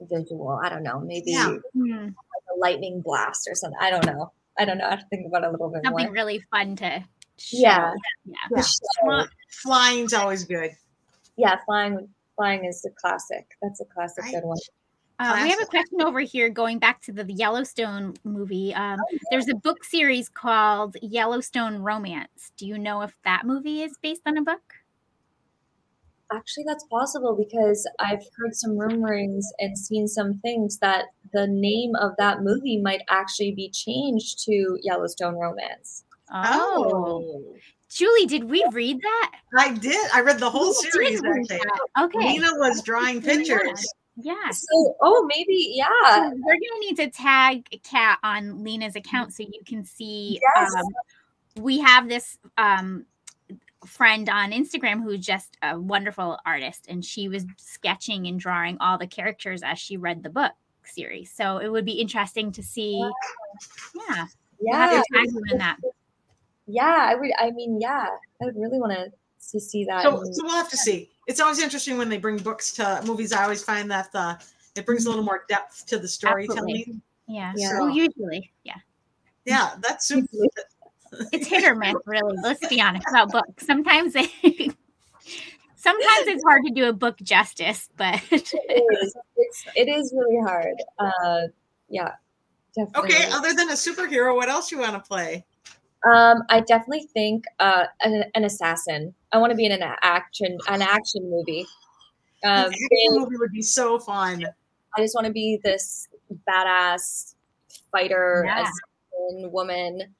visual. 0.00 0.60
I 0.62 0.68
don't 0.68 0.82
know, 0.82 1.00
maybe 1.00 1.32
Yeah. 1.32 1.46
like 1.48 1.60
Hmm, 1.74 2.08
a 2.54 2.58
lightning 2.58 3.00
blast 3.00 3.48
or 3.48 3.54
something. 3.54 3.78
I 3.80 3.90
don't 3.90 4.04
know. 4.06 4.32
I 4.58 4.64
don't 4.64 4.78
know. 4.78 4.86
I 4.86 4.90
have 4.90 5.00
to 5.00 5.06
think 5.06 5.26
about 5.26 5.44
it 5.44 5.48
a 5.48 5.50
little 5.52 5.70
bit 5.70 5.82
Something 5.84 6.06
more. 6.06 6.12
really 6.12 6.40
fun 6.50 6.76
to 6.76 7.04
show. 7.38 7.56
Yeah. 7.58 7.92
Yeah. 8.24 8.34
Yeah. 8.56 8.62
So, 8.62 9.26
Flying's 9.48 10.12
always 10.12 10.44
good. 10.44 10.70
yeah, 11.36 11.56
flying. 11.64 12.08
Flying 12.36 12.64
is 12.64 12.84
a 12.84 12.90
classic. 12.90 13.46
That's 13.62 13.80
a 13.80 13.84
classic 13.86 14.24
Right. 14.24 14.34
good 14.34 14.44
one. 14.44 14.58
Uh, 15.18 15.40
we 15.42 15.50
have 15.50 15.60
a 15.60 15.66
question 15.66 16.00
over 16.00 16.20
here 16.20 16.48
going 16.48 16.78
back 16.78 17.02
to 17.02 17.12
the 17.12 17.30
Yellowstone 17.30 18.14
movie. 18.24 18.72
Um, 18.74 18.98
Oh, 19.00 19.18
there's 19.30 19.48
a 19.50 19.54
book 19.54 19.84
series 19.84 20.30
called 20.30 20.96
Yellowstone 21.02 21.76
Romance. 21.82 22.52
Do 22.56 22.66
you 22.66 22.78
know 22.78 23.02
if 23.02 23.14
that 23.24 23.44
movie 23.44 23.82
is 23.82 23.98
based 24.00 24.22
on 24.24 24.38
a 24.38 24.42
book? 24.42 24.62
Actually, 26.32 26.64
that's 26.66 26.84
possible 26.84 27.36
because 27.36 27.88
I've 27.98 28.24
heard 28.36 28.54
some 28.54 28.72
rumorings 28.72 29.44
and 29.58 29.76
seen 29.76 30.06
some 30.06 30.38
things 30.40 30.78
that 30.78 31.06
the 31.32 31.46
name 31.48 31.94
of 31.96 32.12
that 32.18 32.42
movie 32.42 32.80
might 32.80 33.02
actually 33.08 33.52
be 33.52 33.70
changed 33.70 34.44
to 34.44 34.78
Yellowstone 34.82 35.34
Romance. 35.34 36.04
Oh, 36.32 37.54
Julie, 37.88 38.26
did 38.26 38.44
we 38.44 38.64
read 38.72 39.00
that? 39.02 39.32
I 39.58 39.72
did. 39.74 40.10
I 40.14 40.20
read 40.20 40.38
the 40.38 40.48
whole 40.48 40.68
We 40.68 40.90
series 40.90 41.22
actually. 41.22 41.60
Okay. 42.00 42.18
Nina 42.18 42.50
was 42.58 42.82
drawing 42.82 43.20
pictures. 43.20 43.92
Yeah. 44.16 44.50
So, 44.50 44.96
oh, 45.02 45.28
maybe, 45.28 45.74
So 45.74 45.84
yeah. 45.84 46.30
we're 46.30 46.54
gonna 46.54 46.80
need 46.80 46.96
to 46.96 47.10
tag 47.10 47.66
Kat 47.82 48.18
on 48.22 48.62
Lena's 48.62 48.94
account 48.94 49.34
so 49.34 49.42
you 49.42 49.60
can 49.66 49.84
see. 49.84 50.40
Yes. 50.56 50.70
Um, 50.76 50.84
we 51.64 51.80
have 51.80 52.08
this 52.08 52.38
um, 52.56 53.06
friend 53.86 54.28
on 54.28 54.52
Instagram 54.52 55.02
who's 55.02 55.24
just 55.24 55.56
a 55.62 55.78
wonderful 55.78 56.38
artist, 56.44 56.86
and 56.88 57.04
she 57.04 57.28
was 57.28 57.44
sketching 57.56 58.26
and 58.26 58.38
drawing 58.38 58.76
all 58.80 58.98
the 58.98 59.06
characters 59.06 59.62
as 59.62 59.78
she 59.78 59.96
read 59.96 60.22
the 60.22 60.30
book 60.30 60.52
series. 60.84 61.32
So 61.32 61.58
it 61.58 61.68
would 61.68 61.84
be 61.84 61.92
interesting 61.92 62.52
to 62.52 62.62
see. 62.62 62.98
Yeah, 63.94 64.26
we'll 64.58 64.76
have 64.76 65.04
Yeah. 65.12 65.20
to 65.22 65.42
in 65.52 65.58
that. 65.58 65.76
Yeah. 66.66 67.06
I 67.10 67.14
would, 67.14 67.30
I 67.38 67.50
mean, 67.50 67.80
yeah. 67.80 68.06
I 68.40 68.44
would 68.44 68.56
really 68.56 68.78
want 68.78 68.92
to 68.92 69.10
to 69.52 69.58
see 69.58 69.84
that. 69.86 70.02
So, 70.02 70.20
and- 70.20 70.36
so 70.36 70.44
we'll 70.44 70.54
have 70.54 70.68
to 70.68 70.76
see. 70.76 71.10
It's 71.26 71.40
always 71.40 71.58
interesting 71.60 71.96
when 71.96 72.08
they 72.10 72.18
bring 72.18 72.36
books 72.36 72.72
to 72.74 73.02
movies. 73.06 73.32
I 73.32 73.42
always 73.44 73.62
find 73.64 73.90
that 73.90 74.12
the 74.12 74.38
it 74.76 74.84
brings 74.86 75.06
a 75.06 75.08
little 75.08 75.24
more 75.24 75.44
depth 75.48 75.86
to 75.86 75.98
the 75.98 76.06
storytelling. 76.06 77.00
Yeah. 77.26 77.52
Yeah. 77.56 77.78
Well, 77.78 77.88
usually, 77.90 78.52
yeah. 78.64 78.76
Yeah, 79.46 79.76
that's 79.80 80.06
super. 80.06 80.28
It's 81.32 81.46
hit 81.48 81.64
or 81.64 81.74
miss, 81.74 81.94
really. 82.06 82.36
Let's 82.42 82.66
be 82.68 82.80
honest 82.80 83.06
about 83.08 83.30
books. 83.32 83.66
Sometimes 83.66 84.12
they. 84.12 84.28
Sometimes 85.76 86.26
it's 86.26 86.42
hard 86.44 86.62
to 86.66 86.72
do 86.74 86.88
a 86.88 86.92
book 86.92 87.16
justice, 87.22 87.88
but 87.96 88.20
it 88.30 88.52
is. 89.02 89.14
It's, 89.36 89.64
it 89.74 89.88
is 89.88 90.12
really 90.14 90.38
hard. 90.46 90.74
Uh, 90.98 91.48
yeah. 91.88 92.12
Definitely. 92.76 93.14
Okay, 93.14 93.30
other 93.32 93.52
than 93.54 93.70
a 93.70 93.72
superhero, 93.72 94.36
what 94.36 94.48
else 94.48 94.70
you 94.70 94.78
want 94.78 94.92
to 94.92 95.00
play? 95.00 95.44
Um, 96.08 96.42
I 96.48 96.60
definitely 96.60 97.08
think 97.12 97.44
uh, 97.58 97.86
an, 98.02 98.24
an 98.34 98.44
assassin. 98.44 99.14
I 99.32 99.38
want 99.38 99.50
to 99.50 99.56
be 99.56 99.64
in 99.66 99.72
an 99.72 99.82
action 100.02 100.56
an 100.68 100.82
action 100.82 101.28
movie. 101.30 101.66
An 102.42 102.50
Um, 102.50 102.66
action 102.66 102.88
big- 102.90 103.20
movie 103.20 103.36
would 103.38 103.52
be 103.52 103.62
so 103.62 103.98
fun. 103.98 104.44
I 104.96 105.00
just 105.00 105.14
want 105.14 105.26
to 105.26 105.32
be 105.32 105.58
this 105.64 106.08
badass 106.48 107.34
fighter, 107.90 108.44
Yeah. 108.46 108.62
assassin 108.62 109.50
woman. 109.52 110.14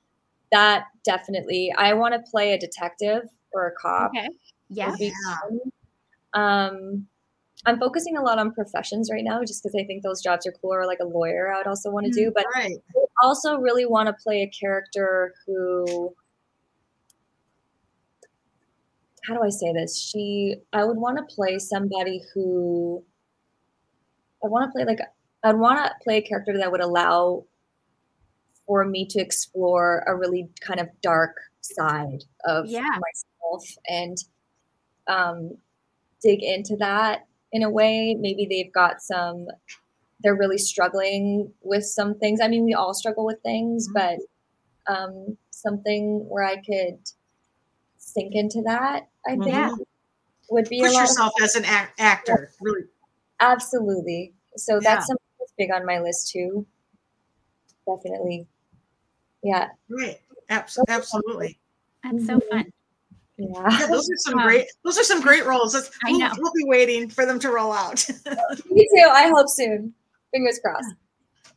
That 0.52 0.84
definitely. 1.04 1.72
I 1.76 1.92
want 1.94 2.14
to 2.14 2.30
play 2.30 2.52
a 2.52 2.58
detective 2.58 3.22
or 3.52 3.68
a 3.68 3.72
cop. 3.72 4.10
okay. 4.16 4.28
Yeah. 4.68 4.94
Um, 6.32 7.06
I'm 7.66 7.78
focusing 7.78 8.16
a 8.16 8.22
lot 8.22 8.38
on 8.38 8.52
professions 8.52 9.10
right 9.12 9.24
now, 9.24 9.40
just 9.44 9.62
because 9.62 9.74
I 9.78 9.84
think 9.84 10.02
those 10.02 10.22
jobs 10.22 10.46
are 10.46 10.52
cool. 10.60 10.72
Or 10.72 10.86
like 10.86 11.00
a 11.00 11.06
lawyer, 11.06 11.52
I 11.52 11.58
would 11.58 11.66
also 11.66 11.90
want 11.90 12.06
to 12.06 12.12
do. 12.12 12.32
But 12.34 12.46
Right. 12.54 12.76
I 12.96 13.26
also 13.26 13.58
really 13.58 13.84
want 13.86 14.06
to 14.06 14.12
play 14.12 14.42
a 14.42 14.48
character 14.48 15.34
who 15.46 16.14
how 19.22 19.34
do 19.34 19.42
I 19.42 19.50
say 19.50 19.72
this? 19.72 20.00
She 20.00 20.56
I 20.72 20.84
would 20.84 20.96
want 20.96 21.18
to 21.18 21.34
play 21.34 21.58
somebody 21.58 22.22
who 22.32 23.04
I 24.42 24.48
want 24.48 24.68
to 24.68 24.72
play 24.72 24.84
like 24.84 25.00
I'd 25.44 25.56
want 25.56 25.78
to 25.84 25.92
play 26.02 26.18
a 26.18 26.22
character 26.22 26.56
that 26.56 26.70
would 26.72 26.80
allow 26.80 27.44
for 28.70 28.84
me 28.84 29.04
to 29.04 29.18
explore 29.20 30.04
a 30.06 30.14
really 30.14 30.48
kind 30.60 30.78
of 30.78 30.86
dark 31.02 31.36
side 31.60 32.22
of 32.44 32.66
Yeah. 32.66 32.82
myself 32.86 33.64
and 33.88 34.16
um 35.08 35.58
dig 36.22 36.40
into 36.44 36.76
that 36.76 37.26
in 37.50 37.64
a 37.64 37.68
way. 37.70 38.14
Maybe 38.14 38.46
they've 38.48 38.72
got 38.72 39.02
some 39.02 39.48
they're 40.22 40.36
really 40.36 40.56
struggling 40.58 41.52
with 41.62 41.82
some 41.84 42.16
things. 42.20 42.38
I 42.40 42.46
mean, 42.46 42.64
we 42.64 42.72
all 42.74 42.94
struggle 42.94 43.24
with 43.26 43.42
things, 43.42 43.88
Mhm. 43.88 43.94
but 43.94 44.18
um, 44.94 45.36
something 45.50 46.28
where 46.28 46.44
I 46.44 46.56
could 46.62 46.98
sink 47.98 48.34
into 48.36 48.62
that, 48.62 49.08
I 49.26 49.30
think 49.30 49.46
Yeah. 49.48 49.70
would 50.50 50.68
be 50.68 50.80
Push 50.80 50.90
a 50.90 50.94
lot. 50.94 51.02
Of, 51.02 51.08
yourself 51.08 51.32
as 51.42 51.56
an 51.56 51.64
ac- 51.64 51.92
actor. 51.98 52.52
Really. 52.60 52.84
absolutely. 53.40 54.32
So 54.56 54.74
Yeah. 54.74 54.80
that's 54.94 55.06
something 55.08 55.26
that's 55.40 55.52
big 55.58 55.72
on 55.72 55.84
my 55.84 55.98
list 56.00 56.30
too. 56.30 56.64
Definitely. 57.86 58.46
Yeah. 59.42 59.68
Right. 59.88 60.18
Abs- 60.48 60.78
absolutely. 60.88 61.58
That's 62.02 62.26
so 62.26 62.38
Mhm. 62.38 62.48
fun. 62.50 62.72
Yeah. 63.38 63.48
Yeah, 63.78 63.86
those 63.86 64.10
are 64.10 64.16
some 64.18 64.38
Um, 64.38 64.46
great. 64.46 64.66
Those 64.84 64.98
are 64.98 65.04
some 65.04 65.20
great 65.22 65.46
roles. 65.46 65.74
Let's, 65.74 65.90
I 66.04 66.10
we'll, 66.12 66.30
we'll 66.38 66.52
be 66.52 66.64
waiting 66.64 67.08
for 67.08 67.24
them 67.24 67.38
to 67.40 67.50
roll 67.50 67.72
out. 67.72 68.06
Me 68.70 68.86
too. 68.94 69.08
I 69.10 69.28
hope 69.34 69.48
soon. 69.48 69.94
Fingers 70.32 70.58
crossed. 70.62 70.94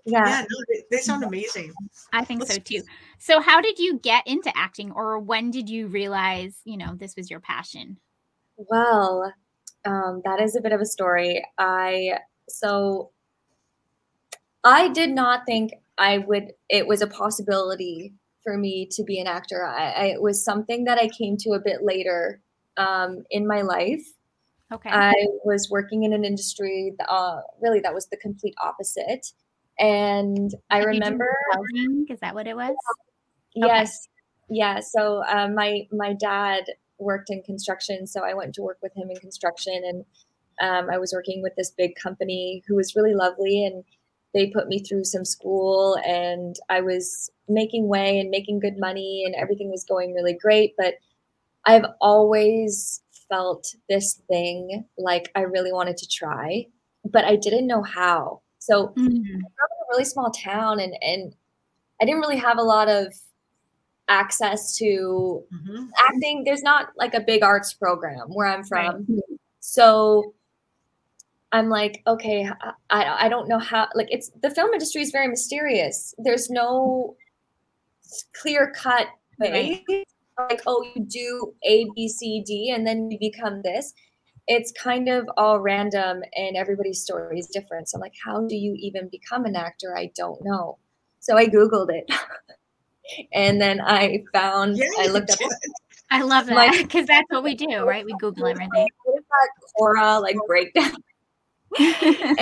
Yeah. 0.06 0.26
yeah, 0.28 0.42
no, 0.42 0.58
they, 0.70 0.84
they 0.92 0.98
sound 1.02 1.24
amazing. 1.24 1.74
I 2.12 2.24
think 2.26 2.44
so 2.44 2.54
Let's- 2.54 2.70
too. 2.70 2.82
So, 3.20 3.40
how 3.42 3.62
did 3.62 3.80
you 3.80 4.00
get 4.00 4.26
into 4.28 4.52
acting, 4.56 4.92
or 4.92 5.18
when 5.20 5.50
did 5.52 5.70
you 5.70 5.88
realize, 5.88 6.58
you 6.66 6.76
know, 6.78 6.96
this 6.96 7.16
was 7.16 7.30
your 7.32 7.40
passion? 7.40 7.98
Well, 8.58 9.34
um, 9.86 10.22
that 10.26 10.42
is 10.42 10.56
a 10.58 10.62
bit 10.62 10.72
of 10.74 10.82
a 10.82 10.86
story. 10.86 11.46
I 11.58 12.20
so 12.50 13.12
I 14.64 14.90
did 14.90 15.10
not 15.10 15.46
think 15.46 15.74
I 15.98 16.20
would. 16.20 16.54
It 16.70 16.88
was 16.88 17.02
a 17.02 17.08
possibility 17.08 18.14
for 18.44 18.58
me 18.58 18.88
to 18.92 19.04
be 19.04 19.20
an 19.20 19.28
actor. 19.28 19.66
I, 19.66 19.92
I 19.92 20.06
it 20.06 20.22
was 20.22 20.44
something 20.44 20.86
that 20.86 20.98
I 20.98 21.08
came 21.08 21.38
to 21.38 21.52
a 21.52 21.60
bit 21.60 21.84
later 21.84 22.42
um, 22.78 23.24
in 23.30 23.48
my 23.48 23.62
life. 23.62 24.06
Okay. 24.72 24.90
I 24.90 25.14
was 25.46 25.70
working 25.70 26.04
in 26.04 26.14
an 26.14 26.26
industry, 26.26 26.94
uh, 27.08 27.42
really, 27.62 27.80
that 27.82 27.94
was 27.94 28.08
the 28.08 28.18
complete 28.18 28.56
opposite. 28.62 29.28
And 29.78 30.52
I 30.70 30.80
Did 30.80 30.84
you 30.84 30.88
remember? 30.88 31.36
Is 32.10 32.20
that 32.22 32.34
what 32.34 32.48
it 32.48 32.56
was? 32.56 32.76
Okay. 33.56 33.68
yes, 33.68 34.08
yeah. 34.50 34.80
So 34.80 35.24
uh, 35.28 35.48
my 35.48 35.88
my 35.92 36.14
dad 36.14 36.66
worked 36.98 37.30
in 37.30 37.42
construction, 37.44 38.08
so 38.08 38.24
I 38.24 38.34
went 38.34 38.56
to 38.56 38.62
work 38.62 38.80
with 38.82 38.96
him 38.96 39.10
in 39.10 39.18
construction, 39.18 39.82
and 39.86 40.06
um, 40.62 40.90
I 40.92 40.98
was 40.98 41.14
working 41.14 41.42
with 41.42 41.54
this 41.56 41.72
big 41.72 41.96
company 41.96 42.64
who 42.68 42.76
was 42.76 42.96
really 42.96 43.14
lovely, 43.14 43.66
and 43.66 43.84
they 44.34 44.48
put 44.50 44.68
me 44.68 44.80
through 44.84 45.04
some 45.06 45.26
school, 45.26 45.98
and 46.06 46.56
I 46.70 46.82
was 46.82 47.30
making 47.50 47.88
way 47.88 48.20
and 48.20 48.30
making 48.30 48.60
good 48.60 48.78
money, 48.80 49.24
and 49.26 49.36
everything 49.36 49.70
was 49.72 49.84
going 49.86 50.14
really 50.14 50.34
great. 50.34 50.74
But 50.78 50.96
I've 51.66 51.86
always 52.02 53.02
felt 53.30 53.76
this 53.90 54.22
thing 54.30 54.86
like 54.98 55.32
I 55.36 55.42
really 55.42 55.74
wanted 55.74 55.98
to 55.98 56.08
try, 56.10 56.68
but 57.06 57.26
I 57.26 57.36
didn't 57.38 57.68
know 57.68 57.84
how. 57.84 58.42
So 58.60 58.90
Mhm. 58.90 58.96
grew 58.96 59.10
up 59.10 59.72
in 59.72 59.86
a 59.86 59.88
really 59.92 60.06
small 60.06 60.32
town 60.32 60.80
and 60.80 60.96
and 61.04 61.36
I 62.02 62.06
didn't 62.06 62.22
really 62.22 62.38
have 62.38 62.58
a 62.60 62.64
lot 62.64 62.90
of 62.90 63.14
access 64.10 64.78
to 64.78 65.44
Mhm. 65.54 65.90
acting. 65.98 66.44
There's 66.46 66.64
not 66.64 66.90
like 66.98 67.14
a 67.16 67.22
big 67.22 67.44
arts 67.44 67.74
program 67.74 68.30
where 68.34 68.48
I'm 68.48 68.64
from. 68.66 69.08
So 69.62 70.34
I'm 71.54 71.70
like, 71.70 72.02
okay, 72.08 72.50
I, 72.90 73.26
I 73.26 73.30
don't 73.30 73.48
know 73.48 73.60
how 73.60 73.88
like 73.94 74.08
it's 74.10 74.32
the 74.42 74.50
film 74.50 74.74
industry 74.74 75.04
is 75.04 75.12
very 75.12 75.28
mysterious. 75.28 76.16
There's 76.18 76.50
no 76.50 77.16
clear 78.42 78.74
cut 78.76 79.08
way. 79.40 79.86
Right. 79.88 80.06
Like, 80.50 80.62
oh, 80.66 80.84
you 80.96 81.06
do 81.06 81.54
A, 81.64 81.88
B, 81.96 82.10
C, 82.10 82.44
D, 82.44 82.74
and 82.76 82.88
then 82.88 83.12
you 83.12 83.20
become 83.20 83.62
this. 83.62 83.94
It's 84.48 84.72
kind 84.72 85.08
of 85.08 85.30
all 85.38 85.60
random, 85.60 86.24
and 86.36 86.58
everybody's 86.58 87.02
story 87.02 87.38
is 87.38 87.48
different. 87.48 87.88
So 87.88 87.98
I'm 87.98 88.02
like, 88.02 88.16
how 88.26 88.46
do 88.48 88.56
you 88.56 88.76
even 88.80 89.08
become 89.10 89.46
an 89.46 89.56
actor? 89.56 89.96
I 89.96 90.12
don't 90.16 90.44
know. 90.44 90.80
So 91.20 91.38
I 91.38 91.46
Googled 91.46 91.92
it. 91.92 92.12
and 93.34 93.62
then 93.62 93.80
I 93.80 94.24
found, 94.34 94.82
I 95.00 95.08
looked 95.08 95.30
up. 95.32 95.38
I 96.12 96.22
love 96.24 96.48
that 96.48 96.78
because 96.78 97.06
that's 97.06 97.28
what 97.30 97.44
we 97.44 97.56
do, 97.56 97.86
right? 97.86 98.06
We 98.06 98.14
Google 98.20 98.48
everything. 98.48 98.88
Quora 99.80 100.22
like 100.22 100.36
breakdown. 100.48 100.96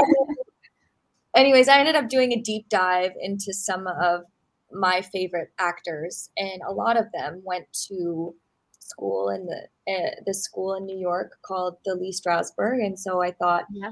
anyways, 1.36 1.68
I 1.68 1.80
ended 1.80 1.96
up 1.96 2.10
doing 2.10 2.34
a 2.34 2.42
deep 2.42 2.70
dive 2.70 3.12
into 3.20 3.54
some 3.54 3.88
of 3.88 4.24
my 4.72 5.02
favorite 5.02 5.52
actors, 5.60 6.30
and 6.38 6.62
a 6.68 6.72
lot 6.72 6.98
of 6.98 7.06
them 7.14 7.42
went 7.44 7.66
to 7.88 8.36
school 8.80 9.30
in 9.30 9.46
the 9.46 9.68
uh, 9.92 10.12
the 10.26 10.34
school 10.34 10.76
in 10.76 10.86
New 10.86 10.98
York 10.98 11.38
called 11.44 11.78
the 11.86 11.96
Lee 11.96 12.14
Strasberg, 12.14 12.86
and 12.86 12.98
so 12.98 13.22
I 13.22 13.32
thought, 13.32 13.66
yeah. 13.72 13.90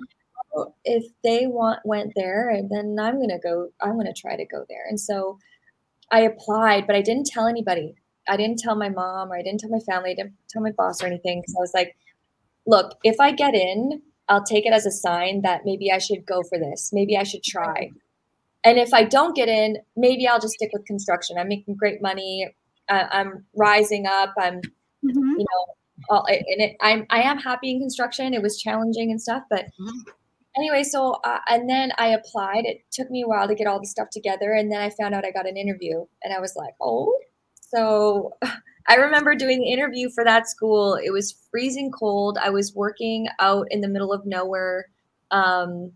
if 0.86 1.06
they 1.24 1.48
want 1.48 1.80
went 1.86 2.14
there, 2.16 2.50
and 2.50 2.70
then 2.70 2.98
I'm 3.00 3.20
gonna 3.20 3.40
go. 3.40 3.70
I'm 3.82 3.98
gonna 3.98 4.14
try 4.14 4.36
to 4.36 4.46
go 4.46 4.66
there, 4.70 4.86
and 4.88 5.00
so 5.00 5.38
I 6.12 6.22
applied, 6.22 6.88
but 6.88 6.96
I 6.96 7.02
didn't 7.02 7.28
tell 7.28 7.48
anybody. 7.48 7.96
I 8.28 8.38
didn't 8.38 8.60
tell 8.60 8.76
my 8.76 8.90
mom, 8.90 9.32
or 9.32 9.38
I 9.38 9.42
didn't 9.42 9.60
tell 9.60 9.70
my 9.70 9.80
family, 9.80 10.12
I 10.12 10.16
didn't 10.16 10.36
tell 10.50 10.62
my 10.62 10.72
boss 10.72 11.02
or 11.02 11.08
anything, 11.08 11.42
because 11.42 11.56
I 11.58 11.62
was 11.62 11.74
like, 11.74 11.96
look, 12.68 12.98
if 13.04 13.20
I 13.20 13.32
get 13.32 13.56
in, 13.56 14.02
I'll 14.30 14.44
take 14.44 14.66
it 14.66 14.74
as 14.74 14.86
a 14.86 14.92
sign 14.92 15.42
that 15.42 15.62
maybe 15.66 15.92
I 15.92 15.98
should 15.98 16.26
go 16.26 16.44
for 16.44 16.58
this. 16.58 16.92
Maybe 16.94 17.18
I 17.18 17.24
should 17.24 17.44
try. 17.44 17.92
And 18.64 18.78
if 18.78 18.94
I 18.94 19.04
don't 19.04 19.36
get 19.36 19.50
in, 19.50 19.78
maybe 19.96 20.28
I'll 20.28 20.40
just 20.40 20.54
stick 20.54 20.70
with 20.74 20.86
construction. 20.86 21.38
I'm 21.38 21.48
making 21.48 21.76
great 21.76 22.02
money. 22.02 22.54
Uh, 22.90 23.06
I'm 23.12 23.46
rising 23.56 24.06
up. 24.06 24.34
I'm, 24.38 24.62
mm-hmm. 24.62 25.12
you 25.38 25.38
know, 25.38 25.76
all, 26.10 26.26
and 26.28 26.62
it, 26.62 26.76
I'm 26.82 27.06
I 27.10 27.22
am 27.22 27.38
happy 27.38 27.72
in 27.72 27.80
construction. 27.80 28.34
It 28.34 28.42
was 28.42 28.60
challenging 28.60 29.12
and 29.12 29.22
stuff, 29.22 29.44
but 29.50 29.66
mm-hmm. 29.66 30.00
anyway. 30.58 30.84
So 30.84 31.20
uh, 31.24 31.40
and 31.48 31.70
then 31.70 31.92
I 31.98 32.08
applied. 32.08 32.66
It 32.66 32.84
took 32.92 33.10
me 33.12 33.24
a 33.24 33.28
while 33.28 33.48
to 33.48 33.56
get 33.56 33.68
all 33.68 33.80
the 33.80 33.88
stuff 33.88 34.10
together, 34.12 34.54
and 34.54 34.72
then 34.72 34.82
I 34.82 34.90
found 34.90 35.14
out 35.14 35.26
I 35.26 35.32
got 35.32 35.48
an 35.48 35.58
interview, 35.58 36.06
and 36.24 36.34
I 36.34 36.40
was 36.40 36.56
like, 36.56 36.74
oh. 36.82 37.14
So 37.72 38.34
I 38.88 38.96
remember 38.96 39.36
doing 39.36 39.60
the 39.60 39.72
interview 39.72 40.10
for 40.10 40.24
that 40.24 40.50
school. 40.50 40.96
It 40.96 41.12
was 41.12 41.36
freezing 41.52 41.92
cold. 41.92 42.38
I 42.42 42.50
was 42.50 42.74
working 42.74 43.28
out 43.40 43.68
in 43.70 43.82
the 43.82 43.88
middle 43.88 44.12
of 44.12 44.26
nowhere. 44.26 44.88
Um, 45.32 45.92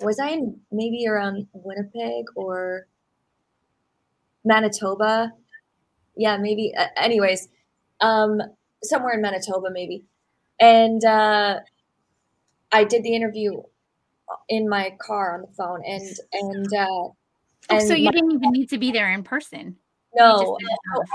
was 0.00 0.18
I 0.18 0.30
in 0.30 0.60
maybe 0.72 1.06
around 1.06 1.46
Winnipeg 1.52 2.26
or 2.34 2.86
Manitoba? 4.44 5.32
Yeah, 6.16 6.36
maybe. 6.38 6.72
Uh, 6.76 6.86
anyways, 6.96 7.48
um, 8.00 8.40
somewhere 8.82 9.14
in 9.14 9.22
Manitoba, 9.22 9.68
maybe. 9.70 10.04
And 10.58 11.04
uh, 11.04 11.60
I 12.72 12.84
did 12.84 13.02
the 13.02 13.14
interview 13.14 13.62
in 14.48 14.68
my 14.68 14.96
car 15.00 15.34
on 15.34 15.42
the 15.42 15.54
phone, 15.56 15.82
and 15.84 16.16
and 16.32 16.74
uh, 16.74 16.86
oh, 16.88 17.16
and 17.68 17.88
so 17.88 17.94
you 17.94 18.06
my, 18.06 18.12
didn't 18.12 18.32
even 18.32 18.52
need 18.52 18.68
to 18.70 18.78
be 18.78 18.92
there 18.92 19.12
in 19.12 19.22
person. 19.22 19.76
No, 20.14 20.58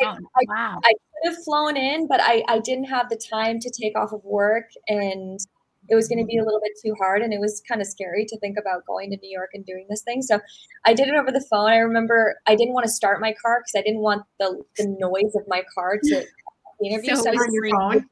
I, 0.01 0.05
I, 0.05 0.17
wow. 0.47 0.79
I 0.83 0.91
could 0.91 1.33
have 1.33 1.43
flown 1.43 1.75
in, 1.75 2.07
but 2.07 2.21
I, 2.21 2.43
I 2.47 2.59
didn't 2.59 2.85
have 2.85 3.09
the 3.09 3.17
time 3.17 3.59
to 3.59 3.69
take 3.69 3.97
off 3.97 4.13
of 4.13 4.23
work 4.23 4.69
and 4.87 5.39
it 5.89 5.95
was 5.95 6.07
going 6.07 6.19
to 6.19 6.25
be 6.25 6.37
a 6.37 6.43
little 6.43 6.59
bit 6.61 6.71
too 6.83 6.95
hard 6.97 7.21
and 7.21 7.33
it 7.33 7.39
was 7.39 7.61
kind 7.67 7.81
of 7.81 7.87
scary 7.87 8.25
to 8.25 8.39
think 8.39 8.57
about 8.59 8.85
going 8.85 9.11
to 9.11 9.17
New 9.17 9.29
York 9.29 9.51
and 9.53 9.65
doing 9.65 9.85
this 9.89 10.01
thing. 10.01 10.21
So 10.21 10.39
I 10.85 10.93
did 10.93 11.07
it 11.07 11.15
over 11.15 11.31
the 11.31 11.45
phone. 11.49 11.69
I 11.69 11.77
remember 11.77 12.39
I 12.47 12.55
didn't 12.55 12.73
want 12.73 12.85
to 12.85 12.91
start 12.91 13.21
my 13.21 13.33
car 13.41 13.61
because 13.61 13.79
I 13.79 13.83
didn't 13.83 14.01
want 14.01 14.23
the, 14.39 14.63
the 14.77 14.87
noise 14.99 15.35
of 15.35 15.43
my 15.47 15.63
car 15.73 15.97
to 16.01 16.25
the 16.79 16.87
interview. 16.87 17.15
So, 17.15 17.23
so 17.23 17.29
I 17.29 17.33
was 17.33 17.47
freezing, 17.59 18.09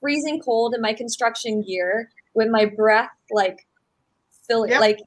freezing 0.00 0.40
cold 0.40 0.74
in 0.74 0.80
my 0.80 0.94
construction 0.94 1.62
gear 1.62 2.10
with 2.34 2.48
my 2.48 2.64
breath 2.64 3.10
like 3.30 3.66
fill 4.48 4.66
yep. 4.66 4.80
like 4.80 4.98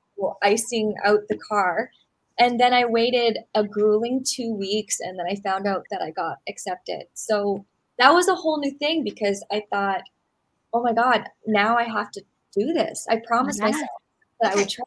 icing 0.42 0.96
out 1.04 1.22
the 1.30 1.38
car. 1.38 1.90
And 2.38 2.60
then 2.60 2.74
I 2.74 2.86
waited 2.86 3.40
a 3.54 3.64
grueling 3.64 4.24
two 4.26 4.54
weeks 4.54 5.00
and 5.00 5.18
then 5.18 5.26
I 5.30 5.36
found 5.36 5.68
out 5.68 5.86
that 5.92 6.02
I 6.02 6.12
got 6.12 6.38
accepted. 6.50 7.04
So 7.14 7.66
that 7.98 8.14
was 8.14 8.28
a 8.28 8.36
whole 8.36 8.60
new 8.60 8.72
thing 8.72 9.04
because 9.04 9.44
I 9.52 9.64
thought, 9.72 10.02
oh 10.74 10.84
my 10.84 10.94
God, 10.94 11.24
now 11.48 11.78
I 11.78 11.84
have 11.84 12.12
to 12.12 12.22
do 12.58 12.74
this. 12.74 13.08
I 13.10 13.22
promised 13.26 13.62
oh 13.62 13.68
myself 13.68 13.90
that 14.42 14.54
I 14.54 14.56
would 14.56 14.70
try. 14.70 14.84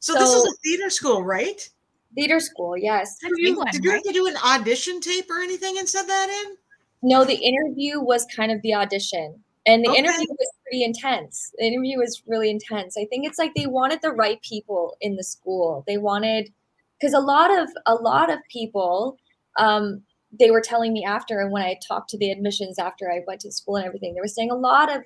So, 0.00 0.14
so, 0.14 0.18
this 0.18 0.30
is 0.30 0.44
a 0.44 0.56
theater 0.64 0.90
school, 0.90 1.22
right? 1.22 1.68
Theater 2.14 2.40
school, 2.40 2.76
yes. 2.76 3.18
Did 3.18 3.32
you, 3.36 3.64
did 3.70 3.84
you 3.84 3.90
have 3.92 4.02
to 4.02 4.12
do 4.12 4.26
an 4.26 4.36
audition 4.44 5.00
tape 5.00 5.30
or 5.30 5.40
anything 5.40 5.78
and 5.78 5.88
send 5.88 6.08
that 6.08 6.28
in? 6.28 6.56
No, 7.02 7.24
the 7.24 7.34
interview 7.34 8.00
was 8.00 8.26
kind 8.34 8.50
of 8.50 8.60
the 8.62 8.74
audition. 8.74 9.42
And 9.66 9.84
the 9.84 9.90
okay. 9.90 9.98
interview 9.98 10.26
was 10.28 10.50
pretty 10.64 10.84
intense. 10.84 11.52
The 11.58 11.66
interview 11.66 11.98
was 11.98 12.22
really 12.26 12.50
intense. 12.50 12.96
I 12.96 13.04
think 13.04 13.26
it's 13.26 13.38
like 13.38 13.54
they 13.54 13.66
wanted 13.66 14.00
the 14.02 14.10
right 14.10 14.40
people 14.42 14.96
in 15.00 15.16
the 15.16 15.24
school. 15.24 15.84
They 15.86 15.98
wanted 15.98 16.52
because 16.98 17.12
a 17.12 17.20
lot 17.20 17.50
of 17.50 17.68
a 17.86 17.94
lot 17.94 18.30
of 18.30 18.38
people 18.50 19.18
um, 19.58 20.02
they 20.38 20.50
were 20.50 20.60
telling 20.60 20.92
me 20.92 21.04
after 21.04 21.40
and 21.40 21.52
when 21.52 21.62
I 21.62 21.78
talked 21.86 22.10
to 22.10 22.18
the 22.18 22.30
admissions 22.30 22.78
after 22.78 23.10
I 23.10 23.20
went 23.26 23.40
to 23.42 23.52
school 23.52 23.76
and 23.76 23.86
everything, 23.86 24.14
they 24.14 24.20
were 24.20 24.28
saying 24.28 24.50
a 24.50 24.56
lot 24.56 24.94
of 24.94 25.02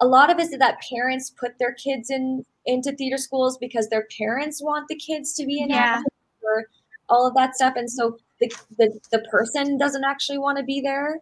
a 0.00 0.06
lot 0.06 0.30
of 0.30 0.38
it 0.38 0.42
is 0.42 0.58
that 0.58 0.78
parents 0.90 1.30
put 1.30 1.58
their 1.58 1.72
kids 1.72 2.10
in 2.10 2.44
into 2.66 2.92
theater 2.92 3.16
schools 3.16 3.56
because 3.58 3.88
their 3.88 4.06
parents 4.18 4.62
want 4.62 4.88
the 4.88 4.96
kids 4.96 5.32
to 5.34 5.46
be 5.46 5.60
in 5.60 5.70
yeah. 5.70 6.02
or 6.42 6.66
all 7.08 7.26
of 7.26 7.34
that 7.34 7.54
stuff. 7.54 7.74
And 7.76 7.90
so 7.90 8.18
the, 8.40 8.52
the, 8.76 8.98
the 9.12 9.20
person 9.30 9.78
doesn't 9.78 10.04
actually 10.04 10.38
want 10.38 10.58
to 10.58 10.64
be 10.64 10.80
there. 10.80 11.20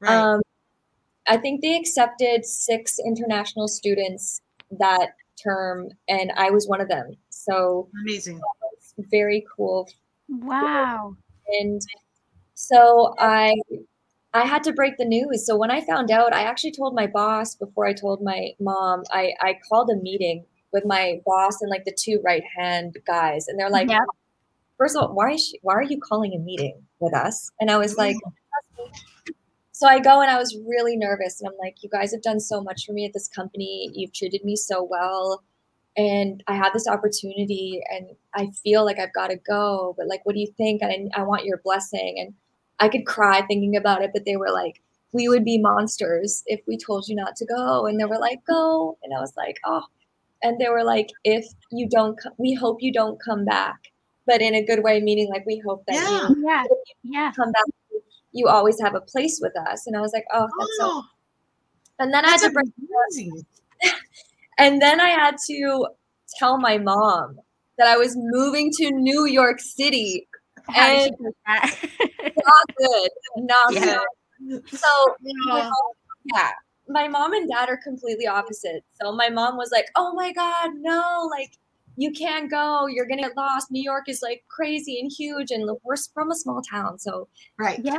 Right. 0.00 0.14
Um, 0.14 0.42
I 1.26 1.36
think 1.36 1.62
they 1.62 1.76
accepted 1.76 2.44
six 2.44 2.98
international 2.98 3.68
students 3.68 4.40
that 4.78 5.10
term, 5.42 5.90
and 6.08 6.32
I 6.36 6.50
was 6.50 6.66
one 6.66 6.80
of 6.80 6.88
them. 6.88 7.14
So 7.30 7.88
amazing, 8.02 8.40
very 9.10 9.44
cool. 9.56 9.88
Wow. 10.28 11.16
And 11.60 11.80
so 12.54 13.14
I 13.18 13.54
I 14.34 14.46
had 14.46 14.64
to 14.64 14.72
break 14.72 14.96
the 14.96 15.04
news. 15.04 15.46
So 15.46 15.56
when 15.56 15.70
I 15.70 15.84
found 15.84 16.10
out, 16.10 16.32
I 16.32 16.42
actually 16.42 16.72
told 16.72 16.94
my 16.94 17.06
boss 17.06 17.54
before 17.54 17.86
I 17.86 17.92
told 17.92 18.22
my 18.22 18.50
mom. 18.60 19.02
I 19.10 19.32
I 19.40 19.58
called 19.68 19.90
a 19.90 19.96
meeting 19.96 20.44
with 20.72 20.84
my 20.86 21.20
boss 21.26 21.60
and 21.60 21.70
like 21.70 21.84
the 21.84 21.96
two 21.96 22.20
right 22.24 22.44
hand 22.56 22.96
guys, 23.06 23.46
and 23.48 23.58
they're 23.58 23.70
like, 23.70 23.90
yeah. 23.90 24.00
first 24.78 24.96
of 24.96 25.02
all, 25.02 25.14
why 25.14 25.32
is 25.32 25.46
she, 25.46 25.58
why 25.62 25.74
are 25.74 25.82
you 25.82 26.00
calling 26.00 26.34
a 26.34 26.38
meeting 26.38 26.82
with 26.98 27.14
us? 27.14 27.50
And 27.60 27.70
I 27.70 27.76
was 27.78 27.96
like. 27.96 28.16
Mm. 28.16 28.90
So 29.82 29.88
I 29.88 29.98
go 29.98 30.20
and 30.20 30.30
I 30.30 30.38
was 30.38 30.56
really 30.64 30.96
nervous, 30.96 31.40
and 31.40 31.48
I'm 31.48 31.58
like, 31.58 31.82
"You 31.82 31.90
guys 31.90 32.12
have 32.12 32.22
done 32.22 32.38
so 32.38 32.62
much 32.62 32.86
for 32.86 32.92
me 32.92 33.04
at 33.04 33.12
this 33.12 33.26
company. 33.26 33.90
You've 33.92 34.12
treated 34.12 34.44
me 34.44 34.54
so 34.54 34.82
well 34.82 35.42
and 35.96 36.42
I 36.46 36.54
had 36.54 36.72
this 36.72 36.88
opportunity 36.88 37.82
and 37.90 38.10
I 38.34 38.50
feel 38.62 38.84
like 38.84 38.98
I've 38.98 39.12
got 39.12 39.28
to 39.28 39.36
go, 39.36 39.94
but 39.98 40.06
like, 40.06 40.24
what 40.24 40.34
do 40.34 40.40
you 40.40 40.52
think? 40.56 40.82
And 40.82 41.10
I, 41.14 41.20
I, 41.20 41.24
want 41.24 41.44
your 41.44 41.58
blessing. 41.58 42.16
And 42.18 42.34
I 42.80 42.88
could 42.88 43.04
cry 43.04 43.42
thinking 43.42 43.76
about 43.76 44.02
it, 44.02 44.10
but 44.14 44.24
they 44.24 44.36
were 44.36 44.50
like, 44.50 44.80
we 45.12 45.28
would 45.28 45.44
be 45.44 45.58
monsters 45.58 46.42
if 46.46 46.60
we 46.66 46.78
told 46.78 47.08
you 47.08 47.14
not 47.14 47.36
to 47.36 47.46
go. 47.46 47.86
And 47.86 48.00
they 48.00 48.06
were 48.06 48.18
like, 48.18 48.38
go. 48.46 48.96
And 49.02 49.12
I 49.14 49.20
was 49.20 49.34
like, 49.36 49.58
oh. 49.66 49.82
And 50.42 50.58
they 50.58 50.70
were 50.70 50.82
like, 50.82 51.10
if 51.24 51.44
you 51.70 51.86
don't, 51.88 52.18
we 52.38 52.54
hope 52.54 52.78
you 52.80 52.92
don't 52.92 53.20
come 53.22 53.44
back, 53.44 53.92
but 54.26 54.40
in 54.40 54.54
a 54.54 54.64
good 54.64 54.82
way, 54.82 55.00
meaning 55.00 55.28
like, 55.28 55.44
we 55.44 55.58
hope 55.58 55.84
that 55.86 55.94
yeah, 55.94 56.28
you, 56.28 56.42
yeah, 56.44 56.64
yeah. 57.02 57.32
come 57.36 57.52
back, 57.52 57.64
you 58.32 58.48
always 58.48 58.80
have 58.80 58.94
a 58.94 59.00
place 59.00 59.38
with 59.42 59.52
us. 59.68 59.86
And 59.86 59.96
I 59.96 60.00
was 60.00 60.12
like, 60.12 60.24
oh, 60.32 60.48
that's 60.58 60.78
oh, 60.80 61.02
so. 61.02 61.02
And 61.98 62.12
then 62.12 62.24
I 62.24 62.30
had 62.30 62.40
to 62.40 62.50
bring. 62.50 62.72
And 64.58 64.82
then 64.82 65.00
I 65.00 65.08
had 65.08 65.36
to 65.48 65.88
tell 66.38 66.58
my 66.58 66.76
mom 66.76 67.38
that 67.78 67.86
I 67.86 67.96
was 67.96 68.14
moving 68.16 68.70
to 68.78 68.90
New 68.90 69.24
York 69.26 69.60
City. 69.60 70.28
and 70.76 71.10
not 71.48 71.70
good. 72.76 73.10
Not 73.38 73.74
yeah. 73.74 73.98
good. 74.46 74.68
So 74.68 75.16
yeah. 75.48 75.70
yeah. 76.34 76.50
My 76.86 77.08
mom 77.08 77.32
and 77.32 77.48
dad 77.48 77.70
are 77.70 77.78
completely 77.78 78.26
opposite. 78.26 78.84
So 79.00 79.12
my 79.12 79.30
mom 79.30 79.56
was 79.56 79.70
like, 79.72 79.86
Oh 79.96 80.12
my 80.14 80.32
God, 80.32 80.70
no, 80.76 81.28
like 81.30 81.56
you 81.96 82.12
can't 82.12 82.50
go. 82.50 82.86
You're 82.86 83.06
gonna 83.06 83.22
get 83.22 83.36
lost. 83.36 83.70
New 83.70 83.82
York 83.82 84.08
is 84.08 84.22
like 84.22 84.44
crazy 84.48 85.00
and 85.00 85.10
huge, 85.10 85.50
and 85.50 85.68
we're 85.82 85.96
from 86.14 86.30
a 86.30 86.34
small 86.34 86.62
town. 86.62 86.98
So 86.98 87.28
right, 87.58 87.80
yeah. 87.82 87.96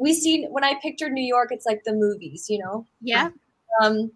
We 0.00 0.14
see 0.14 0.46
when 0.50 0.64
I 0.64 0.74
pictured 0.82 1.12
New 1.12 1.24
York, 1.24 1.48
it's 1.50 1.66
like 1.66 1.82
the 1.84 1.92
movies, 1.92 2.46
you 2.48 2.58
know. 2.58 2.86
Yeah. 3.00 3.30
Um, 3.82 4.10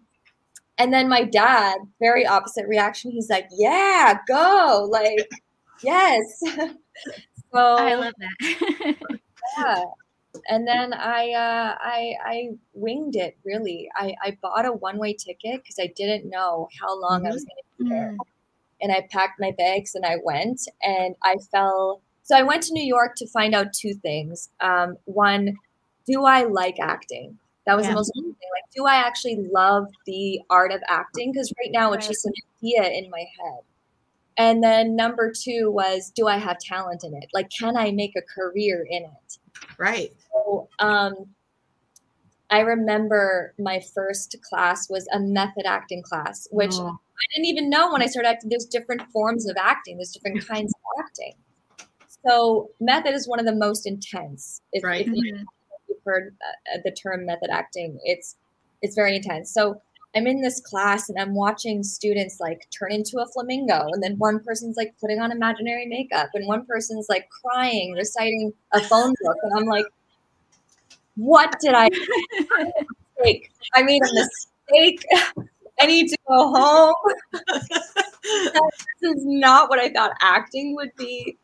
and 0.77 0.91
then 0.91 1.07
my 1.07 1.23
dad, 1.23 1.77
very 1.99 2.25
opposite 2.25 2.67
reaction. 2.67 3.11
He's 3.11 3.29
like, 3.29 3.47
"Yeah, 3.51 4.17
go!" 4.27 4.87
Like, 4.91 5.29
yes. 5.81 6.39
so 6.45 6.75
I 7.53 7.95
love 7.95 8.13
that. 8.17 8.95
yeah. 9.57 9.83
And 10.49 10.67
then 10.67 10.93
I, 10.93 11.31
uh, 11.31 11.75
I, 11.79 12.13
I 12.25 12.49
winged 12.73 13.15
it. 13.15 13.37
Really, 13.45 13.89
I, 13.95 14.15
I 14.21 14.37
bought 14.41 14.65
a 14.65 14.73
one-way 14.73 15.13
ticket 15.13 15.61
because 15.63 15.77
I 15.79 15.93
didn't 15.95 16.29
know 16.29 16.67
how 16.81 16.99
long 16.99 17.19
mm-hmm. 17.19 17.27
I 17.27 17.31
was 17.31 17.45
going 17.45 17.55
to 17.57 17.83
be 17.83 17.89
there. 17.89 18.11
Mm-hmm. 18.11 18.81
And 18.81 18.91
I 18.91 19.07
packed 19.11 19.39
my 19.39 19.51
bags 19.57 19.95
and 19.95 20.05
I 20.05 20.17
went. 20.23 20.61
And 20.83 21.15
I 21.23 21.37
fell 21.51 22.01
so 22.25 22.35
I 22.35 22.41
went 22.41 22.63
to 22.63 22.73
New 22.73 22.83
York 22.83 23.13
to 23.17 23.27
find 23.27 23.53
out 23.53 23.71
two 23.71 23.93
things. 23.93 24.49
Um, 24.59 24.97
one, 25.05 25.55
do 26.07 26.25
I 26.25 26.43
like 26.43 26.79
acting? 26.79 27.37
That 27.65 27.75
was 27.75 27.85
Yeah. 27.85 27.91
the 27.91 27.95
most 27.95 28.11
important 28.15 28.37
thing. 28.39 28.49
Like, 28.53 28.71
do 28.75 28.85
I 28.85 28.95
actually 28.95 29.37
love 29.51 29.87
the 30.05 30.39
art 30.49 30.71
of 30.71 30.81
acting? 30.87 31.31
Because 31.31 31.51
right 31.59 31.71
now 31.71 31.93
it's 31.93 32.05
Right. 32.05 32.13
just 32.13 32.25
an 32.25 32.33
idea 32.61 32.83
in 32.91 33.09
my 33.09 33.19
head. 33.39 33.59
And 34.37 34.63
then 34.63 34.95
number 34.95 35.31
two 35.31 35.71
was, 35.71 36.11
do 36.11 36.27
I 36.27 36.37
have 36.37 36.57
talent 36.59 37.03
in 37.03 37.15
it? 37.15 37.29
Like, 37.33 37.49
can 37.49 37.75
I 37.77 37.91
make 37.91 38.15
a 38.17 38.21
career 38.21 38.85
in 38.89 39.03
it? 39.03 39.37
Right. 39.77 40.13
So, 40.31 40.67
um, 40.79 41.33
I 42.51 42.59
remember 42.59 43.53
my 43.57 43.79
first 43.79 44.35
class 44.47 44.89
was 44.89 45.07
a 45.11 45.19
method 45.19 45.65
acting 45.65 46.03
class, 46.03 46.47
which 46.51 46.73
Oh, 46.75 46.87
I 46.89 47.23
didn't 47.33 47.47
even 47.47 47.69
know 47.69 47.91
when 47.91 48.01
I 48.03 48.07
started 48.07 48.29
acting. 48.29 48.49
There's 48.49 48.65
different 48.65 49.01
forms 49.11 49.49
of 49.49 49.57
acting. 49.57 49.97
There's 49.97 50.11
different 50.11 50.45
kinds 50.45 50.71
of 50.73 51.03
acting. 51.05 51.33
So 52.27 52.69
method 52.79 53.13
is 53.15 53.27
one 53.27 53.39
of 53.39 53.45
the 53.45 53.55
most 53.55 53.87
intense. 53.87 54.61
If, 54.73 54.83
Right. 54.83 55.01
if 55.01 55.07
you- 55.07 55.13
Mhm. 55.33 55.39
you've 55.39 55.47
heard 56.05 56.35
uh, 56.73 56.79
the 56.83 56.91
term 56.91 57.25
method 57.25 57.49
acting, 57.51 57.99
it's 58.03 58.35
it's 58.81 58.95
very 58.95 59.15
intense. 59.15 59.51
So 59.51 59.81
I'm 60.15 60.27
in 60.27 60.41
this 60.41 60.61
class 60.61 61.09
and 61.09 61.19
I'm 61.19 61.35
watching 61.35 61.83
students 61.83 62.39
like 62.39 62.67
turn 62.77 62.91
into 62.91 63.19
a 63.19 63.25
flamingo, 63.27 63.87
and 63.91 64.01
then 64.01 64.17
one 64.17 64.39
person's 64.39 64.77
like 64.77 64.95
putting 65.01 65.19
on 65.19 65.31
imaginary 65.31 65.85
makeup, 65.85 66.29
and 66.33 66.47
one 66.47 66.65
person's 66.65 67.07
like 67.09 67.27
crying, 67.29 67.93
reciting 67.93 68.53
a 68.71 68.81
phone 68.81 69.13
book, 69.21 69.37
and 69.43 69.59
I'm 69.59 69.65
like, 69.65 69.85
what 71.15 71.53
did 71.59 71.73
I 71.73 71.89
mistake? 73.17 73.51
I 73.73 73.83
made 73.83 74.01
a 74.01 74.13
mistake. 74.13 75.05
I 75.79 75.85
need 75.85 76.07
to 76.07 76.17
go 76.27 76.53
home. 76.53 76.93
this 78.23 79.01
is 79.01 79.25
not 79.25 79.69
what 79.69 79.79
I 79.79 79.89
thought 79.89 80.11
acting 80.21 80.75
would 80.75 80.91
be. 80.97 81.37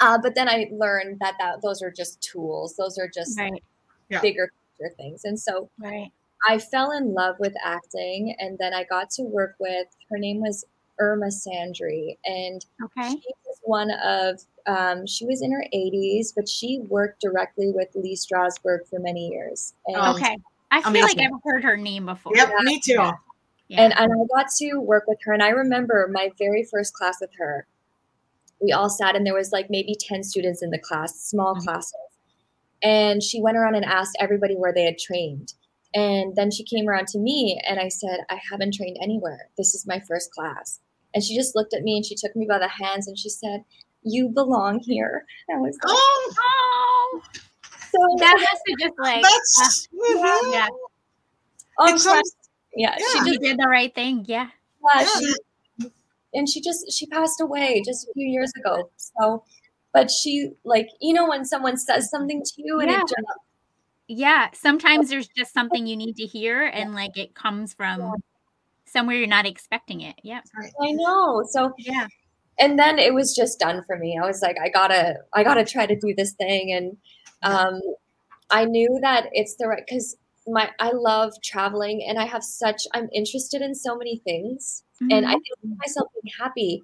Uh, 0.00 0.18
but 0.22 0.34
then 0.34 0.48
I 0.48 0.68
learned 0.72 1.18
that, 1.20 1.34
that 1.38 1.62
those 1.62 1.82
are 1.82 1.90
just 1.90 2.20
tools. 2.22 2.74
Those 2.76 2.98
are 2.98 3.08
just 3.08 3.38
Right. 3.38 3.62
Yeah. 4.08 4.20
bigger 4.20 4.50
picture 4.78 4.94
things. 4.96 5.24
And 5.24 5.38
so 5.38 5.70
Right. 5.78 6.10
I 6.48 6.58
fell 6.58 6.92
in 6.92 7.12
love 7.12 7.36
with 7.38 7.52
acting, 7.62 8.34
and 8.38 8.56
then 8.58 8.72
I 8.72 8.84
got 8.84 9.10
to 9.10 9.22
work 9.24 9.56
with 9.58 9.86
her 10.10 10.18
name 10.18 10.40
was 10.40 10.64
Irma 10.98 11.26
Sandry, 11.26 12.16
and 12.24 12.64
Okay. 12.82 13.10
she 13.10 13.34
was 13.46 13.58
one 13.62 13.90
of 13.90 14.40
um, 14.66 15.06
she 15.06 15.24
was 15.26 15.42
in 15.42 15.50
her 15.52 15.64
80s, 15.74 16.32
but 16.34 16.48
she 16.48 16.80
worked 16.88 17.20
directly 17.20 17.72
with 17.72 17.88
Lee 17.94 18.14
Strasberg 18.14 18.86
for 18.88 18.98
many 19.00 19.28
years. 19.28 19.74
And, 19.86 19.96
Okay. 20.16 20.36
I 20.70 20.80
feel 20.82 20.90
Amazing. 20.90 21.18
like 21.18 21.26
I've 21.32 21.40
heard 21.44 21.64
her 21.64 21.76
name 21.76 22.06
before. 22.06 22.36
Yep, 22.36 22.50
me 22.62 22.78
too. 22.80 22.92
Yeah. 23.68 23.82
and 23.82 23.92
and 23.98 24.12
I 24.12 24.36
got 24.36 24.48
to 24.58 24.74
work 24.80 25.04
with 25.08 25.18
her. 25.24 25.32
And 25.32 25.42
I 25.42 25.48
remember 25.50 26.08
my 26.12 26.30
very 26.38 26.64
first 26.64 26.92
class 26.94 27.16
with 27.20 27.30
her. 27.38 27.66
We 28.60 28.72
all 28.72 28.90
sat, 28.90 29.16
and 29.16 29.26
there 29.26 29.34
was 29.34 29.52
like 29.52 29.68
maybe 29.70 29.94
ten 29.98 30.22
students 30.22 30.62
in 30.62 30.70
the 30.70 30.78
class, 30.78 31.14
small 31.20 31.54
Mhm. 31.56 31.64
classes. 31.64 31.94
And 32.82 33.22
she 33.22 33.40
went 33.40 33.56
around 33.56 33.74
and 33.74 33.84
asked 33.84 34.16
everybody 34.20 34.54
where 34.54 34.72
they 34.72 34.84
had 34.84 34.98
trained. 34.98 35.54
And 35.94 36.34
then 36.36 36.50
she 36.50 36.62
came 36.64 36.88
around 36.88 37.08
to 37.08 37.18
me, 37.18 37.60
and 37.66 37.80
I 37.80 37.88
said, 37.88 38.20
"I 38.28 38.38
haven't 38.50 38.74
trained 38.74 38.96
anywhere. 39.02 39.48
This 39.58 39.74
is 39.74 39.86
my 39.86 40.00
first 40.00 40.30
class." 40.32 40.80
And 41.14 41.24
she 41.24 41.34
just 41.34 41.54
looked 41.56 41.74
at 41.74 41.82
me 41.82 41.96
and 41.96 42.06
she 42.06 42.14
took 42.14 42.34
me 42.36 42.46
by 42.48 42.58
the 42.58 42.68
hands 42.68 43.08
and 43.08 43.18
she 43.18 43.28
said, 43.28 43.64
"You 44.02 44.28
belong 44.28 44.78
here." 44.80 45.26
I 45.52 45.56
was 45.58 45.76
like, 45.82 45.92
Oh, 45.92 46.32
Oh, 46.38 47.22
so 47.90 47.98
that 48.18 48.36
has 48.38 48.60
to 48.68 48.76
just 48.78 48.94
like 48.98 49.22
that's 49.22 49.88
yeah. 50.52 50.68
I'm 51.80 51.94
It's 51.94 52.04
crying. 52.04 52.22
so- 52.24 52.48
yeah, 52.76 52.96
she 52.96 53.04
Yeah. 53.18 53.24
you 53.24 53.30
just 53.30 53.40
did 53.40 53.58
the 53.58 53.68
right 53.68 53.92
thing. 53.94 54.24
Yeah. 54.28 54.48
yeah, 54.94 55.00
Yeah. 55.02 55.06
she 55.18 55.34
and 56.34 56.48
she 56.48 56.60
just 56.60 56.92
she 56.92 57.06
passed 57.06 57.40
away 57.40 57.82
just 57.84 58.06
a 58.08 58.12
few 58.14 58.26
years 58.26 58.52
ago. 58.58 58.90
So, 58.96 59.44
but 59.92 60.10
she 60.10 60.50
like 60.64 60.88
you 61.00 61.12
know 61.14 61.28
when 61.28 61.44
someone 61.44 61.76
says 61.76 62.10
something 62.10 62.42
to 62.44 62.52
you 62.62 62.80
and 62.80 62.90
Yeah. 62.90 63.00
it 63.00 63.08
just 63.08 63.22
Yeah. 64.08 64.48
Sometimes 64.52 65.08
there's 65.10 65.28
just 65.28 65.52
something 65.58 65.86
you 65.86 65.96
need 65.96 66.16
to 66.16 66.24
hear 66.26 66.64
and 66.64 66.94
like 66.94 67.16
it 67.16 67.34
comes 67.34 67.74
from 67.74 68.14
somewhere 68.86 69.16
you're 69.16 69.26
not 69.28 69.46
expecting 69.46 70.00
it. 70.00 70.16
yeah 70.24 70.40
I 70.82 70.92
know. 70.92 71.44
So 71.50 71.72
Yeah. 71.78 72.06
and 72.58 72.78
then 72.78 72.98
it 72.98 73.14
was 73.14 73.34
just 73.34 73.58
done 73.60 73.82
for 73.86 73.96
me. 73.96 74.18
I 74.22 74.26
was 74.26 74.42
like, 74.42 74.56
I 74.62 74.68
gotta 74.68 75.14
I 75.32 75.42
gotta 75.44 75.64
try 75.64 75.86
to 75.86 75.96
do 75.98 76.14
this 76.16 76.32
thing, 76.34 76.72
and 76.72 76.96
um, 77.42 77.80
I 78.50 78.64
knew 78.66 78.98
that 79.02 79.28
it's 79.32 79.56
the 79.56 79.66
right 79.68 79.82
because 79.86 80.16
my 80.46 80.70
I 80.80 80.90
love 80.92 81.32
traveling 81.44 82.04
and 82.08 82.18
I 82.18 82.24
have 82.26 82.42
such 82.42 82.82
I'm 82.94 83.08
interested 83.14 83.62
in 83.62 83.74
so 83.74 83.96
many 83.96 84.18
things. 84.24 84.82
And 85.10 85.26
I 85.26 85.32
feel 85.32 85.74
myself 85.78 86.08
being 86.22 86.32
happy 86.38 86.82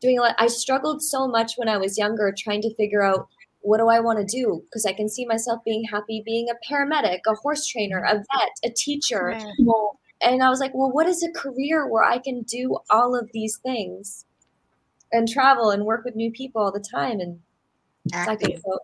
doing 0.00 0.18
a 0.18 0.22
lot. 0.22 0.34
I 0.38 0.46
struggled 0.46 1.02
so 1.02 1.26
much 1.28 1.52
when 1.56 1.68
I 1.68 1.76
was 1.76 1.98
younger 1.98 2.32
trying 2.36 2.62
to 2.62 2.74
figure 2.76 3.02
out 3.02 3.28
what 3.62 3.78
do 3.78 3.88
I 3.88 4.00
want 4.00 4.18
to 4.20 4.24
do 4.24 4.62
because 4.64 4.86
I 4.86 4.92
can 4.92 5.08
see 5.08 5.26
myself 5.26 5.62
being 5.64 5.84
happy 5.84 6.22
being 6.24 6.48
a 6.48 6.54
paramedic, 6.72 7.18
a 7.26 7.34
horse 7.34 7.66
trainer, 7.66 7.98
a 7.98 8.14
vet, 8.14 8.50
a 8.64 8.70
teacher. 8.70 9.26
Right. 9.26 9.44
Well, 9.60 9.98
and 10.20 10.42
I 10.42 10.48
was 10.50 10.60
like, 10.60 10.72
well, 10.74 10.90
what 10.90 11.06
is 11.06 11.22
a 11.22 11.30
career 11.32 11.86
where 11.88 12.04
I 12.04 12.18
can 12.18 12.42
do 12.42 12.78
all 12.90 13.14
of 13.18 13.28
these 13.32 13.58
things 13.58 14.24
and 15.12 15.28
travel 15.28 15.70
and 15.70 15.84
work 15.84 16.04
with 16.04 16.14
new 16.16 16.30
people 16.32 16.62
all 16.62 16.72
the 16.72 16.80
time? 16.80 17.20
And 17.20 17.40
acting. 18.12 18.34
exactly. 18.52 18.62
So, 18.64 18.78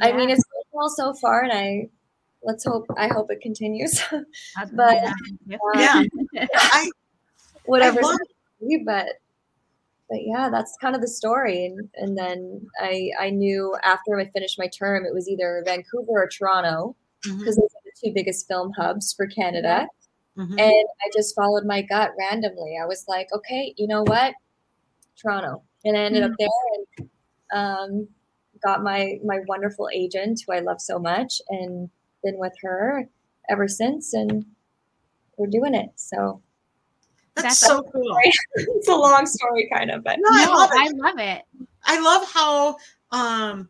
I 0.00 0.08
Yeah. 0.10 0.16
mean, 0.16 0.30
it's 0.30 0.44
going 0.44 0.64
well 0.72 0.88
so 0.88 1.12
far, 1.14 1.42
and 1.42 1.52
I 1.52 1.88
let's 2.44 2.64
hope 2.64 2.86
I 2.96 3.08
hope 3.08 3.30
it 3.30 3.40
continues. 3.40 4.00
But- 4.72 4.94
yeah. 5.46 5.56
Uh, 5.76 5.78
yeah. 5.78 6.02
I 6.54 6.90
whatever 7.68 8.00
but 8.84 9.06
but 10.10 10.18
yeah 10.22 10.48
that's 10.50 10.76
kind 10.80 10.94
of 10.94 11.00
the 11.00 11.08
story. 11.08 11.66
And 11.66 11.88
and 11.94 12.18
then 12.18 12.66
i 12.80 13.10
i 13.20 13.30
knew 13.30 13.76
after 13.84 14.18
i 14.18 14.28
finished 14.30 14.58
my 14.58 14.66
term 14.68 15.04
it 15.04 15.14
was 15.14 15.28
either 15.28 15.62
vancouver 15.66 16.10
or 16.10 16.28
toronto 16.28 16.96
because 17.22 17.56
those 17.56 17.64
are 17.64 17.82
the 17.84 17.92
two 18.04 18.12
biggest 18.14 18.48
film 18.48 18.72
hubs 18.76 19.12
for 19.12 19.26
canada. 19.26 19.86
Mhm. 20.36 20.52
and 20.52 20.86
i 21.04 21.10
just 21.16 21.34
followed 21.34 21.64
my 21.66 21.82
gut 21.82 22.12
randomly. 22.18 22.76
I 22.82 22.86
was 22.86 23.04
like 23.08 23.28
okay 23.32 23.74
you 23.76 23.86
know 23.86 24.02
what? 24.02 24.34
Toronto. 25.20 25.62
And 25.84 25.96
i 25.96 26.00
ended 26.00 26.22
up 26.22 26.32
there 26.38 26.48
and 26.98 27.08
um, 27.52 28.08
got 28.64 28.82
my 28.82 29.18
my 29.24 29.40
wonderful 29.46 29.88
agent 29.92 30.40
who 30.46 30.52
i 30.52 30.60
love 30.60 30.80
so 30.80 30.98
much 30.98 31.40
and 31.48 31.90
been 32.22 32.38
with 32.38 32.52
her 32.62 33.08
ever 33.48 33.68
since 33.68 34.12
and 34.12 34.44
we're 35.36 35.46
doing 35.46 35.74
it. 35.74 35.90
So 35.96 36.42
That's, 37.42 37.60
That's 37.60 37.66
so 37.66 37.82
cool. 37.82 38.16
it's 38.54 38.88
a 38.88 38.94
long 38.94 39.26
story 39.26 39.68
kind 39.72 39.90
of 39.90 40.04
but 40.04 40.18
No, 40.18 40.28
I 40.30 40.46
love 40.46 40.70
it. 40.72 40.78
I 40.78 40.88
love 40.90 41.18
it. 41.18 41.42
I 41.84 42.00
love 42.00 42.30
how 42.32 42.76
um 43.10 43.68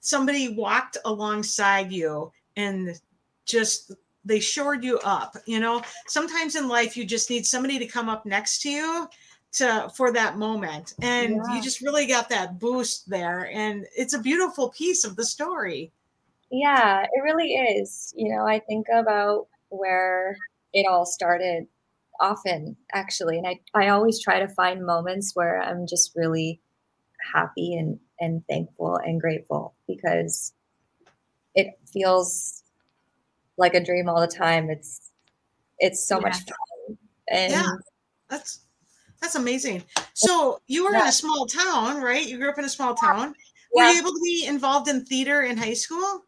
somebody 0.00 0.54
walked 0.54 0.96
alongside 1.04 1.92
you 1.92 2.32
and 2.56 2.98
just 3.44 3.92
they 4.24 4.40
shored 4.40 4.84
you 4.84 4.98
up. 5.00 5.36
You 5.46 5.60
know, 5.60 5.82
sometimes 6.06 6.56
in 6.56 6.68
life 6.68 6.96
you 6.96 7.04
just 7.04 7.28
need 7.30 7.46
somebody 7.46 7.78
to 7.78 7.86
come 7.86 8.08
up 8.08 8.24
next 8.24 8.62
to 8.62 8.70
you 8.70 9.08
to 9.52 9.90
for 9.96 10.12
that 10.12 10.38
moment. 10.38 10.94
And 11.02 11.34
Yeah. 11.34 11.54
you 11.56 11.62
just 11.62 11.82
really 11.82 12.06
got 12.06 12.28
that 12.30 12.58
boost 12.58 13.08
there. 13.10 13.50
And 13.52 13.86
it's 13.96 14.14
a 14.14 14.18
beautiful 14.18 14.70
piece 14.70 15.04
of 15.04 15.16
the 15.16 15.24
story. 15.24 15.92
Yeah, 16.50 17.02
it 17.02 17.22
really 17.22 17.54
is. 17.54 18.12
You 18.16 18.34
know, 18.34 18.46
I 18.46 18.60
think 18.60 18.86
about 18.92 19.48
where 19.70 20.36
it 20.72 20.86
all 20.88 21.04
started 21.06 21.66
often, 22.22 22.76
actually. 22.94 23.36
And 23.36 23.46
I, 23.46 23.60
I 23.74 23.88
always 23.88 24.22
try 24.22 24.38
to 24.40 24.48
find 24.48 24.86
moments 24.86 25.32
where 25.34 25.60
I'm 25.60 25.86
just 25.86 26.12
really 26.16 26.60
happy 27.34 27.74
and, 27.74 27.98
and 28.20 28.42
thankful 28.48 28.96
and 28.96 29.20
grateful 29.20 29.74
because 29.86 30.54
it 31.54 31.78
feels 31.92 32.62
like 33.58 33.74
a 33.74 33.84
dream 33.84 34.08
all 34.08 34.20
the 34.20 34.26
time. 34.26 34.70
It's 34.70 35.10
it's 35.78 36.06
so 36.06 36.20
much 36.20 36.36
fun. 36.36 36.98
And 37.28 37.52
Yeah. 37.52 37.72
That's 38.30 38.60
that's 39.20 39.34
amazing. 39.34 39.84
So 40.14 40.60
you 40.66 40.84
were 40.84 40.94
in 40.94 41.06
a 41.06 41.12
small 41.12 41.46
town, 41.46 42.00
right? 42.00 42.26
You 42.26 42.38
grew 42.38 42.50
up 42.50 42.58
in 42.58 42.64
a 42.64 42.68
small 42.68 42.94
town. 42.94 43.34
Were 43.74 43.84
you 43.84 43.98
able 43.98 44.10
to 44.10 44.20
be 44.24 44.46
involved 44.46 44.88
in 44.88 45.04
theater 45.04 45.42
in 45.42 45.56
high 45.56 45.74
school? 45.74 46.24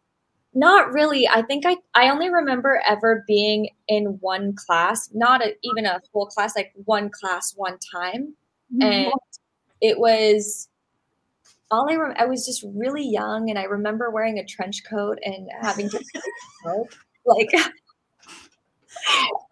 Not 0.57 0.92
really. 0.92 1.26
I 1.28 1.42
think 1.42 1.64
I 1.66 1.76
I 1.94 2.11
only 2.11 2.30
remember 2.30 2.80
ever 2.86 3.24
being 3.26 3.70
in 3.88 4.18
one 4.20 4.55
class, 4.55 5.11
not 5.12 5.44
a, 5.44 5.55
even 5.62 5.84
a 5.84 6.00
full 6.12 6.26
class, 6.26 6.55
like 6.57 6.72
one 6.84 7.11
class 7.11 7.52
one 7.57 7.78
time, 7.92 8.34
and 8.80 9.12
it 9.80 9.98
was 9.98 10.68
all 11.70 11.90
I 11.90 11.96
rem- 11.96 12.16
I 12.18 12.26
was 12.26 12.46
just 12.46 12.64
really 12.74 13.07
young, 13.07 13.50
and 13.50 13.59
I 13.59 13.64
remember 13.64 14.11
wearing 14.11 14.38
a 14.38 14.44
trench 14.46 14.82
coat 14.88 15.18
and 15.24 15.48
having 15.62 15.88
to 15.90 16.00
like. 17.26 17.50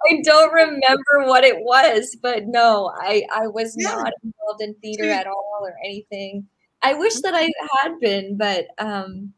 I 0.07 0.21
don't 0.25 0.53
remember 0.53 1.25
what 1.27 1.45
it 1.45 1.57
was, 1.61 2.17
but 2.23 2.45
no, 2.47 2.93
I 3.01 3.25
I 3.33 3.47
was 3.49 3.77
Yeah. 3.79 3.91
not 3.91 4.13
involved 4.23 4.63
in 4.63 4.75
theater 4.77 5.11
at 5.11 5.27
all 5.27 5.59
or 5.63 5.77
anything. 5.85 6.49
I 6.83 6.95
wish 6.95 7.21
that 7.21 7.35
I 7.35 7.49
had 7.83 7.99
been, 8.01 8.37
but 8.37 8.67
um, 8.79 9.33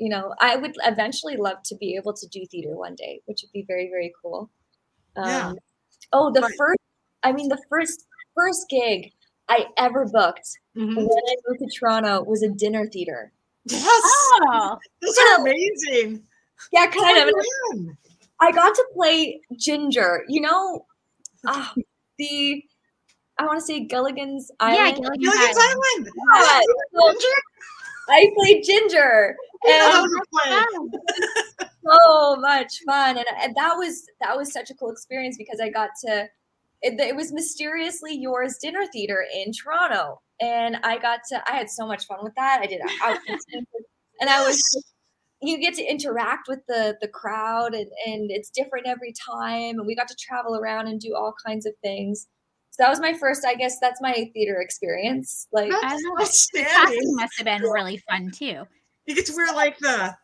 you 0.00 0.08
know, 0.08 0.34
I 0.40 0.56
would 0.56 0.74
eventually 0.84 1.36
love 1.36 1.62
to 1.64 1.76
be 1.76 1.94
able 1.96 2.14
to 2.14 2.26
do 2.28 2.44
theater 2.46 2.74
one 2.74 2.94
day, 2.94 3.20
which 3.26 3.42
would 3.42 3.52
be 3.52 3.64
very, 3.68 3.88
very 3.88 4.12
cool. 4.20 4.50
Um, 5.16 5.26
Yeah. 5.28 5.52
Oh, 6.12 6.32
the 6.32 6.40
Right. 6.40 6.54
first, 6.56 6.78
I 7.22 7.32
mean, 7.32 7.48
the 7.48 7.62
first, 7.68 8.06
first 8.34 8.66
gig 8.70 9.12
I 9.48 9.66
ever 9.76 10.06
booked 10.06 10.48
Mhm. 10.76 10.96
when 10.96 11.06
I 11.28 11.34
moved 11.46 11.60
to 11.60 11.78
Toronto 11.78 12.22
was 12.22 12.42
a 12.42 12.48
dinner 12.48 12.86
theater. 12.88 13.32
Yes, 13.64 13.84
Oh, 13.84 14.78
those 15.02 15.18
are 15.18 15.40
amazing. 15.40 16.26
Yeah, 16.72 16.86
kind 16.90 17.18
of. 17.18 17.34
Oh, 17.34 17.76
man. 17.76 17.98
I 18.40 18.52
got 18.52 18.74
to 18.74 18.84
play 18.94 19.42
Ginger. 19.56 20.24
You 20.28 20.40
know, 20.40 20.86
ah, 21.46 21.74
the 22.18 22.64
I 23.38 23.44
want 23.46 23.58
to 23.58 23.64
say 23.64 23.80
Gilligan's 23.80 24.50
yeah, 24.60 24.66
Island. 24.66 24.96
Gilligan's 24.96 25.22
Gilligan's 25.22 25.56
Island. 25.58 26.08
Island. 26.32 26.64
Yeah, 26.94 27.00
so 27.00 27.18
I 28.10 28.30
played 28.36 28.64
Ginger, 28.64 29.36
and 29.68 30.02
was 30.02 30.20
a 30.22 30.36
play. 30.36 31.68
so 31.86 32.36
much 32.36 32.80
fun, 32.86 33.16
and, 33.18 33.26
and 33.40 33.54
that 33.56 33.74
was 33.76 34.04
that 34.20 34.36
was 34.36 34.52
such 34.52 34.70
a 34.70 34.74
cool 34.74 34.90
experience 34.90 35.36
because 35.36 35.60
I 35.60 35.70
got 35.70 35.90
to. 36.04 36.28
It, 36.82 36.98
it 36.98 37.14
was 37.14 37.30
mysteriously 37.32 38.16
yours 38.16 38.56
dinner 38.60 38.86
theater 38.92 39.24
in 39.34 39.52
Toronto, 39.52 40.20
and 40.40 40.76
I 40.82 40.98
got 40.98 41.20
to. 41.30 41.42
I 41.50 41.56
had 41.56 41.70
so 41.70 41.86
much 41.86 42.06
fun 42.06 42.18
with 42.22 42.34
that. 42.36 42.60
I 42.62 42.66
did 42.66 42.80
outfits, 43.04 43.44
and 44.20 44.30
I 44.30 44.46
was. 44.46 44.60
You 45.42 45.58
get 45.58 45.72
to 45.74 45.82
interact 45.82 46.48
with 46.48 46.60
the 46.68 46.96
the 47.00 47.08
crowd, 47.08 47.74
and 47.74 47.90
and 48.06 48.30
it's 48.30 48.50
different 48.50 48.86
every 48.86 49.14
time. 49.30 49.78
And 49.78 49.86
we 49.86 49.94
got 49.94 50.08
to 50.08 50.16
travel 50.18 50.56
around 50.56 50.88
and 50.88 51.00
do 51.00 51.14
all 51.14 51.34
kinds 51.46 51.64
of 51.64 51.72
things. 51.82 52.26
So 52.80 52.84
that 52.84 52.90
was 52.90 53.00
my 53.00 53.12
first. 53.12 53.44
I 53.44 53.56
guess 53.56 53.78
that's 53.78 54.00
my 54.00 54.30
theater 54.32 54.62
experience. 54.62 55.48
Like 55.52 55.70
I 55.70 55.96
know. 55.98 56.14
The 56.16 56.64
costume 56.64 57.14
must 57.14 57.36
have 57.36 57.44
been 57.44 57.60
really 57.60 58.02
fun 58.08 58.30
too. 58.30 58.66
You 59.04 59.14
get 59.14 59.26
to 59.26 59.36
wear 59.36 59.54
like 59.54 59.76
the 59.80 60.16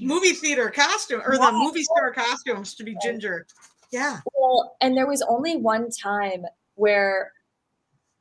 movie 0.00 0.30
theater 0.30 0.70
costume 0.70 1.22
or 1.26 1.36
the 1.36 1.50
movie 1.50 1.82
star 1.82 2.12
costumes 2.12 2.76
to 2.76 2.84
be 2.84 2.96
Ginger. 3.02 3.48
Yeah. 3.90 4.20
Well, 4.32 4.76
and 4.80 4.96
there 4.96 5.08
was 5.08 5.22
only 5.22 5.56
one 5.56 5.90
time 5.90 6.44
where 6.76 7.32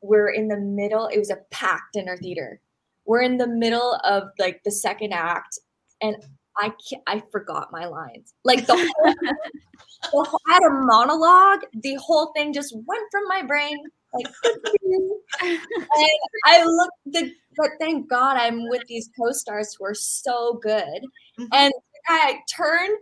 we're 0.01 0.31
in 0.31 0.47
the 0.47 0.57
middle. 0.57 1.05
It 1.05 1.19
was 1.19 1.29
a 1.29 1.37
packed 1.51 1.93
dinner 1.93 2.17
theater. 2.17 2.61
We're 3.05 3.21
in 3.21 3.37
the 3.37 3.47
middle 3.47 3.99
of 4.03 4.23
like 4.39 4.63
the 4.63 4.71
second 4.71 5.13
act, 5.13 5.59
and 6.01 6.15
I 6.57 6.71
I 7.07 7.23
forgot 7.31 7.71
my 7.71 7.85
lines. 7.85 8.33
Like 8.43 8.65
the 8.67 8.75
whole, 8.75 9.13
the 9.13 10.29
whole- 10.29 10.39
I 10.47 10.53
had 10.53 10.63
a 10.63 10.69
monologue. 10.69 11.61
The 11.73 11.95
whole 11.95 12.31
thing 12.33 12.53
just 12.53 12.75
went 12.85 13.03
from 13.11 13.27
my 13.27 13.41
brain. 13.41 13.77
Like, 14.13 14.27
and 15.41 15.59
I 16.45 16.63
looked 16.63 16.97
the. 17.05 17.31
But 17.57 17.71
thank 17.79 18.09
God 18.09 18.37
I'm 18.37 18.67
with 18.69 18.83
these 18.87 19.09
co-stars 19.19 19.75
who 19.77 19.85
are 19.85 19.93
so 19.95 20.59
good. 20.61 21.01
Mhm. 21.39 21.47
And 21.53 21.73
I 22.07 22.39
turned, 22.55 22.97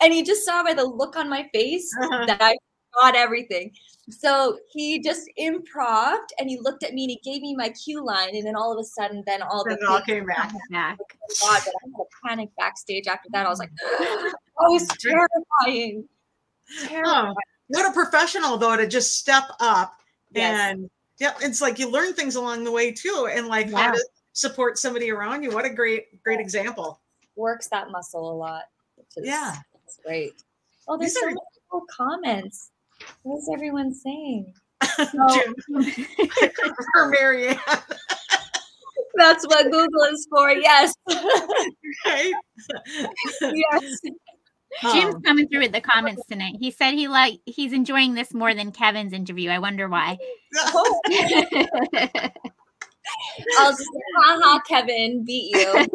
and 0.00 0.12
he 0.12 0.22
just 0.22 0.44
saw 0.44 0.62
by 0.62 0.74
the 0.74 0.84
look 0.84 1.16
on 1.16 1.28
my 1.28 1.48
face 1.52 1.88
Uh-huh. 2.02 2.26
that 2.26 2.40
I 2.40 2.56
got 2.94 3.14
everything. 3.16 3.72
So 4.10 4.58
he 4.72 5.00
just 5.02 5.28
improved 5.36 6.32
and 6.38 6.48
he 6.48 6.58
looked 6.60 6.82
at 6.82 6.94
me 6.94 7.04
and 7.04 7.10
he 7.10 7.20
gave 7.30 7.42
me 7.42 7.54
my 7.54 7.68
cue 7.70 8.02
line. 8.04 8.34
And 8.34 8.46
then 8.46 8.56
all 8.56 8.72
of 8.72 8.78
a 8.80 8.84
sudden, 8.84 9.22
then 9.26 9.42
all 9.42 9.64
the 9.64 9.74
it 9.74 9.82
all 9.86 10.00
came 10.00 10.24
back. 10.26 10.52
Back. 10.70 10.98
Oh 11.00 11.34
God, 11.42 11.62
but 11.64 11.72
I 11.74 11.84
had 11.84 11.92
a 12.00 12.26
panic 12.28 12.48
backstage 12.58 13.06
after 13.06 13.28
that. 13.32 13.44
I 13.46 13.48
was 13.50 13.58
like, 13.58 13.70
that 13.98 14.34
was 14.60 14.88
terrifying. 14.98 16.08
Terrifying. 16.86 17.04
Oh, 17.06 17.34
what 17.68 17.88
a 17.88 17.92
professional 17.92 18.56
though 18.56 18.76
to 18.76 18.86
just 18.86 19.16
step 19.18 19.44
up 19.60 19.94
Yes. 20.32 20.72
and 20.72 20.90
yeah, 21.20 21.32
it's 21.40 21.60
like 21.60 21.78
you 21.78 21.90
learn 21.90 22.12
things 22.14 22.36
along 22.36 22.62
the 22.64 22.70
way 22.72 22.92
too, 22.92 23.28
and 23.30 23.48
like 23.48 23.72
how 23.72 23.90
to 23.92 24.04
support 24.34 24.78
somebody 24.78 25.10
around 25.10 25.42
you. 25.42 25.50
What 25.50 25.64
a 25.64 25.70
great, 25.70 26.22
great 26.22 26.38
example. 26.38 27.00
Works 27.36 27.68
that 27.68 27.90
muscle 27.90 28.30
a 28.30 28.36
lot. 28.36 28.62
Which 28.94 29.08
is, 29.16 29.26
Yeah. 29.26 29.56
It's 29.84 29.98
great. 30.04 30.32
Oh, 30.86 30.96
there's 30.96 31.12
These 31.14 31.20
so 31.20 31.26
are- 31.26 31.30
many 31.30 31.40
cool 31.70 31.82
comments. 31.94 32.70
What 33.22 33.38
is 33.38 33.50
everyone 33.52 33.92
saying? 33.94 34.52
Jim, 35.30 35.54
for 36.94 37.08
Marianne, 37.10 37.58
That's 39.16 39.44
what 39.46 39.64
Google 39.70 40.02
is 40.12 40.26
for. 40.30 40.50
Yes. 40.52 40.94
right? 42.06 42.32
yes. 43.40 44.00
Jim's 44.92 45.14
Um, 45.14 45.22
coming 45.22 45.48
through 45.48 45.60
with 45.60 45.72
the 45.72 45.80
comments 45.80 46.22
tonight. 46.30 46.54
He 46.60 46.70
said 46.70 46.92
he 46.92 47.08
like 47.08 47.40
he's 47.46 47.72
enjoying 47.72 48.14
this 48.14 48.32
more 48.34 48.54
than 48.54 48.70
Kevin's 48.70 49.12
interview. 49.12 49.50
I 49.50 49.58
wonder 49.58 49.88
why. 49.88 50.18
Oh, 50.56 51.00
I'll 53.58 53.70
just 53.72 53.78
say, 53.80 54.00
haha, 54.18 54.60
Kevin 54.68 55.24
beat 55.24 55.56
you. 55.56 55.86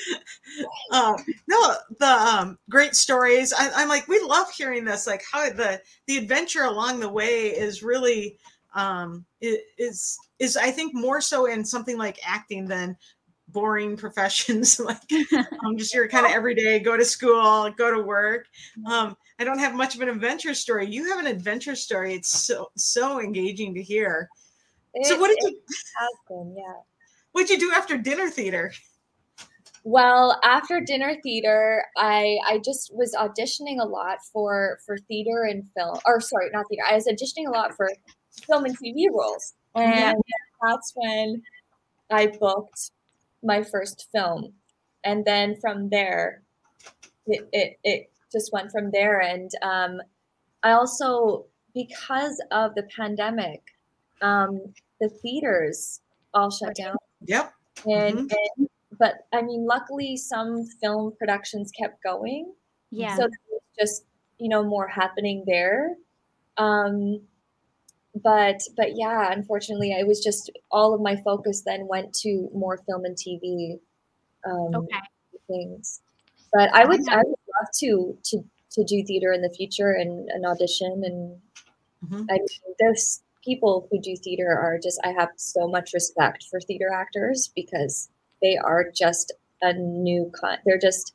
um, 0.92 1.16
no, 1.48 1.74
the 1.98 2.06
um, 2.06 2.58
great 2.70 2.94
stories. 2.94 3.52
I, 3.56 3.70
I'm 3.74 3.88
like, 3.88 4.08
we 4.08 4.20
love 4.20 4.50
hearing 4.50 4.84
this. 4.84 5.06
Like 5.06 5.22
how 5.30 5.50
the 5.50 5.80
the 6.06 6.18
adventure 6.18 6.64
along 6.64 7.00
the 7.00 7.08
way 7.08 7.48
is 7.48 7.82
really 7.82 8.38
um, 8.74 9.24
is 9.40 10.18
is 10.38 10.56
I 10.56 10.70
think 10.70 10.94
more 10.94 11.20
so 11.20 11.46
in 11.46 11.64
something 11.64 11.98
like 11.98 12.18
acting 12.24 12.66
than 12.66 12.96
boring 13.48 13.96
professions 13.98 14.80
like 14.80 15.00
um, 15.64 15.76
just 15.76 15.94
your 15.94 16.08
kind 16.08 16.26
of 16.26 16.32
everyday 16.32 16.78
go 16.78 16.96
to 16.96 17.04
school 17.04 17.70
go 17.76 17.94
to 17.94 18.02
work 18.02 18.46
um, 18.86 19.16
i 19.38 19.44
don't 19.44 19.58
have 19.58 19.74
much 19.74 19.94
of 19.94 20.00
an 20.00 20.08
adventure 20.08 20.54
story 20.54 20.86
you 20.86 21.08
have 21.10 21.18
an 21.18 21.26
adventure 21.26 21.76
story 21.76 22.14
it's 22.14 22.28
so 22.28 22.70
so 22.76 23.20
engaging 23.20 23.74
to 23.74 23.82
hear 23.82 24.28
so 25.02 25.18
what 25.18 25.28
did 25.28 25.38
it 25.38 25.54
you 26.30 26.54
yeah. 26.56 26.72
what 27.32 27.46
did 27.46 27.60
you 27.60 27.68
do 27.68 27.74
after 27.74 27.98
dinner 27.98 28.30
theater 28.30 28.72
Well, 29.84 30.38
after 30.44 30.80
dinner 30.80 31.16
theater, 31.22 31.84
I 31.96 32.38
I 32.46 32.58
just 32.58 32.94
was 32.94 33.14
auditioning 33.14 33.80
a 33.80 33.84
lot 33.84 34.18
for 34.32 34.78
for 34.86 34.96
theater 34.96 35.42
and 35.42 35.64
film, 35.76 35.98
or 36.06 36.20
sorry, 36.20 36.50
not 36.52 36.66
theater. 36.68 36.84
I 36.88 36.94
was 36.94 37.06
auditioning 37.06 37.48
a 37.48 37.50
lot 37.50 37.74
for 37.76 37.90
film 38.46 38.64
and 38.64 38.78
TV 38.78 39.08
roles, 39.10 39.54
and 39.74 39.98
Yeah. 39.98 40.12
that's 40.62 40.92
when 40.94 41.42
I 42.10 42.28
booked 42.28 42.92
my 43.42 43.62
first 43.64 44.08
film, 44.12 44.52
and 45.02 45.24
then 45.24 45.56
from 45.60 45.88
there, 45.88 46.42
it 47.26 47.48
it, 47.52 47.78
it 47.82 48.10
just 48.30 48.52
went 48.52 48.70
from 48.70 48.90
there. 48.92 49.20
And 49.20 49.50
um, 49.62 50.00
I 50.62 50.72
also 50.72 51.46
because 51.74 52.40
of 52.52 52.74
the 52.76 52.84
pandemic, 52.96 53.62
um, 54.20 54.60
the 55.00 55.08
theaters 55.08 56.00
all 56.34 56.50
shut 56.50 56.74
down 56.76 56.96
yep 57.26 57.52
and, 57.86 58.18
and 58.18 58.68
but 59.02 59.26
I 59.32 59.42
mean, 59.42 59.66
luckily, 59.66 60.16
some 60.16 60.64
film 60.80 61.12
productions 61.18 61.72
kept 61.72 62.00
going, 62.04 62.52
yeah. 62.92 63.16
so 63.16 63.22
there 63.22 63.58
just 63.76 64.04
you 64.38 64.48
know 64.48 64.62
more 64.62 64.86
happening 64.86 65.42
there. 65.44 65.96
Um, 66.56 67.22
but 68.22 68.60
but 68.76 68.96
yeah, 68.96 69.32
unfortunately, 69.32 69.96
I 69.98 70.04
was 70.04 70.22
just 70.22 70.52
all 70.70 70.94
of 70.94 71.00
my 71.00 71.16
focus 71.24 71.62
then 71.66 71.88
went 71.88 72.14
to 72.20 72.48
more 72.54 72.78
film 72.86 73.04
and 73.04 73.16
TV 73.16 73.80
um, 74.46 74.72
okay. 74.76 75.00
things. 75.48 76.00
But 76.52 76.72
I 76.72 76.84
would 76.84 77.00
I 77.08 77.16
would 77.16 77.26
love 77.26 77.70
to 77.80 78.16
to 78.22 78.44
to 78.74 78.84
do 78.84 79.02
theater 79.04 79.32
in 79.32 79.42
the 79.42 79.50
future 79.50 79.90
and 79.90 80.28
an 80.28 80.44
audition 80.44 81.02
and 81.04 81.40
Mhm. 82.06 82.26
I 82.30 82.34
mean, 82.34 82.74
there's 82.78 83.22
people 83.44 83.88
who 83.90 84.00
do 84.00 84.14
theater 84.16 84.50
are 84.50 84.78
just 84.78 85.00
I 85.04 85.12
have 85.12 85.30
so 85.36 85.68
much 85.68 85.92
respect 85.94 86.44
for 86.50 86.60
theater 86.60 86.90
actors 86.92 87.50
because 87.54 88.08
they 88.42 88.56
are 88.56 88.90
just 88.94 89.32
a 89.62 89.72
new 89.74 90.30
con 90.34 90.58
they're 90.66 90.78
just 90.78 91.14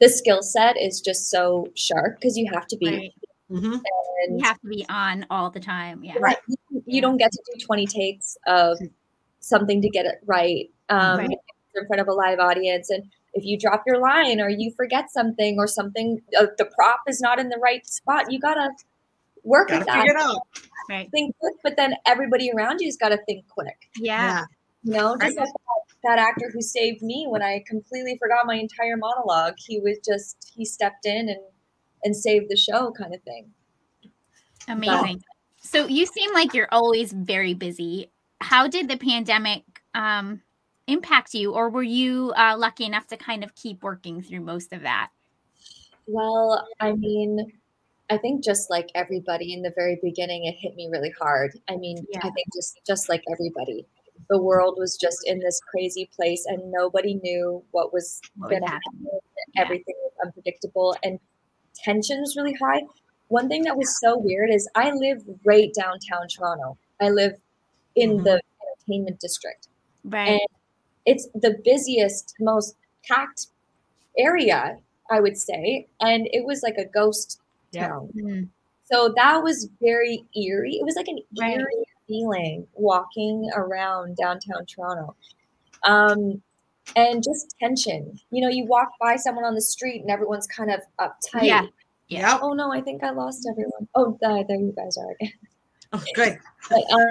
the 0.00 0.08
skill 0.08 0.42
set 0.42 0.76
is 0.76 1.00
just 1.00 1.30
so 1.30 1.66
sharp 1.76 2.16
because 2.16 2.36
you 2.36 2.50
have 2.52 2.66
to 2.66 2.76
be 2.78 2.86
Right. 2.88 3.12
Mhm. 3.50 3.80
and 4.26 4.38
You 4.40 4.44
have 4.44 4.58
to 4.60 4.66
be 4.68 4.84
on 4.88 5.26
all 5.30 5.50
the 5.50 5.60
time. 5.60 6.02
Yeah. 6.02 6.14
right 6.18 6.38
you, 6.48 6.56
you 6.70 6.82
Yeah. 6.86 7.00
don't 7.02 7.18
get 7.18 7.30
to 7.32 7.42
do 7.54 7.64
20 7.64 7.86
takes 7.86 8.36
of 8.46 8.78
something 9.40 9.82
to 9.82 9.88
get 9.90 10.06
it 10.06 10.16
right 10.24 10.70
um 10.88 11.18
Right. 11.18 11.30
in 11.74 11.86
front 11.86 12.00
of 12.00 12.08
a 12.08 12.12
live 12.12 12.38
audience 12.38 12.90
and 12.90 13.04
if 13.34 13.44
you 13.44 13.58
drop 13.58 13.82
your 13.86 13.98
line 13.98 14.40
or 14.40 14.48
you 14.48 14.72
forget 14.76 15.10
something 15.10 15.58
or 15.58 15.66
something 15.66 16.20
uh, 16.38 16.46
the 16.58 16.64
prop 16.74 17.00
is 17.08 17.20
not 17.20 17.38
in 17.38 17.48
the 17.48 17.58
right 17.58 17.86
spot 17.86 18.30
you 18.32 18.38
gotta 18.40 18.70
work 19.44 19.68
gotta 19.68 19.80
with 19.80 19.86
that 19.86 19.96
figure 20.02 20.12
it 20.16 20.20
out 20.20 20.38
Right. 20.88 21.10
think 21.10 21.36
quick 21.38 21.54
but 21.62 21.76
then 21.76 21.94
everybody 22.06 22.50
around 22.50 22.80
you's 22.80 22.96
got 22.96 23.10
to 23.10 23.18
think 23.26 23.46
quick 23.48 23.88
Yeah. 23.98 24.44
You 24.82 24.92
know 24.92 25.16
just 25.20 25.36
Right. 25.36 25.36
like 25.36 25.48
that, 25.48 26.16
that 26.16 26.18
actor 26.18 26.50
who 26.52 26.60
saved 26.60 27.02
me 27.02 27.26
when 27.28 27.42
i 27.42 27.62
completely 27.66 28.16
forgot 28.18 28.46
my 28.46 28.56
entire 28.56 28.96
monologue 28.96 29.54
he 29.58 29.80
was 29.80 29.98
just 30.04 30.52
he 30.56 30.64
stepped 30.64 31.06
in 31.06 31.28
and 31.28 31.40
and 32.04 32.16
saved 32.16 32.46
the 32.48 32.56
show 32.56 32.90
kind 32.92 33.14
of 33.14 33.22
thing 33.22 33.50
Amazing. 34.68 35.22
So 35.60 35.86
you 35.86 36.06
seem 36.06 36.32
like 36.34 36.54
you're 36.54 36.68
always 36.72 37.12
very 37.12 37.54
busy. 37.54 38.10
How 38.40 38.68
did 38.68 38.88
the 38.88 38.96
pandemic 38.96 39.64
um, 39.94 40.40
impact 40.86 41.34
you, 41.34 41.52
or 41.52 41.70
were 41.70 41.82
you 41.82 42.32
uh, 42.36 42.56
lucky 42.58 42.84
enough 42.84 43.06
to 43.08 43.16
kind 43.16 43.44
of 43.44 43.54
keep 43.54 43.82
working 43.82 44.22
through 44.22 44.40
most 44.40 44.72
of 44.72 44.82
that? 44.82 45.10
Well, 46.06 46.66
I 46.80 46.92
mean, 46.92 47.52
I 48.10 48.18
think 48.18 48.44
just 48.44 48.70
like 48.70 48.88
everybody 48.94 49.52
in 49.52 49.62
the 49.62 49.72
very 49.74 49.98
beginning, 50.02 50.44
it 50.46 50.54
hit 50.58 50.74
me 50.74 50.88
really 50.90 51.12
hard. 51.20 51.52
I 51.68 51.76
mean, 51.76 52.06
Yeah. 52.08 52.20
I 52.22 52.30
think 52.30 52.46
just 52.54 52.80
just 52.86 53.08
like 53.08 53.22
everybody, 53.32 53.86
the 54.28 54.38
world 54.38 54.76
was 54.78 54.96
just 54.96 55.18
in 55.24 55.40
this 55.40 55.60
crazy 55.70 56.08
place, 56.14 56.44
and 56.46 56.70
nobody 56.70 57.14
knew 57.14 57.62
what 57.72 57.92
was 57.92 58.20
going 58.40 58.62
to 58.62 58.68
happen? 58.68 59.06
Everything 59.56 59.94
was 60.02 60.12
unpredictable, 60.24 60.96
and 61.02 61.18
tension 61.74 62.20
was 62.20 62.36
really 62.36 62.54
high. 62.54 62.82
One 63.28 63.48
thing 63.48 63.62
that 63.62 63.76
was 63.76 63.98
so 64.00 64.18
weird 64.18 64.50
is 64.50 64.68
I 64.74 64.92
live 64.92 65.22
right 65.44 65.72
downtown 65.74 66.28
Toronto. 66.28 66.76
I 67.00 67.08
live 67.08 67.40
in 67.96 68.18
Mhm. 68.18 68.24
the 68.24 68.40
entertainment 68.62 69.20
district. 69.20 69.68
Right. 70.04 70.28
And 70.28 70.40
it's 71.06 71.28
the 71.34 71.58
busiest, 71.64 72.34
most 72.40 72.76
packed 73.08 73.48
area, 74.18 74.78
I 75.10 75.20
would 75.20 75.36
say. 75.38 75.88
And 76.00 76.28
it 76.32 76.44
was 76.44 76.62
like 76.62 76.76
a 76.76 76.84
ghost 76.84 77.40
Yeah. 77.72 77.88
town. 77.88 78.12
Mm. 78.14 78.48
So 78.84 79.12
that 79.16 79.42
was 79.42 79.68
very 79.80 80.24
eerie. 80.36 80.76
It 80.76 80.84
was 80.84 80.96
like 80.96 81.08
an 81.08 81.18
Right. 81.40 81.58
eerie 81.58 81.84
feeling 82.12 82.66
walking 82.74 83.50
around 83.54 84.16
downtown 84.16 84.66
Toronto. 84.66 85.16
Um, 85.84 86.42
and 86.96 87.22
just 87.22 87.56
tension. 87.58 88.18
You 88.30 88.42
know, 88.42 88.48
you 88.48 88.66
walk 88.66 88.90
by 89.00 89.16
someone 89.16 89.44
on 89.44 89.54
the 89.54 89.62
street 89.62 90.02
and 90.02 90.10
everyone's 90.10 90.46
kind 90.46 90.70
of 90.70 90.80
uptight. 91.00 91.44
Yeah. 91.44 91.66
Yep. 92.08 92.40
Oh 92.42 92.52
no, 92.52 92.72
I 92.72 92.80
think 92.82 93.02
I 93.02 93.10
lost 93.10 93.48
everyone. 93.50 93.88
Oh, 93.94 94.18
there, 94.20 94.44
there 94.44 94.58
you 94.58 94.74
guys 94.76 94.96
are 94.98 95.10
again. 95.12 95.32
Oh, 95.94 96.02
good. 96.14 96.38
But, 96.70 96.90
um, 96.90 97.08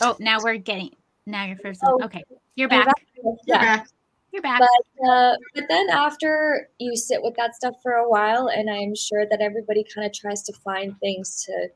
Oh, 0.00 0.16
now 0.20 0.38
we're 0.42 0.56
getting. 0.56 0.90
Now 1.26 1.44
you're 1.44 1.56
first. 1.56 1.80
Oh. 1.84 1.98
Okay, 2.02 2.24
you're 2.54 2.72
I'm 2.72 2.86
back. 2.86 2.94
You're 3.22 3.36
yeah. 3.46 3.76
back. 3.76 3.88
You're 4.32 4.42
back. 4.42 4.60
But 4.60 5.08
uh, 5.08 5.36
but 5.54 5.64
then 5.68 5.90
after 5.90 6.68
you 6.78 6.96
sit 6.96 7.22
with 7.22 7.34
that 7.36 7.54
stuff 7.54 7.74
for 7.82 7.92
a 7.92 8.08
while, 8.08 8.48
and 8.48 8.70
I'm 8.70 8.94
sure 8.94 9.26
that 9.28 9.40
everybody 9.40 9.84
kind 9.94 10.06
of 10.06 10.12
tries 10.12 10.42
to 10.44 10.52
find 10.64 10.98
things 11.00 11.44
to 11.44 11.68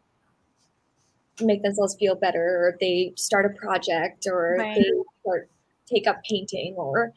make 1.45 1.62
themselves 1.62 1.97
feel 1.99 2.14
better, 2.14 2.43
or 2.43 2.76
they 2.80 3.12
start 3.16 3.47
a 3.47 3.51
project, 3.51 4.26
or 4.26 4.57
Right. 4.59 4.74
they 4.76 4.90
start 5.22 5.49
take 5.86 6.07
up 6.07 6.22
painting, 6.28 6.74
or 6.76 7.12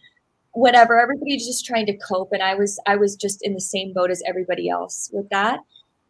whatever. 0.52 1.00
Everybody's 1.00 1.46
just 1.46 1.66
trying 1.66 1.86
to 1.88 1.98
cope, 1.98 2.32
and 2.32 2.42
I 2.44 2.56
was 2.56 2.80
I 2.86 2.96
was 2.96 3.16
just 3.16 3.42
in 3.44 3.54
the 3.54 3.62
same 3.62 3.94
boat 3.94 4.12
as 4.12 4.22
everybody 4.26 4.70
else 4.70 5.10
with 5.14 5.30
that. 5.30 5.60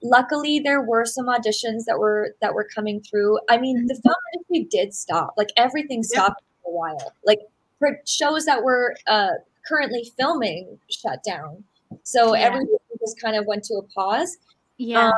Luckily, 0.02 0.60
there 0.60 0.82
were 0.82 1.06
some 1.06 1.26
auditions 1.28 1.86
that 1.86 1.98
were 2.00 2.36
that 2.42 2.54
were 2.54 2.68
coming 2.76 3.02
through. 3.02 3.40
I 3.50 3.58
mean, 3.58 3.88
the 3.88 3.96
film 3.96 4.16
industry 4.34 4.68
did 4.70 4.94
stop; 4.94 5.34
like 5.38 5.50
everything 5.58 6.00
Yeah. 6.00 6.20
stopped 6.26 6.42
for 6.64 6.70
a 6.72 6.74
while. 6.74 7.14
Like 7.26 7.40
for 7.80 8.00
shows 8.06 8.46
that 8.46 8.64
were 8.64 8.96
uh, 9.08 9.32
currently 9.68 10.12
filming 10.18 10.80
shut 10.90 11.24
down. 11.24 11.64
So 12.04 12.36
Yeah. 12.36 12.42
everything 12.48 12.78
just 13.00 13.20
kind 13.20 13.36
of 13.36 13.46
went 13.46 13.64
to 13.66 13.76
a 13.76 13.82
pause. 13.84 14.38
yeah. 14.78 15.10
Um, 15.10 15.14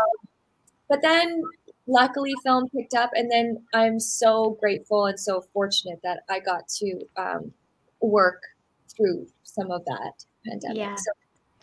but 0.89 1.01
then 1.01 1.43
luckily 1.87 2.33
film 2.43 2.69
picked 2.69 2.93
up 2.93 3.11
and 3.13 3.31
then 3.31 3.63
I'm 3.73 3.99
so 3.99 4.57
grateful 4.59 5.05
and 5.05 5.19
so 5.19 5.41
fortunate 5.53 5.99
that 6.03 6.19
I 6.29 6.39
got 6.39 6.67
to 6.79 6.99
um, 7.15 7.51
work 8.01 8.41
through 8.95 9.27
some 9.43 9.71
of 9.71 9.83
that 9.85 10.25
pandemic. 10.45 10.77
Yeah. 10.77 10.95
So, 10.95 11.03
so 11.03 11.11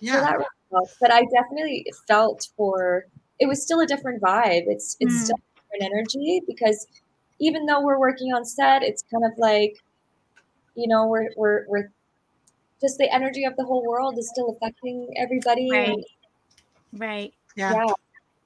Yeah. 0.00 0.20
that 0.20 0.32
really. 0.38 0.86
But 1.00 1.12
I 1.12 1.22
definitely 1.32 1.86
felt 2.08 2.48
for 2.56 3.06
it 3.38 3.46
was 3.46 3.62
still 3.62 3.80
a 3.80 3.86
different 3.86 4.20
vibe. 4.22 4.64
It's 4.66 4.96
it's 5.00 5.14
Mm. 5.14 5.24
still 5.24 5.36
a 5.36 5.60
different 5.76 5.92
energy 5.92 6.42
because 6.46 6.86
even 7.38 7.66
though 7.66 7.80
we're 7.80 7.98
working 7.98 8.32
on 8.32 8.44
set, 8.44 8.82
it's 8.82 9.02
kind 9.10 9.24
of 9.24 9.32
like, 9.38 9.76
you 10.74 10.88
know, 10.88 11.06
we're 11.06 11.30
we're 11.36 11.64
we're 11.68 11.90
just 12.80 12.98
the 12.98 13.12
energy 13.14 13.44
of 13.44 13.54
the 13.56 13.64
whole 13.64 13.84
world 13.86 14.18
is 14.18 14.28
still 14.30 14.50
affecting 14.50 15.08
everybody. 15.16 15.70
Right. 15.70 15.88
And, 15.88 16.04
right. 17.00 17.34
Yeah. 17.56 17.72
yeah. 17.74 17.92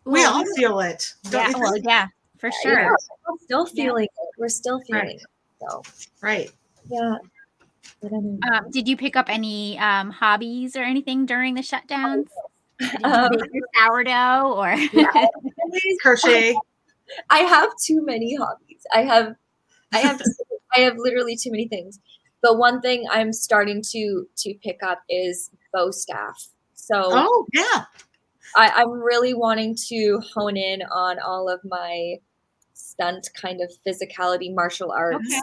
We 0.09 0.21
Well, 0.21 0.37
all 0.37 0.45
feel 0.57 0.81
it. 0.81 1.13
Yeah. 1.31 1.53
Well, 1.55 1.77
yeah. 1.77 2.07
For 2.39 2.51
sure. 2.63 2.81
Yeah, 2.81 2.89
we're 3.29 3.37
still 3.43 3.67
Yeah. 3.75 3.85
feeling 3.85 4.05
it. 4.05 4.29
We're 4.39 4.49
still 4.49 4.81
feeling 4.87 5.03
Right. 5.05 5.17
it. 5.17 5.27
So 5.61 5.83
Right. 6.23 6.51
yeah. 6.89 7.17
Um, 8.03 8.71
did 8.71 8.89
you 8.89 8.97
pick 8.97 9.17
up 9.17 9.27
any 9.29 9.79
um, 9.79 10.09
hobbies 10.11 10.77
or 10.77 10.83
anything 10.83 11.27
during 11.27 11.53
the 11.55 11.61
shutdowns? 11.61 12.29
Did 12.79 13.05
Um, 13.05 13.33
sourdough 13.77 14.55
or? 14.57 14.77
Crochet. 16.01 16.57
I 17.31 17.39
have 17.41 17.69
too 17.85 18.03
many 18.03 18.35
hobbies. 18.37 18.87
I 18.95 19.03
have, 19.03 19.35
I 19.93 19.99
have, 19.99 20.23
I 20.75 20.81
have 20.81 20.97
literally 20.97 21.37
too 21.37 21.51
many 21.51 21.69
things. 21.69 21.99
But 22.41 22.57
one 22.57 22.81
thing 22.81 23.05
I'm 23.11 23.33
starting 23.35 23.83
to 23.91 24.27
to 24.39 24.55
pick 24.63 24.83
up 24.83 25.03
is 25.11 25.51
bow 25.73 25.91
staff. 25.91 26.49
So 26.75 27.11
Oh, 27.13 27.47
yeah. 27.53 27.85
I, 28.57 28.71
I'm 28.71 28.91
really 28.91 29.35
wanting 29.35 29.77
to 29.89 30.21
hone 30.35 30.57
in 30.57 30.83
on 30.83 31.19
all 31.21 31.49
of 31.49 31.61
my 31.65 32.17
stunt 32.75 33.29
kind 33.35 33.61
of 33.61 33.71
physicality 33.87 34.55
martial 34.55 34.93
arts. 34.93 35.19
Okay. 35.27 35.41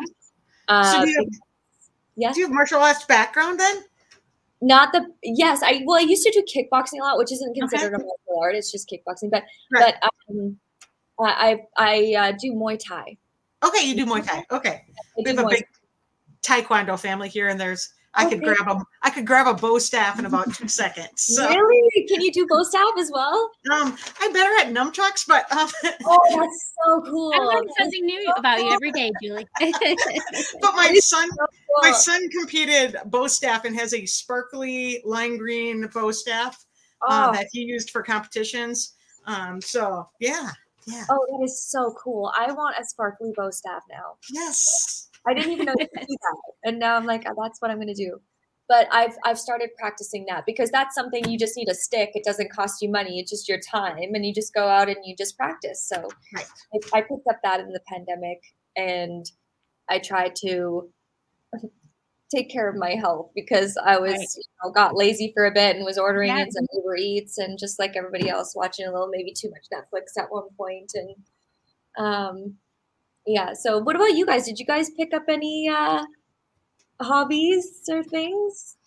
Uh, 0.68 0.91
So 0.91 1.06
do 1.06 1.10
you, 1.10 1.20
have, 1.20 1.30
yes, 2.16 2.36
do 2.36 2.41
you 2.41 2.47
have 2.47 2.53
martial 2.53 2.80
arts 2.80 3.06
background 3.06 3.60
then? 3.60 3.84
not 4.62 4.91
the 4.93 5.06
yes. 5.22 5.62
I 5.64 5.84
well, 5.86 5.99
I 5.99 6.01
used 6.01 6.24
to 6.24 6.32
do 6.32 6.43
kickboxing 6.43 6.99
a 6.99 7.03
lot, 7.03 7.18
which 7.18 7.32
isn't 7.32 7.56
considered 7.56 7.93
a 7.93 7.97
martial 7.97 8.41
art. 8.41 8.56
It's 8.56 8.72
just 8.72 8.89
kickboxing. 8.89 9.30
But 9.30 9.43
Right. 9.72 9.93
but 10.01 10.10
um, 10.30 10.58
I 11.20 11.60
I 11.78 12.16
I 12.16 12.30
uh, 12.30 12.32
do 12.39 12.53
Muay 12.53 12.80
Thai. 12.80 13.18
Okay, 13.64 13.86
you 13.86 13.95
do 13.95 14.06
Muay 14.06 14.26
Thai. 14.26 14.45
Okay. 14.51 14.86
I 14.88 15.22
We 15.24 15.36
have 15.36 15.39
a 15.39 15.47
big 15.47 15.68
Taekwondo 16.41 16.99
family 16.99 17.30
here, 17.30 17.49
and 17.49 17.60
there's 17.60 17.93
I 18.16 18.30
could 18.30 18.41
grab 18.41 18.68
a 18.68 18.86
I 19.03 19.09
could 19.09 19.26
grab 19.26 19.47
a 19.47 19.53
bow 19.53 19.78
staff 19.78 20.20
in 20.20 20.26
about 20.26 20.53
two 20.53 20.68
seconds. 20.68 21.09
So 21.16 21.47
Really? 21.47 22.07
Can 22.07 22.22
you 22.22 22.32
do 22.32 22.47
bow 22.47 22.63
staff 22.63 22.93
as 22.99 23.11
well? 23.13 23.51
um 23.72 23.97
I'm 24.20 24.34
better 24.34 24.55
at 24.57 24.74
nunchucks, 24.74 25.26
but 25.28 25.51
um 25.51 25.70
Oh, 26.05 26.39
that's 26.39 26.74
so 26.86 27.01
cool. 27.09 27.34
I 27.34 27.39
learn 27.39 27.68
something 27.78 28.05
new 28.05 28.34
about 28.38 28.59
you 28.59 28.72
every 28.72 28.91
day, 28.91 29.11
Julie. 29.22 29.47
but 29.59 30.76
my 30.76 30.93
son 31.01 31.30
So 31.30 31.45
my 31.82 31.91
son 31.91 32.30
competed 32.30 32.95
bow 33.05 33.28
staff 33.28 33.66
and 33.66 33.76
has 33.76 33.93
a 33.93 34.05
sparkly 34.05 35.01
lime 35.05 35.38
green 35.38 35.88
bow 35.93 36.11
staff 36.11 36.63
uh, 37.07 37.28
Oh, 37.30 37.34
that 37.34 37.47
he 37.51 37.61
used 37.61 37.89
for 37.89 38.01
competitions. 38.01 38.93
Um 39.26 39.61
so 39.61 40.07
yeah, 40.20 40.51
yeah. 40.88 41.03
oh, 41.09 41.26
that 41.32 41.43
is 41.45 41.63
so 41.63 41.93
cool. 42.01 42.32
I 42.38 42.51
want 42.51 42.76
a 42.80 42.86
sparkly 42.86 43.32
bow 43.36 43.49
staff 43.49 43.82
now. 43.89 44.16
Yes. 44.32 45.05
I 45.28 45.34
didn't 45.34 45.51
even 45.51 45.65
know 45.65 45.73
could 45.73 45.89
do 45.93 46.17
that, 46.21 46.38
and 46.63 46.80
now 46.80 46.95
I'm 46.95 47.05
like, 47.05 47.23
oh, 47.28 47.36
that's 47.41 47.59
what 47.61 47.71
I'm 47.71 47.78
going 47.78 47.88
to 47.88 47.93
do. 47.93 48.19
But 48.67 48.88
I've 48.91 49.15
I've 49.23 49.39
started 49.39 49.69
practicing 49.80 50.26
that 50.30 50.45
because 50.45 50.71
that's 50.71 50.95
something 50.95 51.30
you 51.30 51.38
just 51.38 51.55
need 51.55 51.69
a 51.69 51.76
stick. 51.76 52.11
It 52.15 52.23
doesn't 52.23 52.51
cost 52.51 52.82
you 52.82 52.89
money. 52.89 53.19
It's 53.19 53.30
just 53.32 53.47
your 53.47 53.59
time, 53.59 54.13
and 54.13 54.26
you 54.26 54.34
just 54.34 54.53
go 54.53 54.67
out 54.67 54.88
and 54.89 54.97
you 55.03 55.15
just 55.15 55.38
practice. 55.38 55.84
So 55.88 56.07
Right. 56.36 56.45
I, 56.93 56.97
I 56.99 57.01
picked 57.01 57.28
up 57.30 57.39
that 57.43 57.59
in 57.59 57.69
the 57.69 57.82
pandemic, 57.88 58.39
and 58.76 59.26
I 59.89 59.99
tried 59.99 60.36
to 60.38 60.89
take 62.36 62.49
care 62.49 62.67
of 62.67 62.76
my 62.76 62.91
health 62.95 63.30
because 63.36 63.78
I 63.84 63.99
was 63.99 64.13
Right. 64.13 64.28
you 64.36 64.43
know, 64.63 64.71
got 64.71 64.95
lazy 64.95 65.32
for 65.36 65.45
a 65.45 65.51
bit 65.53 65.76
and 65.76 65.86
was 65.86 65.97
ordering 65.99 66.32
in 66.36 66.51
some 66.51 66.65
Uber 66.73 66.95
Eats 66.97 67.38
and 67.38 67.59
just 67.59 67.78
like 67.80 67.95
everybody 67.95 68.30
else 68.30 68.55
watching 68.55 68.88
a 68.88 68.91
little 68.91 69.09
maybe 69.11 69.32
too 69.32 69.51
much 69.51 69.67
Netflix 69.71 70.19
at 70.21 70.32
one 70.32 70.49
point 70.57 70.91
and 70.95 71.15
um 71.97 72.55
yeah 73.28 73.53
so 73.53 73.80
what 73.80 73.95
about 73.95 74.13
you 74.15 74.26
guys 74.26 74.45
did 74.45 74.59
you 74.59 74.65
guys 74.65 74.89
pick 74.91 75.13
up 75.13 75.23
any 75.30 75.67
uh 75.69 76.03
hobbies 77.01 77.82
or 77.89 78.03
things 78.03 78.78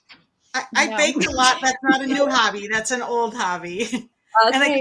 I, 0.55 0.65
I 0.75 0.87
No. 0.87 0.97
baked 0.97 1.27
a 1.27 1.31
lot. 1.31 1.59
That's 1.61 1.77
not 1.83 2.01
a 2.01 2.07
new 2.07 2.27
hobby. 2.31 2.69
That's 2.73 2.91
an 2.91 3.03
old 3.03 3.35
hobby. 3.35 3.87
And 4.55 4.63
I 4.63 4.81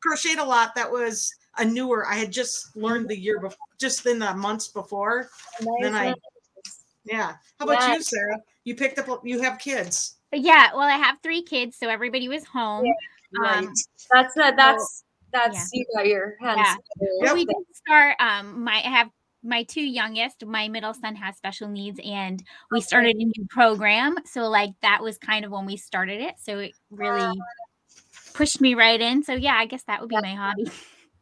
crocheted 0.00 0.38
a 0.38 0.44
lot. 0.44 0.74
That 0.76 0.90
was 0.90 1.34
a 1.58 1.64
newer. 1.64 2.06
I 2.06 2.14
had 2.14 2.30
just 2.30 2.76
learned 2.76 3.08
the 3.08 3.18
year 3.18 3.40
before, 3.40 3.66
just 3.80 4.06
in 4.06 4.18
the 4.20 4.32
months 4.34 4.68
before. 4.68 5.28
then 5.80 5.94
I- 5.96 6.14
Yeah. 7.04 7.34
How 7.58 7.64
about 7.66 7.94
you, 7.96 8.02
Sarah? 8.02 8.38
You 8.64 8.76
picked 8.76 8.98
up. 9.00 9.08
You 9.24 9.40
have 9.42 9.58
kids, 9.58 10.16
yeah. 10.32 10.70
Well, 10.72 10.82
I 10.82 10.96
have 10.98 11.16
three 11.22 11.42
kids, 11.42 11.76
so 11.78 11.88
everybody 11.88 12.28
was 12.28 12.44
home. 12.44 12.84
right? 13.38 13.58
Um, 13.64 13.72
that's 14.12 14.36
uh, 14.36 14.52
that's 14.52 15.04
that's 15.32 15.70
you 15.72 15.84
got 15.94 16.06
your 16.06 16.36
hands 16.40 16.58
Yeah. 16.58 16.76
Yep. 17.22 17.34
we 17.34 17.44
did 17.44 17.56
start 17.74 18.16
um 18.20 18.64
my 18.64 18.74
I 18.74 18.88
have 18.90 19.10
my 19.44 19.64
two 19.64 19.82
youngest, 19.82 20.44
my 20.46 20.68
middle 20.68 20.94
son 20.94 21.16
has 21.16 21.36
special 21.36 21.68
needs 21.68 21.98
and 22.04 22.42
we 22.70 22.78
Okay. 22.78 22.86
started 22.86 23.16
a 23.16 23.24
new 23.24 23.46
program. 23.50 24.14
So 24.24 24.48
like 24.48 24.70
that 24.82 25.02
was 25.02 25.18
kind 25.18 25.44
of 25.44 25.50
when 25.50 25.66
we 25.66 25.76
started 25.76 26.20
it. 26.20 26.36
So 26.38 26.60
it 26.60 26.74
really 26.90 27.26
pushed 28.34 28.60
me 28.60 28.74
right 28.74 29.00
in. 29.00 29.22
So 29.22 29.34
yeah, 29.34 29.54
I 29.54 29.66
guess 29.66 29.82
that 29.84 30.00
would 30.00 30.08
be 30.10 30.16
my 30.16 30.34
hobby. 30.34 30.70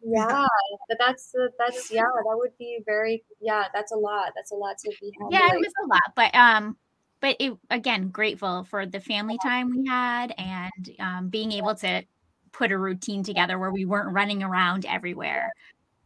yeah 0.02 0.46
but 0.88 0.98
that's 0.98 1.34
uh, 1.34 1.48
that's 1.58 1.90
yeah 1.90 2.02
that 2.02 2.36
would 2.36 2.56
be 2.58 2.80
very 2.86 3.22
yeah 3.40 3.64
that's 3.74 3.92
a 3.92 3.96
lot 3.96 4.32
that's 4.34 4.50
a 4.52 4.54
lot 4.54 4.76
to 4.78 4.90
be 5.00 5.12
yeah, 5.30 5.48
it 5.52 5.58
was 5.60 5.72
a 5.84 5.86
lot. 5.86 6.12
But 6.16 6.34
um 6.34 6.76
but 7.20 7.36
it 7.38 7.56
again 7.68 8.08
grateful 8.08 8.64
for 8.64 8.86
the 8.86 9.00
family 9.00 9.38
time 9.38 9.70
we 9.70 9.86
had 9.88 10.32
and 10.38 10.90
um 10.98 11.28
being 11.28 11.52
able 11.52 11.74
to 11.76 12.04
put 12.52 12.72
a 12.72 12.78
routine 12.78 13.22
together 13.22 13.58
where 13.58 13.70
we 13.70 13.84
weren't 13.84 14.12
running 14.12 14.42
around 14.42 14.84
everywhere. 14.86 15.52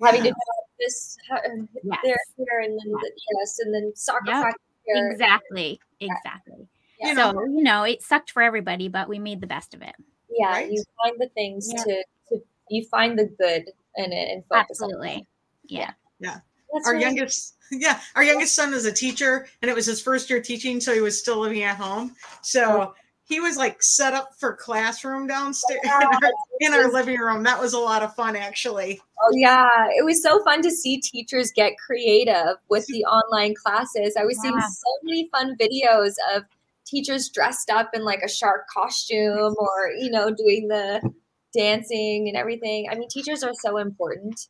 having 0.03 0.22
to 0.24 0.30
do 0.30 0.34
this 0.78 1.16
uh, 1.32 1.36
Yes. 1.84 1.99
there 2.05 2.16
here 2.36 2.61
and 2.64 2.72
then 2.72 2.92
the, 2.92 3.11
yes 3.40 3.59
and 3.61 3.74
then 3.74 3.92
soccer 3.95 4.20
Yep. 4.26 4.42
practice 4.42 4.62
here 4.84 5.11
Exactly. 5.11 5.80
Exactly. 6.01 6.68
Yeah. 7.01 7.09
You 7.09 7.14
know, 7.14 7.32
So, 7.32 7.45
you 7.45 7.62
know, 7.62 7.84
it 7.84 8.03
sucked 8.03 8.30
for 8.32 8.42
everybody, 8.42 8.88
but 8.88 9.09
we 9.09 9.18
made 9.18 9.40
the 9.40 9.47
best 9.47 9.72
of 9.74 9.82
it. 9.82 9.95
yeah 10.30 10.51
Right? 10.51 10.70
you 10.70 10.82
find 11.03 11.16
the 11.18 11.28
things 11.30 11.68
Yeah. 11.72 11.82
to, 11.84 12.05
to 12.30 12.42
you 12.70 12.84
find 12.90 13.18
the 13.18 13.26
good 13.38 13.64
in 13.97 14.12
it 14.12 14.30
and 14.32 14.45
focus 14.49 14.80
on 14.82 14.90
Absolutely. 14.90 15.16
it. 15.20 15.26
Yeah. 15.66 15.90
That's 16.20 16.88
our 16.88 16.95
really- 16.95 17.05
youngest, 17.05 17.55
yeah, 17.70 18.01
our 18.16 18.24
youngest 18.24 18.55
son 18.57 18.74
is 18.74 18.84
a 18.84 18.92
teacher, 18.92 19.47
and 19.62 19.70
it 19.70 19.74
was 19.74 19.86
his 19.86 20.03
first 20.03 20.28
year 20.28 20.42
teaching, 20.42 20.80
so 20.80 20.92
he 20.92 21.01
was 21.01 21.16
still 21.18 21.38
living 21.38 21.62
at 21.62 21.76
home. 21.76 22.16
So 22.42 22.95
he 23.26 23.40
was 23.40 23.56
like 23.56 23.82
set 23.82 24.12
up 24.12 24.34
for 24.38 24.54
classroom 24.54 25.26
downstairs 25.26 25.80
in 25.84 25.90
our, 25.90 26.32
in 26.60 26.72
our 26.74 26.92
living 26.92 27.18
room. 27.18 27.42
That 27.42 27.60
was 27.60 27.72
a 27.72 27.78
lot 27.78 28.02
of 28.02 28.14
fun, 28.14 28.36
actually. 28.36 29.00
Oh 29.22 29.32
yeah, 29.34 29.88
it 29.96 30.04
was 30.04 30.22
so 30.22 30.42
fun 30.44 30.62
to 30.62 30.70
see 30.70 31.00
teachers 31.00 31.50
get 31.50 31.72
creative 31.84 32.56
with 32.68 32.86
the 32.86 33.04
online 33.04 33.54
classes. 33.54 34.14
I 34.18 34.24
was 34.24 34.38
seeing 34.40 34.60
so 34.60 34.90
many 35.02 35.28
fun 35.32 35.56
videos 35.58 36.12
of 36.34 36.44
teachers 36.84 37.30
dressed 37.30 37.70
up 37.70 37.90
in 37.94 38.04
like 38.04 38.20
a 38.22 38.28
shark 38.28 38.66
costume 38.72 39.54
or 39.58 39.90
you 39.98 40.10
know 40.10 40.30
doing 40.30 40.68
the 40.68 41.00
dancing 41.56 42.28
and 42.28 42.36
everything. 42.36 42.88
I 42.90 42.94
mean, 42.94 43.08
teachers 43.08 43.42
are 43.42 43.54
so 43.54 43.78
important. 43.78 44.48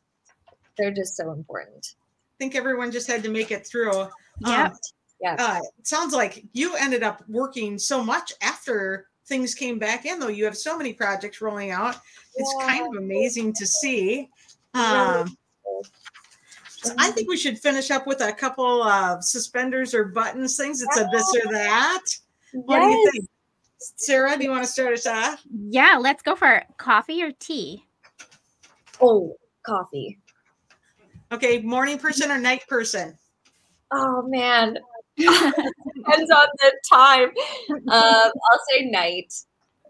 They're 0.77 0.91
just 0.91 1.15
so 1.15 1.31
important. 1.31 1.95
I 1.97 2.37
think 2.37 2.55
everyone 2.55 2.91
just 2.91 3.07
had 3.07 3.23
to 3.23 3.29
make 3.29 3.51
it 3.51 3.65
through. 3.65 4.07
Yep. 4.45 4.71
Um, 4.71 4.77
Yeah. 5.21 5.35
uh, 5.39 5.59
it 5.77 5.87
sounds 5.87 6.13
like 6.13 6.43
you 6.53 6.75
ended 6.75 7.03
up 7.03 7.23
working 7.27 7.77
so 7.79 8.03
much 8.03 8.33
after 8.41 9.07
things 9.27 9.55
came 9.55 9.79
back 9.79 10.05
in, 10.05 10.19
though. 10.19 10.27
You 10.27 10.45
have 10.45 10.57
so 10.57 10.77
many 10.77 10.93
projects 10.93 11.41
rolling 11.41 11.71
out. 11.71 11.95
It's 12.35 12.55
kind 12.61 12.85
of 12.85 13.01
amazing 13.01 13.53
to 13.53 13.65
see. 13.65 14.29
Um, 14.73 15.35
so 16.67 16.93
I 16.97 17.11
think 17.11 17.29
we 17.29 17.37
should 17.37 17.57
finish 17.57 17.89
up 17.91 18.05
with 18.05 18.21
a 18.21 18.31
couple 18.33 18.83
of 18.83 19.23
suspenders 19.23 19.93
or 19.93 20.05
buttons 20.05 20.57
things. 20.57 20.81
It's 20.81 20.97
a 20.97 21.07
this 21.11 21.35
or 21.43 21.51
that. 21.51 22.03
What 22.53 22.79
do 22.79 22.85
you 22.85 23.11
think? 23.11 23.29
Sarah, 23.77 24.37
do 24.37 24.43
you 24.43 24.51
want 24.51 24.63
to 24.63 24.69
start 24.69 24.93
us 24.93 25.05
off? 25.05 25.41
Yeah, 25.49 25.97
let's 25.99 26.21
go 26.21 26.35
for 26.35 26.63
coffee 26.77 27.23
or 27.23 27.31
tea. 27.31 27.83
Oh, 29.01 29.35
coffee. 29.65 30.19
Okay, 31.31 31.61
morning 31.61 31.97
person 31.97 32.31
or 32.31 32.37
night 32.37 32.67
person? 32.67 33.17
Oh 33.91 34.23
man, 34.27 34.77
depends 35.17 36.31
on 36.31 36.47
the 36.59 36.73
time. 36.91 37.29
Um, 37.69 37.81
I'll 37.91 38.61
say 38.69 38.85
night. 38.85 39.33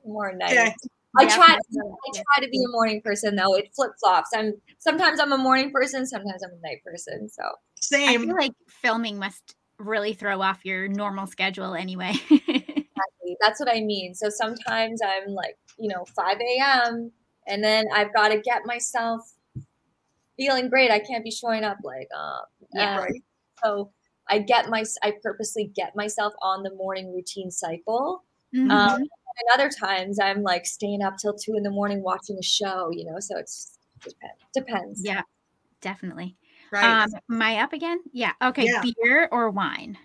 More 0.05 0.33
night. 0.33 0.51
Okay. 0.53 0.75
I 1.17 1.25
try. 1.25 1.45
I 1.53 2.11
try 2.13 2.43
to 2.45 2.49
be 2.49 2.63
a 2.63 2.69
morning 2.69 3.01
person 3.01 3.35
though. 3.35 3.55
It 3.55 3.69
flip 3.75 3.91
flops. 3.99 4.31
I'm 4.35 4.53
sometimes 4.79 5.19
I'm 5.19 5.31
a 5.31 5.37
morning 5.37 5.71
person, 5.71 6.05
sometimes 6.05 6.43
I'm 6.43 6.51
a 6.51 6.67
night 6.67 6.83
person. 6.85 7.29
So 7.29 7.43
same. 7.75 8.21
I 8.21 8.25
feel 8.25 8.35
like 8.35 8.51
filming 8.67 9.17
must 9.17 9.55
really 9.79 10.13
throw 10.13 10.41
off 10.41 10.65
your 10.65 10.87
normal 10.87 11.27
schedule 11.27 11.73
anyway. 11.73 12.13
exactly, 12.29 13.37
that's 13.41 13.59
what 13.59 13.69
I 13.69 13.81
mean. 13.81 14.13
So 14.13 14.29
sometimes 14.29 15.01
I'm 15.05 15.29
like, 15.33 15.57
you 15.77 15.89
know, 15.89 16.05
5 16.15 16.37
a.m. 16.39 17.11
and 17.47 17.63
then 17.63 17.85
I've 17.93 18.13
got 18.13 18.29
to 18.29 18.39
get 18.39 18.61
myself 18.65 19.21
feeling 20.37 20.69
great. 20.69 20.91
I 20.91 20.99
can't 20.99 21.23
be 21.23 21.31
showing 21.31 21.63
up 21.63 21.77
like, 21.83 22.07
uh, 22.15 22.39
Yeah. 22.73 22.95
um, 22.97 23.03
Right. 23.03 23.23
So 23.63 23.91
I 24.29 24.39
get 24.39 24.69
my, 24.69 24.83
I 25.03 25.13
purposely 25.21 25.71
get 25.75 25.95
myself 25.95 26.33
on 26.41 26.63
the 26.63 26.73
morning 26.75 27.13
routine 27.13 27.51
cycle. 27.51 28.23
Mhm. 28.53 28.71
Um, 28.71 29.01
and 29.37 29.47
other 29.53 29.69
times 29.69 30.19
I'm 30.19 30.41
like 30.43 30.65
staying 30.65 31.01
up 31.01 31.15
till 31.17 31.33
two 31.33 31.55
in 31.55 31.63
the 31.63 31.69
morning 31.69 32.01
watching 32.01 32.37
a 32.39 32.43
show, 32.43 32.89
you 32.91 33.05
know. 33.05 33.19
So 33.19 33.37
it's 33.37 33.77
depends. 34.01 34.41
Depends. 34.53 35.01
yeah, 35.03 35.21
definitely. 35.81 36.37
Right. 36.71 37.03
Um, 37.03 37.09
am 37.29 37.41
I 37.41 37.57
up 37.61 37.73
again? 37.73 37.99
Yeah. 38.11 38.31
Okay. 38.41 38.65
Yeah. 38.65 38.81
Beer 39.03 39.27
or 39.31 39.49
wine, 39.49 39.97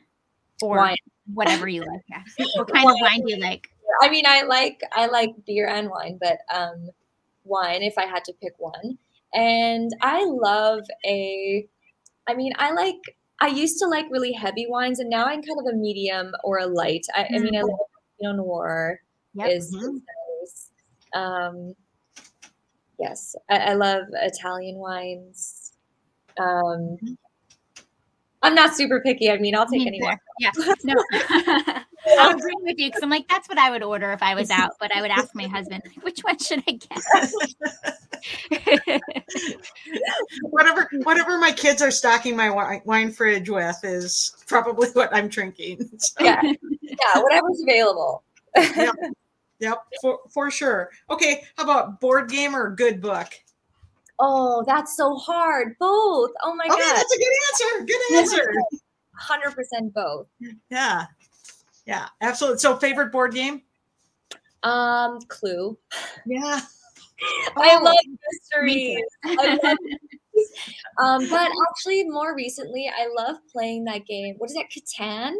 or 0.62 0.76
Wine. 0.78 0.96
whatever 1.32 1.68
you 1.68 1.80
like. 1.82 2.02
Yeah. 2.08 2.22
What 2.56 2.72
kind 2.72 2.90
of 2.90 2.96
wine 3.00 3.22
do 3.24 3.32
you 3.32 3.38
like? 3.38 3.68
I 4.02 4.10
mean, 4.10 4.24
I 4.26 4.42
like 4.42 4.80
I 4.92 5.06
like 5.06 5.30
beer 5.46 5.68
and 5.68 5.88
wine, 5.88 6.18
but 6.20 6.38
um, 6.52 6.90
wine 7.44 7.82
if 7.82 7.96
I 7.98 8.06
had 8.06 8.24
to 8.24 8.32
pick 8.42 8.54
one. 8.58 8.98
And 9.32 9.90
I 10.00 10.24
love 10.24 10.80
a. 11.06 11.66
I 12.28 12.34
mean, 12.34 12.52
I 12.58 12.72
like. 12.72 13.00
I 13.40 13.48
used 13.48 13.78
to 13.78 13.86
like 13.86 14.06
really 14.10 14.32
heavy 14.32 14.66
wines, 14.68 14.98
and 15.00 15.08
now 15.08 15.24
I'm 15.24 15.42
kind 15.42 15.58
of 15.60 15.72
a 15.72 15.76
medium 15.76 16.32
or 16.44 16.58
a 16.58 16.66
light. 16.66 17.06
I, 17.14 17.26
I 17.34 17.38
mean, 17.38 17.56
I 17.56 17.62
love 17.62 17.78
Pinot 18.20 18.36
Noir. 18.36 19.00
Yep. 19.34 19.50
Is, 19.50 19.74
Mhm. 19.74 20.02
is. 20.42 20.70
Um, 21.14 21.74
yes, 22.98 23.34
I, 23.48 23.56
I 23.58 23.72
love 23.74 24.04
Italian 24.12 24.76
wines. 24.76 25.72
Um, 26.38 26.98
Mhm. 27.02 27.16
I'm 28.42 28.54
not 28.54 28.74
super 28.74 29.00
picky. 29.00 29.30
I 29.30 29.38
mean, 29.38 29.54
I'll 29.54 29.66
take 29.66 29.80
Me 29.82 29.88
any 29.88 30.02
wine. 30.02 30.18
Yeah. 30.38 30.50
No. 30.84 30.94
I'm 32.18 32.38
agreeing 32.38 32.58
with 32.62 32.78
you 32.78 32.88
because 32.88 33.02
I'm 33.02 33.10
like, 33.10 33.28
that's 33.28 33.48
what 33.48 33.58
I 33.58 33.70
would 33.70 33.82
order 33.82 34.12
if 34.12 34.22
I 34.22 34.34
was 34.34 34.50
out. 34.50 34.72
But 34.80 34.94
I 34.94 35.02
would 35.02 35.10
ask 35.10 35.34
my 35.34 35.46
husband, 35.46 35.82
which 36.02 36.20
one 36.20 36.38
should 36.38 36.62
I 36.66 36.72
get? 36.72 38.50
whatever 40.42 40.88
whatever 41.04 41.38
my 41.38 41.52
kids 41.52 41.80
are 41.82 41.90
stocking 41.90 42.36
my 42.36 42.50
wine, 42.50 42.80
wine 42.84 43.10
fridge 43.12 43.48
with 43.48 43.78
is 43.82 44.34
probably 44.46 44.88
what 44.92 45.14
I'm 45.14 45.28
drinking. 45.28 45.88
So, 45.98 46.24
Yeah, 46.24 46.40
yeah, 46.70 46.96
whatever's 47.16 47.62
available. 47.62 48.22
Yep, 49.60 49.78
for, 50.00 50.18
for 50.30 50.50
sure. 50.50 50.90
Okay, 51.10 51.42
how 51.58 51.64
about 51.64 52.00
board 52.00 52.30
game 52.30 52.56
or 52.56 52.74
good 52.74 53.02
book? 53.02 53.28
Oh, 54.18 54.64
that's 54.66 54.96
so 54.96 55.16
hard. 55.16 55.76
Both. 55.78 56.30
Oh 56.42 56.54
my 56.54 56.64
Okay, 56.64 56.80
god. 56.80 56.96
that's 56.96 57.14
a 57.14 57.18
good 57.18 57.32
answer. 57.52 57.84
Good 57.84 58.16
answer. 58.16 58.54
Hundred 59.18 59.50
percent 59.54 59.92
both. 59.92 60.28
Yeah. 60.70 61.04
Yeah, 61.86 62.08
absolutely. 62.20 62.58
So 62.58 62.76
favorite 62.76 63.12
board 63.12 63.32
game? 63.32 63.62
Um, 64.62 65.20
Clue. 65.28 65.78
Yeah. 66.26 66.60
I 67.56 67.76
Oh, 67.76 67.84
love 67.84 67.96
Me 68.06 68.16
mysteries. 68.32 69.04
I 69.26 69.58
love 69.62 69.76
um, 70.98 71.28
but 71.28 71.50
actually, 71.70 72.04
more 72.04 72.34
recently, 72.34 72.88
I 72.88 73.08
love 73.16 73.36
playing 73.52 73.84
that 73.84 74.06
game. 74.06 74.36
What 74.38 74.50
is 74.50 74.56
that? 74.56 74.66
Catan. 74.70 75.34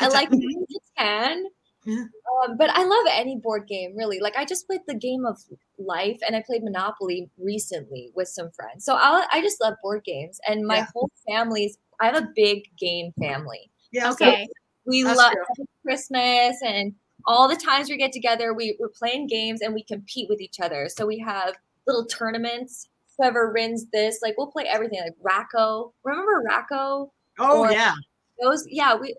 I 0.00 0.08
like 0.08 0.30
playing 0.30 0.66
Catan. 0.98 1.42
Yeah. 1.84 2.04
Um, 2.44 2.56
but 2.56 2.70
I 2.70 2.84
love 2.84 3.06
any 3.10 3.36
board 3.36 3.66
game, 3.66 3.96
really. 3.96 4.18
Like 4.20 4.36
I 4.36 4.44
just 4.44 4.66
played 4.66 4.80
the 4.86 4.94
game 4.94 5.24
of 5.24 5.38
life, 5.78 6.18
and 6.26 6.34
I 6.34 6.42
played 6.44 6.62
Monopoly 6.64 7.30
recently 7.38 8.10
with 8.14 8.28
some 8.28 8.50
friends. 8.50 8.84
So 8.84 8.94
I, 8.94 9.26
I 9.32 9.40
just 9.40 9.60
love 9.60 9.74
board 9.82 10.04
games, 10.04 10.40
and 10.48 10.66
my 10.66 10.78
Yeah. 10.78 10.86
whole 10.94 11.10
family's. 11.28 11.78
I 12.00 12.06
have 12.06 12.16
a 12.16 12.28
big 12.34 12.64
game 12.78 13.12
family. 13.20 13.70
Yeah. 13.92 14.10
okay. 14.12 14.48
We 14.86 15.02
That's 15.02 15.18
love 15.18 15.32
true. 15.54 15.66
Christmas 15.82 16.56
and 16.64 16.94
all 17.26 17.48
the 17.48 17.56
times 17.56 17.88
we 17.90 17.96
get 17.96 18.12
together, 18.12 18.54
we, 18.54 18.76
we're 18.80 18.88
playing 18.88 19.26
games 19.26 19.60
and 19.60 19.74
we 19.74 19.82
compete 19.82 20.28
with 20.28 20.40
each 20.40 20.60
other. 20.60 20.88
So 20.88 21.06
we 21.06 21.18
have 21.18 21.54
little 21.86 22.06
tournaments. 22.06 22.88
Whoever 23.18 23.52
wins 23.52 23.86
this, 23.92 24.20
like 24.22 24.36
we'll 24.38 24.46
play 24.50 24.64
everything, 24.64 25.00
like 25.02 25.12
Rack-O. 25.20 25.92
Remember 26.04 26.42
Rack-O? 26.48 27.12
Oh 27.38 27.60
Or- 27.60 27.72
yeah. 27.72 27.94
Those, 28.42 28.64
yeah, 28.68 28.94
we 28.94 29.14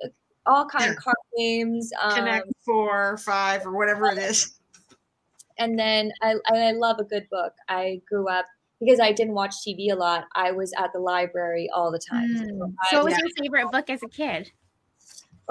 all 0.47 0.65
kind 0.65 0.85
Yeah. 0.85 0.91
of 0.93 0.97
card 0.97 1.15
games. 1.37 1.91
Um, 2.01 2.11
Connect 2.15 2.47
four, 2.65 3.17
five, 3.17 3.65
or 3.67 3.77
whatever 3.77 4.07
it 4.07 4.17
is. 4.17 4.59
and 5.59 5.77
then 5.77 6.11
I, 6.23 6.35
I 6.47 6.71
love 6.71 6.97
a 6.97 7.03
good 7.03 7.27
book. 7.29 7.53
I 7.69 8.01
grew 8.09 8.27
up 8.27 8.47
because 8.79 8.99
I 8.99 9.11
didn't 9.11 9.35
watch 9.35 9.53
TV 9.65 9.91
a 9.91 9.95
lot. 9.95 10.25
I 10.35 10.51
was 10.51 10.73
at 10.79 10.91
the 10.91 10.97
library 10.99 11.69
all 11.75 11.91
the 11.91 11.99
time. 11.99 12.29
Mm. 12.35 12.73
I- 12.83 12.89
So, 12.89 12.97
what 12.97 13.05
was 13.05 13.13
yeah. 13.13 13.19
your 13.19 13.29
favorite 13.43 13.71
book 13.71 13.91
as 13.91 14.01
a 14.01 14.07
kid? 14.07 14.51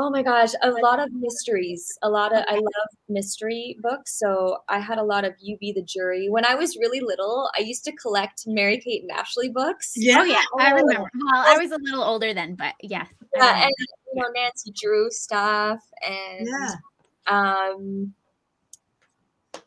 Oh 0.03 0.09
my 0.09 0.23
gosh, 0.23 0.53
a 0.63 0.71
lot 0.71 0.99
of 0.99 1.13
mysteries. 1.13 1.87
A 2.01 2.09
lot 2.09 2.35
of 2.35 2.43
I 2.49 2.55
love 2.57 2.89
mystery 3.11 3.77
books. 3.83 4.19
So 4.19 4.57
I 4.67 4.79
had 4.81 4.97
a 4.97 5.03
lot 5.03 5.27
of 5.27 5.35
You 5.41 5.59
Be 5.59 5.73
the 5.73 5.83
Jury. 5.83 6.31
When 6.31 6.47
I 6.47 6.55
was 6.55 6.75
really 6.77 7.01
little, 7.01 7.51
I 7.55 7.61
used 7.61 7.85
to 7.85 7.93
collect 7.93 8.45
Mary 8.47 8.79
Kate 8.79 9.03
and 9.03 9.11
Ashley 9.11 9.51
books. 9.51 9.93
Oh 10.17 10.25
yeah, 10.25 10.41
I 10.59 10.73
Oh. 10.73 10.77
remember. 10.77 11.11
Well, 11.15 11.45
I 11.47 11.59
was 11.59 11.71
a 11.71 11.79
little 11.83 12.03
older 12.03 12.33
then, 12.33 12.55
but 12.55 12.75
yeah. 12.81 13.05
Yeah, 13.37 13.63
and 13.65 13.73
you 13.79 14.23
know 14.23 14.29
Nancy 14.35 14.73
Drew 14.75 15.11
stuff 15.11 15.81
and 16.03 16.47
Yeah. 16.49 16.75
um 17.27 18.15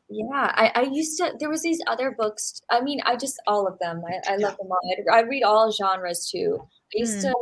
yeah 0.09 0.51
I, 0.55 0.71
I 0.75 0.81
used 0.81 1.17
to 1.17 1.33
there 1.39 1.49
was 1.49 1.61
these 1.61 1.79
other 1.87 2.11
books 2.11 2.61
i 2.69 2.81
mean 2.81 2.99
i 3.05 3.15
just 3.15 3.41
all 3.47 3.67
of 3.67 3.79
them 3.79 4.01
i, 4.07 4.33
I 4.33 4.35
love 4.35 4.57
them 4.57 4.67
all 4.71 4.79
I, 5.11 5.19
I 5.19 5.21
read 5.21 5.43
all 5.43 5.71
genres 5.71 6.29
too 6.29 6.59
i 6.61 6.99
used 6.99 7.19
Mm. 7.19 7.31
to 7.31 7.35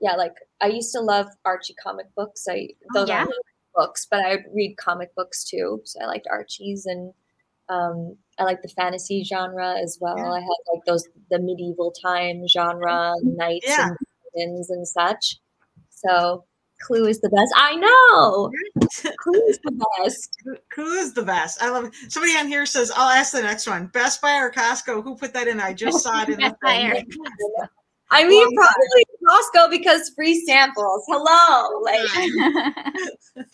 yeah 0.00 0.14
like 0.14 0.34
i 0.60 0.66
used 0.66 0.92
to 0.92 1.00
love 1.00 1.26
archie 1.44 1.74
comic 1.82 2.06
books 2.16 2.44
i 2.48 2.68
those 2.94 3.08
yeah? 3.08 3.20
aren't 3.20 3.32
books 3.74 4.06
but 4.10 4.20
i 4.24 4.38
read 4.54 4.76
comic 4.76 5.14
books 5.14 5.44
too 5.44 5.80
so 5.84 6.00
i 6.02 6.06
liked 6.06 6.26
archie's 6.30 6.86
and 6.86 7.12
um 7.68 8.16
i 8.38 8.44
like 8.44 8.60
the 8.62 8.68
fantasy 8.68 9.22
genre 9.24 9.74
as 9.78 9.98
well 10.00 10.16
Yeah. 10.16 10.30
i 10.32 10.40
had 10.40 10.48
like 10.72 10.84
those 10.86 11.06
the 11.30 11.38
medieval 11.38 11.90
time 11.92 12.46
genre 12.48 13.14
knights 13.22 13.66
Yeah. 13.68 13.88
and 13.88 13.96
dragons 14.34 14.70
and 14.70 14.86
such 14.88 15.36
so 15.90 16.44
clue 16.80 17.06
is 17.06 17.20
the 17.20 17.28
best 17.28 17.52
i 17.56 17.74
know 17.74 18.50
clue 19.18 19.42
is 19.48 19.58
the 19.64 19.84
best 20.00 20.30
Who 20.76 20.86
is 20.92 21.12
the 21.12 21.22
best? 21.22 21.60
I 21.60 21.70
love 21.70 21.86
it. 21.86 21.94
Somebody 22.08 22.36
on 22.36 22.46
here 22.46 22.64
says, 22.64 22.92
I'll 22.94 23.10
ask 23.10 23.32
the 23.32 23.42
next 23.42 23.66
one. 23.66 23.88
Best 23.88 24.22
Buy 24.22 24.38
or 24.38 24.50
Costco? 24.50 25.02
Who 25.02 25.16
put 25.16 25.34
that 25.34 25.48
in? 25.48 25.60
I 25.60 25.72
just 25.74 26.02
saw 26.04 26.22
it 26.22 26.28
in 26.28 26.36
the 26.38 26.56
Best 26.62 26.62
thing. 26.62 27.04
Or- 28.10 28.16
I 28.16 28.24
mean, 28.26 28.42
Long 28.42 28.66
time. 28.66 28.74
probably 28.74 29.06
Costco 29.26 29.70
because 29.70 30.10
free 30.14 30.40
samples. 30.46 31.04
Hello, 31.08 31.80
like 31.82 32.00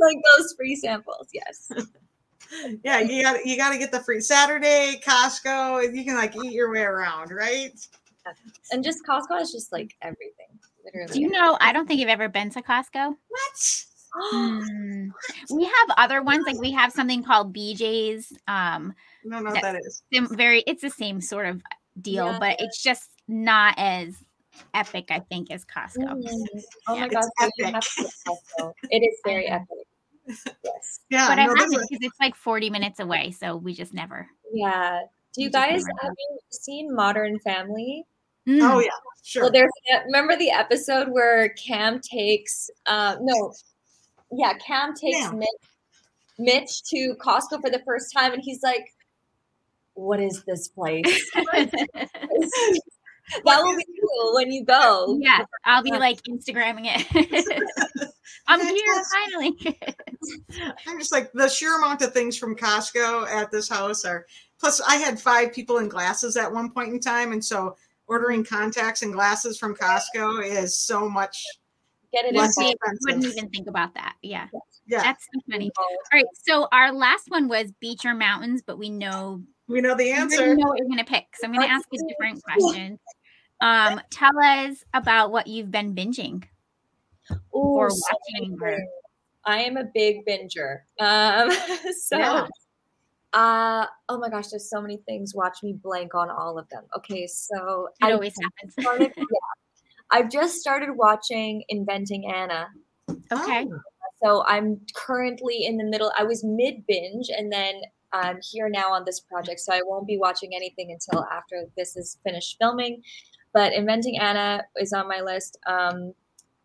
like 0.00 0.16
those 0.36 0.54
free 0.56 0.76
samples. 0.76 1.28
Yes. 1.32 1.70
Yeah, 2.84 3.00
you 3.00 3.22
got 3.22 3.44
you 3.44 3.56
got 3.56 3.72
to 3.72 3.78
get 3.78 3.90
the 3.90 3.98
free 4.00 4.20
Saturday 4.20 5.00
Costco. 5.04 5.92
You 5.92 6.04
can 6.04 6.14
like 6.14 6.36
eat 6.36 6.52
your 6.52 6.70
way 6.72 6.82
around, 6.82 7.32
right? 7.32 7.72
And 8.70 8.84
just 8.84 8.98
Costco 9.08 9.40
is 9.40 9.50
just 9.50 9.72
like 9.72 9.92
everything. 10.02 10.46
Literally. 10.84 11.12
Do 11.12 11.20
you 11.20 11.30
know? 11.30 11.58
I 11.60 11.72
don't 11.72 11.88
think 11.88 11.98
you've 11.98 12.10
ever 12.10 12.28
been 12.28 12.50
to 12.50 12.62
Costco. 12.62 13.16
What? 13.28 13.84
Hmm. 14.30 15.08
We 15.50 15.64
have 15.64 15.96
other 15.96 16.22
ones, 16.22 16.44
like 16.46 16.58
we 16.60 16.70
have 16.70 16.92
something 16.92 17.24
called 17.24 17.52
BJ's. 17.52 18.30
Um, 18.46 18.94
I 19.26 19.28
don't 19.28 19.42
know 19.42 19.50
what 19.50 19.62
that 19.62 19.74
is. 19.74 20.04
very, 20.12 20.62
it's 20.68 20.82
the 20.82 20.90
same 20.90 21.20
sort 21.20 21.46
of 21.46 21.60
deal, 22.00 22.26
Yeah. 22.26 22.38
but 22.38 22.56
it's 22.60 22.80
just 22.80 23.10
not 23.28 23.74
as 23.78 24.16
epic, 24.72 25.06
I 25.10 25.20
think, 25.20 25.50
as 25.50 25.64
Costco. 25.64 25.98
Mm. 25.98 26.46
Oh 26.88 26.94
Yeah. 26.94 27.00
my 27.00 27.06
It's 27.06 27.14
gosh, 27.14 27.24
so 27.40 27.50
you 27.56 27.64
epic. 27.66 27.74
have 27.74 27.82
to 27.82 28.02
get 28.02 28.12
Costco. 28.28 28.72
It 28.90 28.98
is 28.98 29.20
very 29.24 29.46
epic. 29.46 29.68
Yes. 30.64 31.00
Yeah, 31.10 31.28
but 31.28 31.38
I 31.38 31.46
no, 31.46 31.54
this 31.54 31.62
haven't 31.64 31.88
because 31.90 32.06
it's 32.06 32.20
like 32.20 32.34
40 32.34 32.70
minutes 32.70 33.00
away, 33.00 33.30
so 33.30 33.56
we 33.56 33.74
just 33.74 33.92
never. 33.94 34.28
Yeah. 34.52 35.00
Do 35.34 35.40
you 35.42 35.46
You 35.46 35.52
guys 35.52 35.82
have 36.02 36.12
you 36.16 36.38
seen 36.50 36.94
Modern 36.94 37.38
Family? 37.40 38.04
Mm, 38.48 38.60
oh 38.62 38.78
yeah, 38.78 38.90
sure. 39.22 39.42
Well, 39.44 39.52
there's 39.52 39.70
remember 40.06 40.36
the 40.36 40.50
episode 40.50 41.08
where 41.08 41.48
Cam 41.50 42.00
takes 42.00 42.70
uh 42.86 43.16
no, 43.20 43.52
yeah, 44.30 44.52
Cam 44.64 44.94
takes 44.94 45.18
Yeah. 45.18 45.32
Mitch, 45.32 45.48
Mitch 46.38 46.82
to 46.90 47.16
Costco 47.20 47.60
for 47.60 47.70
the 47.70 47.82
first 47.84 48.12
time, 48.14 48.32
and 48.32 48.42
he's 48.42 48.62
like, 48.62 48.84
"What 49.94 50.20
is 50.20 50.42
this 50.46 50.68
place?" 50.68 51.30
that 53.44 53.62
will 53.62 53.76
be 53.76 53.84
cool 54.00 54.34
when 54.34 54.50
you 54.50 54.64
go. 54.64 55.18
yeah, 55.20 55.44
I'll 55.64 55.82
be 55.82 55.92
like 55.92 56.22
Instagramming 56.28 56.86
it. 56.86 58.08
I'm 58.46 58.60
here 58.60 59.02
finally. 59.12 59.78
I'm 60.86 60.98
just 60.98 61.12
like 61.12 61.32
the 61.32 61.48
sheer 61.48 61.78
amount 61.78 62.02
of 62.02 62.12
things 62.12 62.36
from 62.36 62.56
Costco 62.56 63.28
at 63.28 63.50
this 63.50 63.68
house 63.68 64.04
are. 64.04 64.26
Plus, 64.60 64.80
I 64.80 64.96
had 64.96 65.20
five 65.20 65.52
people 65.52 65.78
in 65.78 65.88
glasses 65.88 66.36
at 66.36 66.50
one 66.50 66.70
point 66.70 66.92
in 66.92 67.00
time, 67.00 67.32
and 67.32 67.44
so 67.44 67.76
ordering 68.06 68.44
mm-hmm. 68.44 68.54
contacts 68.54 69.02
and 69.02 69.12
glasses 69.12 69.58
from 69.58 69.74
Costco 69.74 70.44
is 70.46 70.78
so 70.78 71.08
much. 71.08 71.44
Get 72.12 72.26
it 72.26 72.34
in 72.34 72.36
Less 72.36 72.54
bulk. 72.56 72.72
expensive. 72.74 73.00
Wouldn't 73.02 73.38
even 73.38 73.50
think 73.50 73.66
about 73.68 73.94
that. 73.94 74.14
Yeah, 74.22 74.46
Yeah, 74.86 75.02
that's 75.02 75.24
so 75.24 75.40
funny. 75.50 75.70
All 75.76 75.86
right, 76.12 76.24
so 76.46 76.68
our 76.70 76.92
last 76.92 77.28
one 77.28 77.48
was 77.48 77.72
beach 77.80 78.04
or 78.04 78.14
mountains, 78.14 78.62
but 78.64 78.78
we 78.78 78.88
know 78.88 79.42
we 79.68 79.80
know 79.80 79.94
the 79.96 80.04
we 80.04 80.10
already 80.12 80.20
answer. 80.34 80.54
know 80.56 80.68
what 80.68 80.78
you're 80.78 80.88
gonna 80.88 81.04
pick. 81.04 81.26
So 81.36 81.46
I'm 81.46 81.52
gonna 81.52 81.66
ask 81.66 81.86
a 81.92 81.98
different 82.08 82.42
question. 82.44 82.98
Um, 83.60 84.00
tell 84.10 84.36
us 84.38 84.84
about 84.94 85.30
what 85.32 85.46
you've 85.46 85.70
been 85.70 85.94
binging. 85.94 86.44
Ooh, 87.30 87.38
or 87.54 87.88
watching 87.88 88.56
many 88.58 88.72
or- 88.72 88.76
things. 88.76 88.88
I 89.46 89.58
am 89.58 89.76
a 89.76 89.84
big 89.94 90.24
binger. 90.26 90.78
Um, 91.00 91.50
so, 92.06 92.18
Yeah. 92.18 92.46
uh, 93.34 93.86
oh 94.08 94.18
my 94.18 94.28
gosh, 94.30 94.48
there's 94.48 94.70
so 94.70 94.80
many 94.80 94.98
things. 95.06 95.34
Watch 95.34 95.58
me 95.62 95.74
blank 95.74 96.14
on 96.14 96.30
all 96.30 96.58
of 96.58 96.68
them. 96.70 96.84
Okay, 96.96 97.26
so 97.26 97.88
It 98.00 98.06
I 98.06 98.12
always 98.12 98.34
happens. 98.42 98.74
started, 98.80 99.12
yeah, 99.16 99.24
I've 100.10 100.30
just 100.30 100.56
started 100.60 100.92
watching 100.94 101.62
Inventing 101.68 102.30
Anna. 102.32 102.68
okay. 103.32 103.66
Oh, 103.70 103.80
So 104.22 104.44
I'm 104.46 104.80
currently 104.94 105.66
in 105.66 105.76
the 105.76 105.84
middle. 105.84 106.10
I 106.18 106.22
was 106.24 106.42
mid 106.42 106.86
binge, 106.86 107.28
and 107.28 107.52
then 107.52 107.82
I'm 108.14 108.38
here 108.42 108.68
now 108.68 108.92
on 108.92 109.04
this 109.04 109.20
project. 109.20 109.60
So 109.60 109.72
I 109.72 109.80
won't 109.84 110.06
be 110.06 110.18
watching 110.18 110.54
anything 110.54 110.92
until 110.92 111.24
after 111.32 111.64
this 111.76 111.96
is 111.96 112.18
finished 112.24 112.56
filming. 112.60 113.02
But 113.52 113.72
Inventing 113.72 114.18
Anna 114.18 114.62
is 114.76 114.92
on 114.92 115.08
my 115.08 115.20
list. 115.20 115.58
Um, 115.66 116.14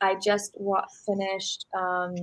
I 0.01 0.15
just 0.15 0.53
wa- 0.55 0.85
finished. 1.05 1.65
Um, 1.77 2.15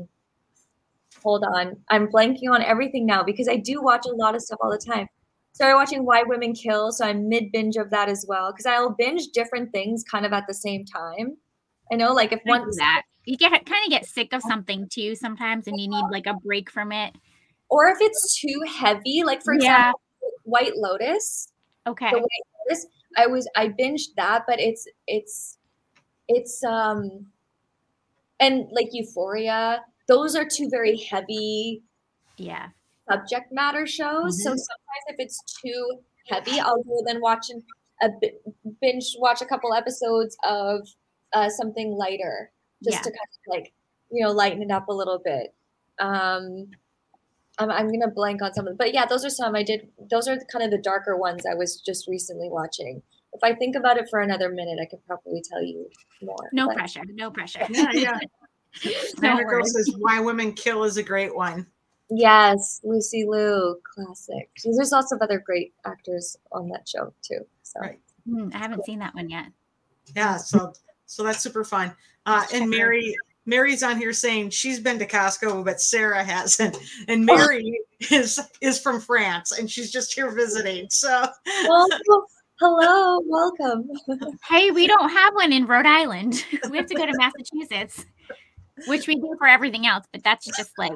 hold 1.23 1.45
on, 1.45 1.77
I'm 1.89 2.09
blanking 2.09 2.51
on 2.51 2.63
everything 2.63 3.07
now 3.07 3.23
because 3.23 3.49
I 3.49 3.57
do 3.57 3.83
watch 3.83 4.07
a 4.07 4.15
lot 4.15 4.35
of 4.35 4.43
stuff 4.43 4.59
all 4.63 4.71
the 4.71 4.79
time. 4.79 5.09
Started 5.53 5.77
watching 5.77 6.05
Why 6.05 6.23
Women 6.23 6.53
Kill, 6.53 6.93
so 6.93 7.07
I'm 7.07 7.29
mid 7.29 7.51
binge 7.53 7.77
of 7.77 7.91
that 7.91 8.09
as 8.09 8.27
well 8.29 8.53
because 8.53 8.67
I'll 8.67 8.91
binge 8.91 9.29
different 9.29 9.73
things 9.73 10.05
kind 10.05 10.27
of 10.27 10.33
at 10.33 10.45
the 10.47 10.55
same 10.55 10.85
time. 10.85 11.37
I 11.91 11.97
know, 11.97 12.13
like 12.13 12.33
if 12.33 12.41
one 12.45 12.69
that. 12.77 13.03
You 13.25 13.37
get 13.37 13.51
kind 13.51 13.85
of 13.85 13.91
get 13.91 14.07
sick 14.07 14.33
of 14.33 14.43
something 14.43 14.89
too 14.89 15.15
sometimes, 15.17 15.67
and 15.67 15.81
you 15.81 15.89
need 15.89 16.05
like 16.11 16.27
a 16.27 16.35
break 16.35 16.71
from 16.71 16.93
it. 16.93 17.15
Or 17.69 17.87
if 17.89 17.99
it's 18.01 18.41
too 18.41 18.61
heavy, 18.69 19.23
like 19.25 19.43
for 19.43 19.55
Yeah. 19.55 19.59
example, 19.91 20.01
White 20.45 20.77
Lotus. 20.77 21.53
Okay. 21.87 22.11
The 22.11 22.19
White 22.19 22.47
Lotus, 22.69 22.87
I 23.17 23.27
was 23.27 23.49
I 23.57 23.69
binged 23.69 24.15
that, 24.17 24.45
but 24.47 24.61
it's 24.61 24.87
it's 25.07 25.59
it's 26.29 26.63
um 26.65 27.27
and 28.41 28.67
like 28.73 28.89
Euphoria. 28.93 29.85
Those 30.09 30.37
are 30.37 30.45
two 30.45 30.69
very 30.71 30.97
heavy 30.99 31.83
Yeah. 32.37 32.69
subject 33.11 33.51
matter 33.53 33.87
shows. 33.87 34.43
So 34.43 34.51
Mhm. 34.53 34.59
sometimes 34.59 35.05
if 35.09 35.17
it's 35.19 35.41
too 35.65 36.01
heavy, 36.29 36.61
I'll 36.61 36.83
go 36.83 37.03
then 37.05 37.21
watch 37.21 37.51
an, 37.51 37.65
a 38.03 38.11
bi- 38.11 38.35
binge 38.81 39.17
watch 39.19 39.41
a 39.41 39.47
couple 39.47 39.73
episodes 39.75 40.37
of 40.45 40.87
uh, 41.33 41.49
something 41.51 41.93
lighter, 41.93 42.53
just 42.85 42.99
Yeah. 42.99 43.03
to 43.03 43.11
kind 43.11 43.29
of 43.33 43.47
like 43.49 43.73
you 44.11 44.25
know 44.25 44.31
lighten 44.33 44.63
it 44.63 44.71
up 44.71 44.89
a 44.89 44.93
little 44.93 45.19
bit. 45.19 45.55
Um, 45.99 46.71
I'm 47.59 47.71
I'm 47.71 47.87
gonna 47.91 48.11
blank 48.11 48.43
on 48.43 48.53
some 48.55 48.67
of 48.67 48.73
them, 48.73 48.77
but 48.79 48.93
yeah, 48.95 49.07
those 49.07 49.25
are 49.25 49.31
some 49.31 49.55
I 49.55 49.63
did. 49.63 49.89
Those 50.11 50.29
are 50.29 50.37
kind 50.53 50.65
of 50.65 50.71
the 50.71 50.79
darker 50.79 51.17
ones 51.17 51.45
I 51.51 51.55
was 51.55 51.81
just 51.81 52.07
recently 52.09 52.49
watching. 52.51 53.03
If 53.33 53.41
I 53.43 53.55
think 53.55 53.77
about 53.77 53.97
it 53.99 54.09
for 54.11 54.21
another 54.21 54.51
minute, 54.51 54.79
I 54.81 54.87
could 54.87 55.05
probably 55.07 55.43
tell 55.49 55.63
you 55.63 55.89
more. 56.23 56.37
No 56.53 56.67
but- 56.69 56.77
pressure. 56.77 57.03
No 57.13 57.31
pressure. 57.31 57.67
yeah, 57.71 57.93
yeah. 57.93 58.19
No 59.23 59.39
Girl 59.39 59.65
says 59.65 59.91
"Why 59.99 60.21
Women 60.21 60.53
Kill" 60.53 60.85
is 60.85 60.99
a 60.99 61.03
great 61.03 61.35
one. 61.35 61.67
Yes, 62.11 62.81
Lucy 62.85 63.25
Liu, 63.27 63.81
classic. 63.83 64.51
There's 64.63 64.93
lots 64.93 65.13
of 65.13 65.21
other 65.23 65.39
great 65.39 65.73
actors 65.85 66.37
on 66.53 66.69
that 66.69 66.87
show 66.87 67.13
too. 67.23 67.41
So 67.63 67.81
Right. 67.81 67.99
Hmm, 68.29 68.49
I 68.53 68.59
haven't 68.59 68.85
seen 68.85 68.99
that 68.99 69.15
one 69.15 69.31
yet. 69.31 69.47
Yeah, 70.15 70.37
so 70.37 70.73
so 71.07 71.23
that's 71.25 71.41
super 71.41 71.65
fun. 71.65 71.95
Uh, 72.27 72.45
and 72.53 72.69
Mary 72.69 73.15
Mary's 73.47 73.85
on 73.85 73.97
here 73.97 74.13
saying 74.13 74.51
she's 74.51 74.81
been 74.81 74.99
to 74.99 75.07
Costco, 75.07 75.65
but 75.65 75.81
Sarah 75.81 76.23
hasn't. 76.25 76.77
And 77.09 77.25
Mary 77.25 77.81
is 78.11 78.41
is 78.61 78.81
from 78.81 79.01
France, 79.01 79.53
and 79.57 79.71
she's 79.71 79.93
just 79.93 80.13
here 80.13 80.31
visiting. 80.33 80.89
So 80.91 81.27
well, 81.69 81.89
hello, 82.61 83.21
welcome. 83.25 83.89
Hey, 84.49 84.73
we 84.73 84.87
don't 84.89 85.09
have 85.09 85.35
one 85.35 85.53
in 85.53 85.67
Rhode 85.67 85.87
Island. 85.87 86.45
we 86.71 86.77
have 86.79 86.87
to 86.87 86.95
go 86.95 87.07
to 87.07 87.13
Massachusetts, 87.17 88.05
which 88.89 89.07
we 89.07 89.15
do 89.15 89.37
for 89.39 89.47
everything 89.47 89.87
else, 89.87 90.05
but 90.11 90.25
that's 90.25 90.47
just 90.47 90.73
like. 90.79 90.93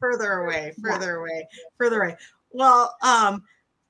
further 0.00 0.44
away, 0.44 0.72
further 0.82 1.16
away, 1.16 1.46
further 1.76 2.02
away. 2.02 2.16
Well, 2.52 2.94
um, 3.02 3.42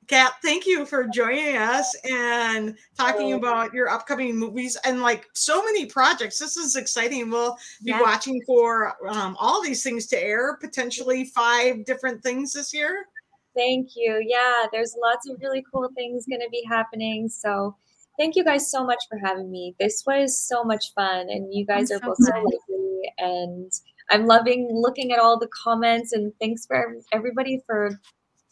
Kat, 0.09 0.33
thank 0.43 0.65
you 0.67 0.87
for 0.87 1.05
joining 1.05 1.57
us 1.57 1.95
and 2.05 2.77
talking 2.97 3.35
Oh. 3.35 3.37
about 3.37 3.75
your 3.75 3.91
upcoming 3.91 4.37
movies 4.37 4.75
and 4.85 5.03
like 5.03 5.29
so 5.35 5.63
many 5.63 5.85
projects. 5.85 6.39
This 6.39 6.57
is 6.57 6.77
exciting. 6.77 7.29
We'll 7.31 7.59
be 7.85 7.91
Yeah. 7.91 8.01
watching 8.01 8.43
for 8.47 8.97
um, 9.07 9.37
all 9.39 9.61
these 9.63 9.83
things 9.83 10.07
to 10.09 10.23
air, 10.23 10.57
potentially 10.57 11.27
five 11.27 11.85
different 11.85 12.23
things 12.23 12.55
this 12.55 12.73
year. 12.73 13.07
Thank 13.55 13.91
you. 13.97 14.25
Yeah, 14.27 14.67
there's 14.73 14.97
lots 14.99 15.29
of 15.29 15.39
really 15.43 15.63
cool 15.73 15.91
things 15.95 16.27
going 16.27 16.41
to 16.41 16.49
be 16.51 16.65
happening. 16.67 17.29
So, 17.29 17.77
thank 18.19 18.35
you 18.35 18.45
guys 18.45 18.71
so 18.71 18.85
much 18.85 19.05
for 19.11 19.19
having 19.19 19.51
me. 19.51 19.75
This 19.79 20.05
was 20.07 20.39
so 20.43 20.65
much 20.65 20.95
fun, 20.95 21.29
and 21.29 21.53
you 21.53 21.67
guys 21.67 21.91
I'm 21.91 21.99
are 21.99 22.01
so 22.01 22.07
both 22.07 22.17
so 22.21 22.33
lovely. 22.35 23.13
And 23.19 23.73
I'm 24.11 24.27
loving 24.27 24.69
looking 24.73 25.13
at 25.13 25.19
all 25.19 25.39
the 25.39 25.49
comments. 25.49 26.13
And 26.13 26.33
thanks 26.41 26.65
for 26.67 26.97
everybody 27.13 27.63
for 27.67 28.01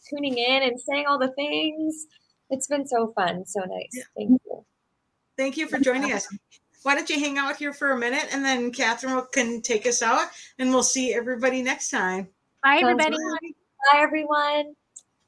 tuning 0.09 0.37
in 0.37 0.63
and 0.63 0.79
saying 0.79 1.05
all 1.07 1.19
the 1.19 1.31
things. 1.33 2.05
It's 2.49 2.67
been 2.67 2.87
so 2.87 3.11
fun, 3.15 3.45
so 3.45 3.59
nice. 3.61 3.89
Yeah. 3.93 4.03
Thank 4.15 4.41
you. 4.45 4.65
Thank 5.37 5.57
you 5.57 5.67
for 5.67 5.79
joining 5.79 6.13
us. 6.13 6.27
Why 6.83 6.95
don't 6.95 7.09
you 7.09 7.19
hang 7.19 7.37
out 7.37 7.57
here 7.57 7.73
for 7.73 7.91
a 7.91 7.97
minute 7.97 8.27
and 8.31 8.45
then 8.45 8.71
Catherine 8.71 9.13
will, 9.15 9.23
can 9.23 9.61
take 9.61 9.85
us 9.85 10.01
out 10.01 10.29
and 10.57 10.69
we'll 10.69 10.83
see 10.83 11.13
everybody 11.13 11.61
next 11.61 11.89
time. 11.89 12.29
Bye, 12.63 12.79
Sounds 12.81 13.03
everybody. 13.03 13.55
Bye, 13.91 13.99
everyone. 13.99 14.75